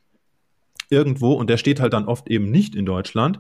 irgendwo 0.92 1.34
und 1.34 1.50
der 1.50 1.58
steht 1.58 1.80
halt 1.80 1.94
dann 1.94 2.06
oft 2.06 2.30
eben 2.30 2.52
nicht 2.52 2.76
in 2.76 2.86
Deutschland, 2.86 3.40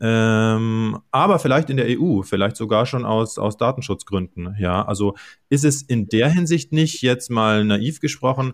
ähm, 0.00 0.98
aber 1.10 1.40
vielleicht 1.40 1.68
in 1.68 1.76
der 1.76 1.86
EU, 1.88 2.22
vielleicht 2.22 2.56
sogar 2.56 2.86
schon 2.86 3.04
aus, 3.04 3.36
aus 3.36 3.56
Datenschutzgründen. 3.56 4.54
Ja, 4.60 4.84
also 4.84 5.16
ist 5.48 5.64
es 5.64 5.82
in 5.82 6.06
der 6.08 6.28
Hinsicht 6.28 6.72
nicht 6.72 7.02
jetzt 7.02 7.30
mal 7.30 7.64
naiv 7.64 7.98
gesprochen, 7.98 8.52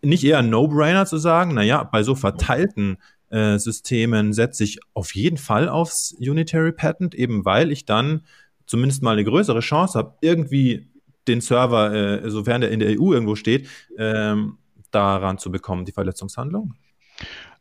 nicht 0.00 0.24
eher 0.24 0.38
ein 0.38 0.50
No-Brainer 0.50 1.04
zu 1.04 1.18
sagen, 1.18 1.54
naja, 1.54 1.82
bei 1.82 2.02
so 2.02 2.14
verteilten 2.14 2.94
äh, 2.94 3.13
Systemen 3.58 4.32
setze 4.32 4.64
ich 4.64 4.78
auf 4.92 5.14
jeden 5.14 5.38
Fall 5.38 5.68
aufs 5.68 6.14
Unitary 6.18 6.72
Patent, 6.72 7.14
eben 7.14 7.44
weil 7.44 7.72
ich 7.72 7.84
dann 7.84 8.22
zumindest 8.66 9.02
mal 9.02 9.12
eine 9.12 9.24
größere 9.24 9.60
Chance 9.60 9.98
habe, 9.98 10.14
irgendwie 10.20 10.88
den 11.26 11.40
Server, 11.40 11.92
äh, 11.92 12.30
sofern 12.30 12.60
der 12.60 12.70
in 12.70 12.80
der 12.80 13.00
EU 13.00 13.12
irgendwo 13.12 13.34
steht, 13.34 13.68
ähm, 13.98 14.58
daran 14.90 15.38
zu 15.38 15.50
bekommen, 15.50 15.84
die 15.84 15.92
Verletzungshandlung? 15.92 16.74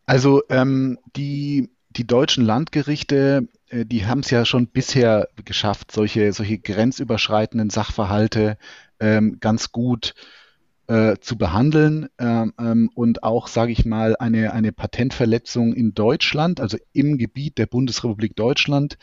Also 0.05 0.43
ähm, 0.49 0.99
die, 1.15 1.69
die 1.89 2.05
deutschen 2.05 2.45
Landgerichte, 2.45 3.47
äh, 3.69 3.85
die 3.85 4.05
haben 4.05 4.19
es 4.19 4.29
ja 4.29 4.45
schon 4.45 4.67
bisher 4.67 5.29
geschafft, 5.45 5.91
solche, 5.91 6.33
solche 6.33 6.59
grenzüberschreitenden 6.59 7.69
Sachverhalte 7.69 8.57
ähm, 8.99 9.37
ganz 9.39 9.71
gut 9.71 10.13
äh, 10.17 10.42
zu 11.19 11.37
behandeln 11.37 12.07
ähm, 12.19 12.53
ähm 12.59 12.89
und 12.93 13.23
auch, 13.23 13.47
sage 13.47 13.71
ich 13.71 13.85
mal, 13.85 14.15
eine, 14.17 14.53
eine 14.53 14.71
Patentverletzung 14.71 15.73
in 15.73 15.93
Deutschland, 15.93 16.59
also 16.59 16.77
im 16.91 17.17
Gebiet 17.17 17.57
der 17.57 17.65
Bundesrepublik 17.65 18.35
Deutschland 18.35 18.97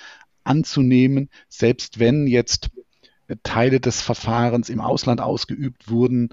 anzunehmen, 0.44 1.30
selbst 1.48 1.98
wenn 1.98 2.26
jetzt 2.26 2.70
Teile 3.42 3.80
des 3.80 4.02
Verfahrens 4.02 4.68
im 4.68 4.80
Ausland 4.80 5.20
ausgeübt 5.20 5.90
wurden 5.90 6.30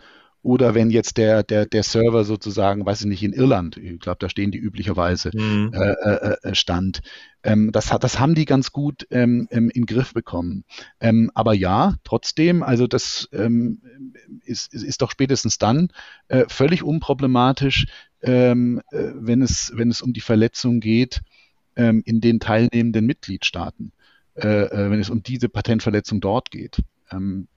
oder 0.47 0.73
wenn 0.73 0.89
jetzt 0.91 1.17
der, 1.17 1.43
der, 1.43 1.65
der 1.65 1.83
Server 1.83 2.23
sozusagen, 2.23 2.85
weiß 2.85 3.01
ich 3.01 3.07
nicht, 3.07 3.21
in 3.21 3.33
Irland, 3.33 3.75
ich 3.75 3.99
glaube, 3.99 4.19
da 4.21 4.29
stehen 4.29 4.49
die 4.49 4.57
üblicherweise, 4.57 5.29
mhm. 5.33 5.73
äh, 5.73 5.91
äh, 5.91 6.37
äh, 6.41 6.55
stand. 6.55 7.01
Ähm, 7.43 7.73
das, 7.73 7.91
hat, 7.91 8.05
das 8.05 8.17
haben 8.17 8.33
die 8.33 8.45
ganz 8.45 8.71
gut 8.71 9.05
ähm, 9.11 9.49
in 9.51 9.71
den 9.71 9.85
Griff 9.85 10.13
bekommen. 10.13 10.63
Ähm, 11.01 11.29
aber 11.35 11.53
ja, 11.53 11.97
trotzdem, 12.05 12.63
also 12.63 12.87
das 12.87 13.27
ähm, 13.33 13.81
ist, 14.45 14.73
ist 14.73 15.01
doch 15.01 15.11
spätestens 15.11 15.57
dann 15.57 15.89
äh, 16.29 16.45
völlig 16.47 16.81
unproblematisch, 16.81 17.85
ähm, 18.21 18.81
äh, 18.91 19.03
wenn, 19.15 19.41
es, 19.41 19.73
wenn 19.75 19.91
es 19.91 20.01
um 20.01 20.13
die 20.13 20.21
Verletzung 20.21 20.79
geht 20.79 21.23
ähm, 21.75 22.01
in 22.05 22.21
den 22.21 22.39
teilnehmenden 22.39 23.05
Mitgliedstaaten, 23.05 23.91
äh 24.35 24.69
wenn 24.71 25.01
es 25.01 25.09
um 25.09 25.23
diese 25.23 25.49
Patentverletzung 25.49 26.21
dort 26.21 26.51
geht. 26.51 26.77
Ähm, 27.11 27.49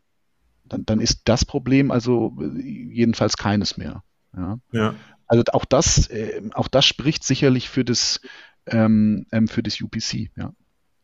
dann, 0.71 0.87
dann 0.87 1.01
ist 1.01 1.23
das 1.27 1.45
Problem 1.45 1.91
also 1.91 2.37
jedenfalls 2.57 3.37
keines 3.37 3.77
mehr. 3.77 4.03
Ja. 4.35 4.59
ja. 4.73 4.95
Also 5.27 5.45
auch 5.53 5.65
das, 5.65 6.09
äh, 6.09 6.43
auch 6.55 6.69
das 6.69 6.87
spricht 6.87 7.25
sicherlich 7.25 7.69
für 7.69 7.85
das, 7.85 8.21
ähm, 8.67 9.27
ähm 9.33 9.49
für 9.49 9.63
das 9.63 9.81
UPC, 9.81 10.31
ja. 10.37 10.53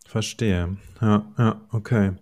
Verstehe. 0.07 0.77
Ja, 1.01 1.27
ja, 1.37 1.61
okay. 1.73 2.13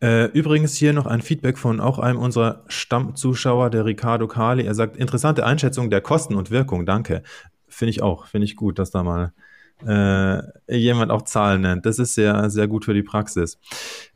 Äh, 0.00 0.26
übrigens 0.26 0.76
hier 0.76 0.92
noch 0.92 1.06
ein 1.06 1.20
Feedback 1.20 1.58
von 1.58 1.80
auch 1.80 1.98
einem 1.98 2.18
unserer 2.18 2.64
Stammzuschauer, 2.68 3.70
der 3.70 3.84
Ricardo 3.84 4.28
Kali. 4.28 4.64
Er 4.64 4.74
sagt, 4.74 4.96
interessante 4.96 5.44
Einschätzung 5.44 5.90
der 5.90 6.00
Kosten 6.00 6.36
und 6.36 6.52
Wirkung. 6.52 6.86
Danke. 6.86 7.24
Finde 7.66 7.90
ich 7.90 8.02
auch. 8.02 8.26
Finde 8.26 8.44
ich 8.44 8.54
gut, 8.54 8.78
dass 8.78 8.92
da 8.92 9.02
mal 9.02 9.32
äh, 9.86 10.42
jemand 10.68 11.10
auch 11.10 11.22
Zahlen 11.22 11.62
nennt. 11.62 11.86
Das 11.86 11.98
ist 11.98 12.14
sehr, 12.14 12.50
sehr 12.50 12.68
gut 12.68 12.84
für 12.84 12.94
die 12.94 13.02
Praxis. 13.02 13.58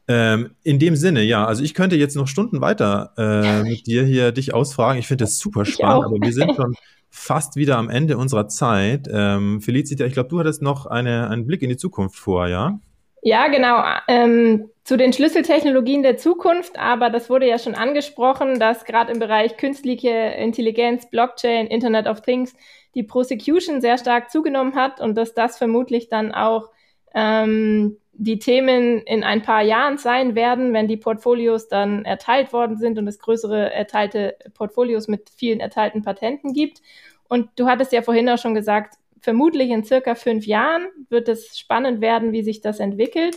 Ähm, 0.06 0.52
in 0.62 0.78
dem 0.78 0.96
Sinne, 0.96 1.22
ja, 1.22 1.44
also 1.44 1.62
ich 1.62 1.74
könnte 1.74 1.96
jetzt 1.96 2.16
noch 2.16 2.28
Stunden 2.28 2.60
weiter 2.60 3.12
äh, 3.18 3.62
mit 3.62 3.86
dir 3.86 4.04
hier 4.04 4.32
dich 4.32 4.54
ausfragen. 4.54 4.98
Ich 4.98 5.06
finde 5.06 5.24
das 5.24 5.38
super 5.38 5.64
spannend, 5.64 6.06
aber 6.06 6.16
wir 6.20 6.32
sind 6.32 6.56
schon 6.56 6.74
fast 7.10 7.56
wieder 7.56 7.76
am 7.76 7.90
Ende 7.90 8.16
unserer 8.16 8.48
Zeit. 8.48 9.08
Ähm, 9.10 9.60
Felicita, 9.60 10.04
ich 10.04 10.14
glaube, 10.14 10.30
du 10.30 10.38
hattest 10.38 10.62
noch 10.62 10.86
eine, 10.86 11.28
einen 11.28 11.46
Blick 11.46 11.62
in 11.62 11.68
die 11.68 11.76
Zukunft 11.76 12.16
vor, 12.16 12.48
ja? 12.48 12.78
Ja, 13.22 13.48
genau. 13.48 13.82
Ähm, 14.06 14.70
zu 14.88 14.96
den 14.96 15.12
Schlüsseltechnologien 15.12 16.02
der 16.02 16.16
Zukunft, 16.16 16.78
aber 16.78 17.10
das 17.10 17.28
wurde 17.28 17.46
ja 17.46 17.58
schon 17.58 17.74
angesprochen, 17.74 18.58
dass 18.58 18.86
gerade 18.86 19.12
im 19.12 19.18
Bereich 19.18 19.58
künstliche 19.58 20.08
Intelligenz, 20.08 21.10
Blockchain, 21.10 21.66
Internet 21.66 22.06
of 22.06 22.22
Things 22.22 22.56
die 22.94 23.02
Prosecution 23.02 23.82
sehr 23.82 23.98
stark 23.98 24.30
zugenommen 24.30 24.76
hat 24.76 24.98
und 24.98 25.14
dass 25.14 25.34
das 25.34 25.58
vermutlich 25.58 26.08
dann 26.08 26.32
auch 26.32 26.70
ähm, 27.14 27.98
die 28.14 28.38
Themen 28.38 29.02
in 29.02 29.24
ein 29.24 29.42
paar 29.42 29.60
Jahren 29.60 29.98
sein 29.98 30.34
werden, 30.34 30.72
wenn 30.72 30.88
die 30.88 30.96
Portfolios 30.96 31.68
dann 31.68 32.06
erteilt 32.06 32.54
worden 32.54 32.78
sind 32.78 32.98
und 32.98 33.06
es 33.08 33.18
größere 33.18 33.70
erteilte 33.70 34.36
Portfolios 34.54 35.06
mit 35.06 35.28
vielen 35.36 35.60
erteilten 35.60 36.00
Patenten 36.00 36.54
gibt. 36.54 36.80
Und 37.28 37.50
du 37.56 37.66
hattest 37.66 37.92
ja 37.92 38.00
vorhin 38.00 38.30
auch 38.30 38.38
schon 38.38 38.54
gesagt, 38.54 38.94
vermutlich 39.20 39.68
in 39.68 39.84
circa 39.84 40.14
fünf 40.14 40.46
Jahren 40.46 40.86
wird 41.10 41.28
es 41.28 41.58
spannend 41.58 42.00
werden, 42.00 42.32
wie 42.32 42.42
sich 42.42 42.62
das 42.62 42.80
entwickelt. 42.80 43.36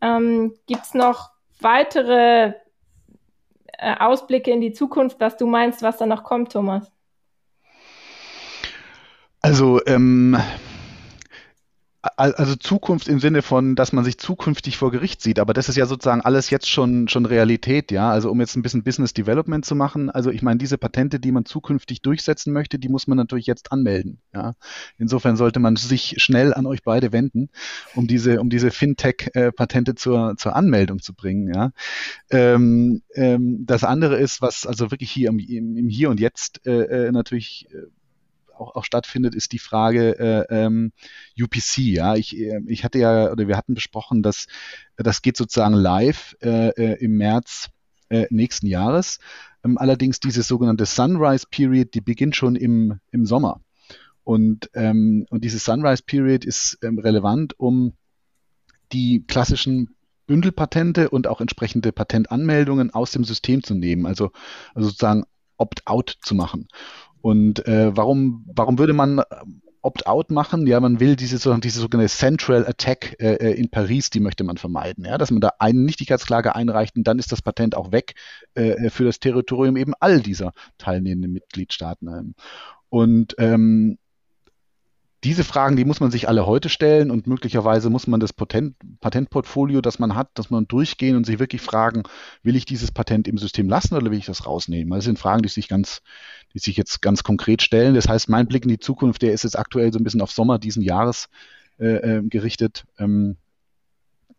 Ähm, 0.00 0.54
Gibt 0.66 0.84
es 0.84 0.94
noch 0.94 1.30
weitere 1.60 2.52
äh, 3.78 3.96
Ausblicke 3.98 4.50
in 4.50 4.60
die 4.60 4.72
Zukunft, 4.72 5.20
was 5.20 5.36
du 5.36 5.46
meinst, 5.46 5.82
was 5.82 5.98
da 5.98 6.06
noch 6.06 6.24
kommt, 6.24 6.52
Thomas? 6.52 6.90
Also 9.40 9.80
ähm, 9.86 10.36
also 12.16 12.56
Zukunft 12.56 13.08
im 13.08 13.20
Sinne 13.20 13.42
von, 13.42 13.74
dass 13.74 13.92
man 13.92 14.04
sich 14.04 14.18
zukünftig 14.18 14.76
vor 14.76 14.90
Gericht 14.90 15.22
sieht, 15.22 15.38
aber 15.38 15.52
das 15.52 15.68
ist 15.68 15.76
ja 15.76 15.86
sozusagen 15.86 16.20
alles 16.20 16.50
jetzt 16.50 16.68
schon, 16.68 17.08
schon 17.08 17.26
Realität, 17.26 17.90
ja. 17.90 18.10
Also 18.10 18.30
um 18.30 18.40
jetzt 18.40 18.56
ein 18.56 18.62
bisschen 18.62 18.82
Business 18.82 19.14
Development 19.14 19.64
zu 19.64 19.74
machen, 19.74 20.10
also 20.10 20.30
ich 20.30 20.42
meine, 20.42 20.58
diese 20.58 20.78
Patente, 20.78 21.20
die 21.20 21.32
man 21.32 21.44
zukünftig 21.44 22.02
durchsetzen 22.02 22.52
möchte, 22.52 22.78
die 22.78 22.88
muss 22.88 23.06
man 23.06 23.16
natürlich 23.16 23.46
jetzt 23.46 23.72
anmelden, 23.72 24.20
ja. 24.34 24.54
Insofern 24.98 25.36
sollte 25.36 25.60
man 25.60 25.76
sich 25.76 26.16
schnell 26.18 26.54
an 26.54 26.66
euch 26.66 26.82
beide 26.82 27.12
wenden, 27.12 27.50
um 27.94 28.06
diese, 28.06 28.40
um 28.40 28.50
diese 28.50 28.70
Fintech-Patente 28.70 29.94
zur, 29.94 30.36
zur 30.36 30.56
Anmeldung 30.56 31.00
zu 31.00 31.14
bringen, 31.14 31.52
ja. 31.54 31.72
Ähm, 32.30 33.02
ähm, 33.14 33.64
das 33.66 33.84
andere 33.84 34.16
ist, 34.16 34.42
was 34.42 34.66
also 34.66 34.90
wirklich 34.90 35.10
hier 35.10 35.30
im, 35.30 35.38
im 35.38 35.88
Hier 35.88 36.10
und 36.10 36.20
Jetzt 36.20 36.66
äh, 36.66 37.06
äh 37.06 37.12
natürlich 37.12 37.68
äh, 37.70 37.86
auch, 38.58 38.74
auch 38.74 38.84
stattfindet, 38.84 39.34
ist 39.34 39.52
die 39.52 39.58
Frage 39.58 40.18
äh, 40.18 40.54
ähm, 40.54 40.92
UPC. 41.40 41.78
Ja, 41.78 42.14
ich, 42.16 42.36
äh, 42.36 42.60
ich 42.66 42.84
hatte 42.84 42.98
ja 42.98 43.30
oder 43.30 43.48
wir 43.48 43.56
hatten 43.56 43.74
besprochen, 43.74 44.22
dass 44.22 44.46
das 44.96 45.22
geht 45.22 45.36
sozusagen 45.36 45.74
live 45.74 46.36
äh, 46.42 46.68
äh, 46.70 47.04
im 47.04 47.16
März 47.16 47.70
äh, 48.08 48.26
nächsten 48.30 48.66
Jahres. 48.66 49.18
Ähm, 49.64 49.78
allerdings 49.78 50.20
diese 50.20 50.42
sogenannte 50.42 50.86
Sunrise 50.86 51.46
Period, 51.50 51.94
die 51.94 52.00
beginnt 52.00 52.36
schon 52.36 52.56
im, 52.56 53.00
im 53.10 53.26
Sommer. 53.26 53.60
Und, 54.24 54.70
ähm, 54.74 55.26
und 55.30 55.44
diese 55.44 55.58
Sunrise 55.58 56.02
Period 56.04 56.44
ist 56.44 56.78
ähm, 56.82 56.98
relevant, 56.98 57.58
um 57.58 57.92
die 58.92 59.24
klassischen 59.26 59.94
Bündelpatente 60.26 61.10
und 61.10 61.26
auch 61.26 61.40
entsprechende 61.40 61.92
Patentanmeldungen 61.92 62.92
aus 62.92 63.12
dem 63.12 63.24
System 63.24 63.62
zu 63.62 63.74
nehmen, 63.74 64.06
also, 64.06 64.32
also 64.74 64.88
sozusagen 64.88 65.24
Opt-out 65.56 66.18
zu 66.22 66.34
machen. 66.34 66.68
Und 67.26 67.66
äh, 67.66 67.96
warum, 67.96 68.44
warum 68.54 68.78
würde 68.78 68.92
man 68.92 69.20
Opt-out 69.82 70.30
machen? 70.30 70.64
Ja, 70.68 70.78
man 70.78 71.00
will 71.00 71.16
diese, 71.16 71.40
diese 71.58 71.80
sogenannte 71.80 72.14
Central 72.14 72.64
Attack 72.64 73.16
äh, 73.18 73.34
äh, 73.34 73.50
in 73.58 73.68
Paris, 73.68 74.10
die 74.10 74.20
möchte 74.20 74.44
man 74.44 74.58
vermeiden. 74.58 75.04
Ja, 75.04 75.18
dass 75.18 75.32
man 75.32 75.40
da 75.40 75.50
eine 75.58 75.80
Nichtigkeitsklage 75.80 76.54
einreicht 76.54 76.94
und 76.94 77.02
dann 77.02 77.18
ist 77.18 77.32
das 77.32 77.42
Patent 77.42 77.76
auch 77.76 77.90
weg 77.90 78.14
äh, 78.54 78.90
für 78.90 79.02
das 79.02 79.18
Territorium 79.18 79.76
eben 79.76 79.92
all 79.98 80.20
dieser 80.20 80.52
teilnehmenden 80.78 81.32
Mitgliedstaaten. 81.32 82.36
Und 82.90 83.34
ähm, 83.38 83.98
diese 85.24 85.44
Fragen, 85.44 85.76
die 85.76 85.84
muss 85.84 86.00
man 86.00 86.10
sich 86.10 86.28
alle 86.28 86.46
heute 86.46 86.68
stellen 86.68 87.10
und 87.10 87.26
möglicherweise 87.26 87.90
muss 87.90 88.06
man 88.06 88.20
das 88.20 88.32
Patent, 88.32 88.76
Patentportfolio, 89.00 89.80
das 89.80 89.98
man 89.98 90.14
hat, 90.14 90.30
dass 90.34 90.50
man 90.50 90.68
durchgehen 90.68 91.16
und 91.16 91.24
sich 91.24 91.38
wirklich 91.38 91.62
fragen, 91.62 92.02
will 92.42 92.54
ich 92.54 92.64
dieses 92.64 92.92
Patent 92.92 93.26
im 93.26 93.38
System 93.38 93.68
lassen 93.68 93.94
oder 93.94 94.10
will 94.10 94.18
ich 94.18 94.26
das 94.26 94.46
rausnehmen? 94.46 94.90
Das 94.90 95.04
sind 95.04 95.18
Fragen, 95.18 95.42
die 95.42 95.48
sich 95.48 95.68
ganz, 95.68 96.02
die 96.52 96.58
sich 96.58 96.76
jetzt 96.76 97.00
ganz 97.00 97.22
konkret 97.22 97.62
stellen. 97.62 97.94
Das 97.94 98.08
heißt, 98.08 98.28
mein 98.28 98.46
Blick 98.46 98.64
in 98.64 98.68
die 98.68 98.78
Zukunft, 98.78 99.22
der 99.22 99.32
ist 99.32 99.44
jetzt 99.44 99.58
aktuell 99.58 99.92
so 99.92 99.98
ein 99.98 100.04
bisschen 100.04 100.20
auf 100.20 100.30
Sommer 100.30 100.58
diesen 100.58 100.82
Jahres 100.82 101.28
äh, 101.78 102.18
äh 102.18 102.22
gerichtet. 102.22 102.84
Ähm, 102.98 103.36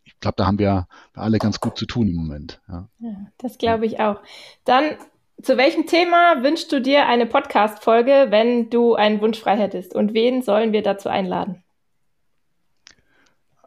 ich 0.04 0.20
glaube, 0.20 0.36
da 0.38 0.46
haben 0.46 0.60
wir 0.60 0.88
alle 1.14 1.38
ganz 1.38 1.60
gut 1.60 1.78
zu 1.78 1.86
tun 1.86 2.08
im 2.08 2.16
Moment. 2.16 2.62
Ja. 2.70 2.88
ja 3.00 3.16
das 3.40 3.58
glaube 3.58 3.86
ich 3.86 4.00
auch. 4.00 4.22
Dann 4.64 4.96
zu 5.42 5.58
welchem 5.58 5.86
Thema 5.86 6.44
wünschst 6.44 6.72
du 6.72 6.82
dir 6.82 7.08
eine 7.08 7.26
Podcast-Folge, 7.26 8.28
wenn 8.30 8.70
du 8.70 8.96
einen 8.96 9.22
Wunsch 9.22 9.40
frei 9.40 9.58
hättest? 9.58 9.94
Und 9.94 10.14
wen 10.14 10.42
sollen 10.42 10.74
wir 10.74 10.82
dazu 10.82 11.10
einladen? 11.10 11.64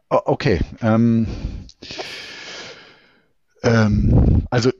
Okay. 0.09 0.59
Ähm, 0.81 1.27
ähm, 3.63 4.45
also 4.49 4.71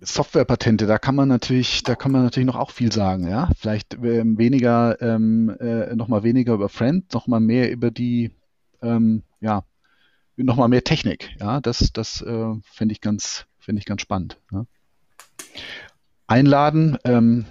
Softwarepatente, 0.00 0.86
da 0.86 0.98
kann 0.98 1.14
man 1.14 1.28
natürlich, 1.28 1.82
da 1.82 1.94
kann 1.94 2.12
man 2.12 2.24
natürlich 2.24 2.46
noch 2.46 2.56
auch 2.56 2.70
viel 2.70 2.92
sagen, 2.92 3.26
ja. 3.26 3.48
Vielleicht 3.58 3.94
ähm, 3.94 4.36
weniger, 4.36 5.00
ähm, 5.00 5.48
äh, 5.58 5.96
noch 5.96 6.08
mal 6.08 6.22
weniger 6.22 6.52
über 6.52 6.68
Friend, 6.68 7.10
noch 7.14 7.26
mal 7.26 7.40
mehr 7.40 7.70
über 7.70 7.90
die, 7.90 8.32
ähm, 8.82 9.22
ja, 9.40 9.64
noch 10.36 10.56
mal 10.56 10.68
mehr 10.68 10.84
Technik, 10.84 11.30
ja. 11.40 11.60
Das, 11.60 11.90
das 11.94 12.20
äh, 12.20 12.52
finde 12.64 12.92
ich 12.92 13.00
ganz, 13.00 13.46
finde 13.58 13.80
ich 13.80 13.86
ganz 13.86 14.02
spannend. 14.02 14.38
Ja? 14.52 14.66
Einladen. 16.26 16.98
Ähm, 17.04 17.44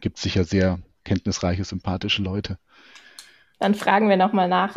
gibt 0.00 0.18
sicher 0.18 0.44
sehr 0.44 0.78
kenntnisreiche, 1.04 1.64
sympathische 1.64 2.22
Leute. 2.22 2.58
Dann 3.58 3.74
fragen 3.74 4.08
wir 4.08 4.16
nochmal 4.16 4.48
nach. 4.48 4.76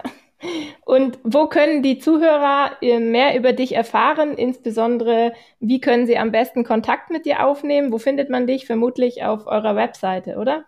Und 0.85 1.19
wo 1.23 1.47
können 1.47 1.83
die 1.83 1.99
Zuhörer 1.99 2.71
äh, 2.81 2.99
mehr 2.99 3.37
über 3.37 3.53
dich 3.53 3.75
erfahren? 3.75 4.33
Insbesondere, 4.33 5.33
wie 5.59 5.79
können 5.79 6.07
sie 6.07 6.17
am 6.17 6.31
besten 6.31 6.63
Kontakt 6.63 7.11
mit 7.11 7.27
dir 7.27 7.45
aufnehmen? 7.45 7.91
Wo 7.91 7.99
findet 7.99 8.31
man 8.31 8.47
dich? 8.47 8.65
Vermutlich 8.65 9.23
auf 9.23 9.45
eurer 9.45 9.75
Webseite, 9.75 10.37
oder? 10.37 10.65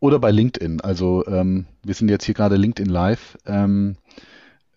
Oder 0.00 0.18
bei 0.18 0.30
LinkedIn. 0.30 0.82
Also 0.82 1.26
ähm, 1.26 1.64
wir 1.82 1.94
sind 1.94 2.10
jetzt 2.10 2.24
hier 2.24 2.34
gerade 2.34 2.56
LinkedIn 2.56 2.90
Live. 2.90 3.38
Ähm, 3.46 3.96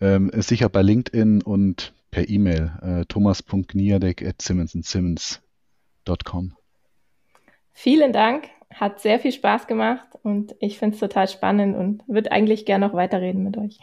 ähm, 0.00 0.30
sicher 0.34 0.68
bei 0.68 0.82
LinkedIn 0.82 1.42
und 1.42 1.94
per 2.10 2.28
E-Mail 2.28 2.72
äh, 2.82 3.04
thomas.gniadek 3.04 4.26
at 4.26 4.42
simmonsandsimmons.com. 4.42 6.56
Vielen 7.72 8.12
Dank, 8.12 8.44
hat 8.74 9.00
sehr 9.00 9.18
viel 9.18 9.32
Spaß 9.32 9.66
gemacht 9.66 10.06
und 10.22 10.54
ich 10.60 10.78
finde 10.78 10.94
es 10.94 11.00
total 11.00 11.28
spannend 11.28 11.76
und 11.76 12.02
würde 12.06 12.32
eigentlich 12.32 12.64
gerne 12.64 12.86
noch 12.86 12.94
weiterreden 12.94 13.42
mit 13.42 13.56
euch. 13.56 13.78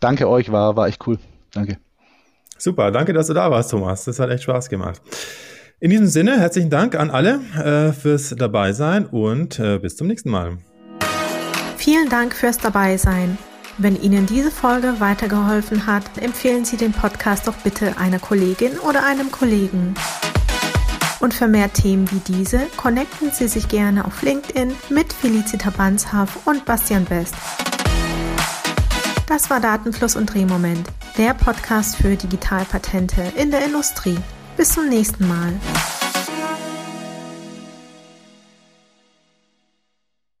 Danke 0.00 0.28
euch, 0.28 0.50
war, 0.50 0.76
war 0.76 0.88
echt 0.88 1.06
cool. 1.06 1.18
Danke. 1.52 1.78
Super, 2.58 2.90
danke, 2.90 3.12
dass 3.12 3.26
du 3.26 3.34
da 3.34 3.50
warst, 3.50 3.70
Thomas. 3.70 4.04
Das 4.04 4.18
hat 4.18 4.30
echt 4.30 4.44
Spaß 4.44 4.68
gemacht. 4.68 5.00
In 5.80 5.90
diesem 5.90 6.06
Sinne, 6.06 6.38
herzlichen 6.38 6.70
Dank 6.70 6.94
an 6.94 7.10
alle 7.10 7.40
äh, 7.56 7.92
fürs 7.92 8.30
Dabeisein 8.30 9.04
und 9.04 9.58
äh, 9.58 9.78
bis 9.78 9.96
zum 9.96 10.06
nächsten 10.06 10.30
Mal. 10.30 10.58
Vielen 11.76 12.08
Dank 12.08 12.34
fürs 12.34 12.58
Dabeisein. 12.58 13.36
Wenn 13.78 14.00
Ihnen 14.00 14.26
diese 14.26 14.52
Folge 14.52 15.00
weitergeholfen 15.00 15.86
hat, 15.86 16.04
empfehlen 16.20 16.64
Sie 16.64 16.76
den 16.76 16.92
Podcast 16.92 17.48
doch 17.48 17.56
bitte 17.56 17.96
einer 17.98 18.20
Kollegin 18.20 18.78
oder 18.78 19.04
einem 19.04 19.32
Kollegen. 19.32 19.94
Und 21.22 21.32
für 21.32 21.46
mehr 21.46 21.72
Themen 21.72 22.10
wie 22.10 22.18
diese 22.18 22.66
connecten 22.76 23.30
Sie 23.30 23.46
sich 23.46 23.68
gerne 23.68 24.04
auf 24.04 24.22
LinkedIn 24.22 24.74
mit 24.90 25.12
Felicita 25.12 25.70
Banshaf 25.70 26.46
und 26.46 26.64
Bastian 26.64 27.04
Best. 27.04 27.36
Das 29.28 29.48
war 29.48 29.60
Datenfluss 29.60 30.16
und 30.16 30.34
Drehmoment, 30.34 30.88
der 31.16 31.34
Podcast 31.34 31.94
für 31.94 32.16
Digitalpatente 32.16 33.22
in 33.36 33.52
der 33.52 33.64
Industrie. 33.64 34.18
Bis 34.56 34.70
zum 34.70 34.88
nächsten 34.88 35.28
Mal. 35.28 35.52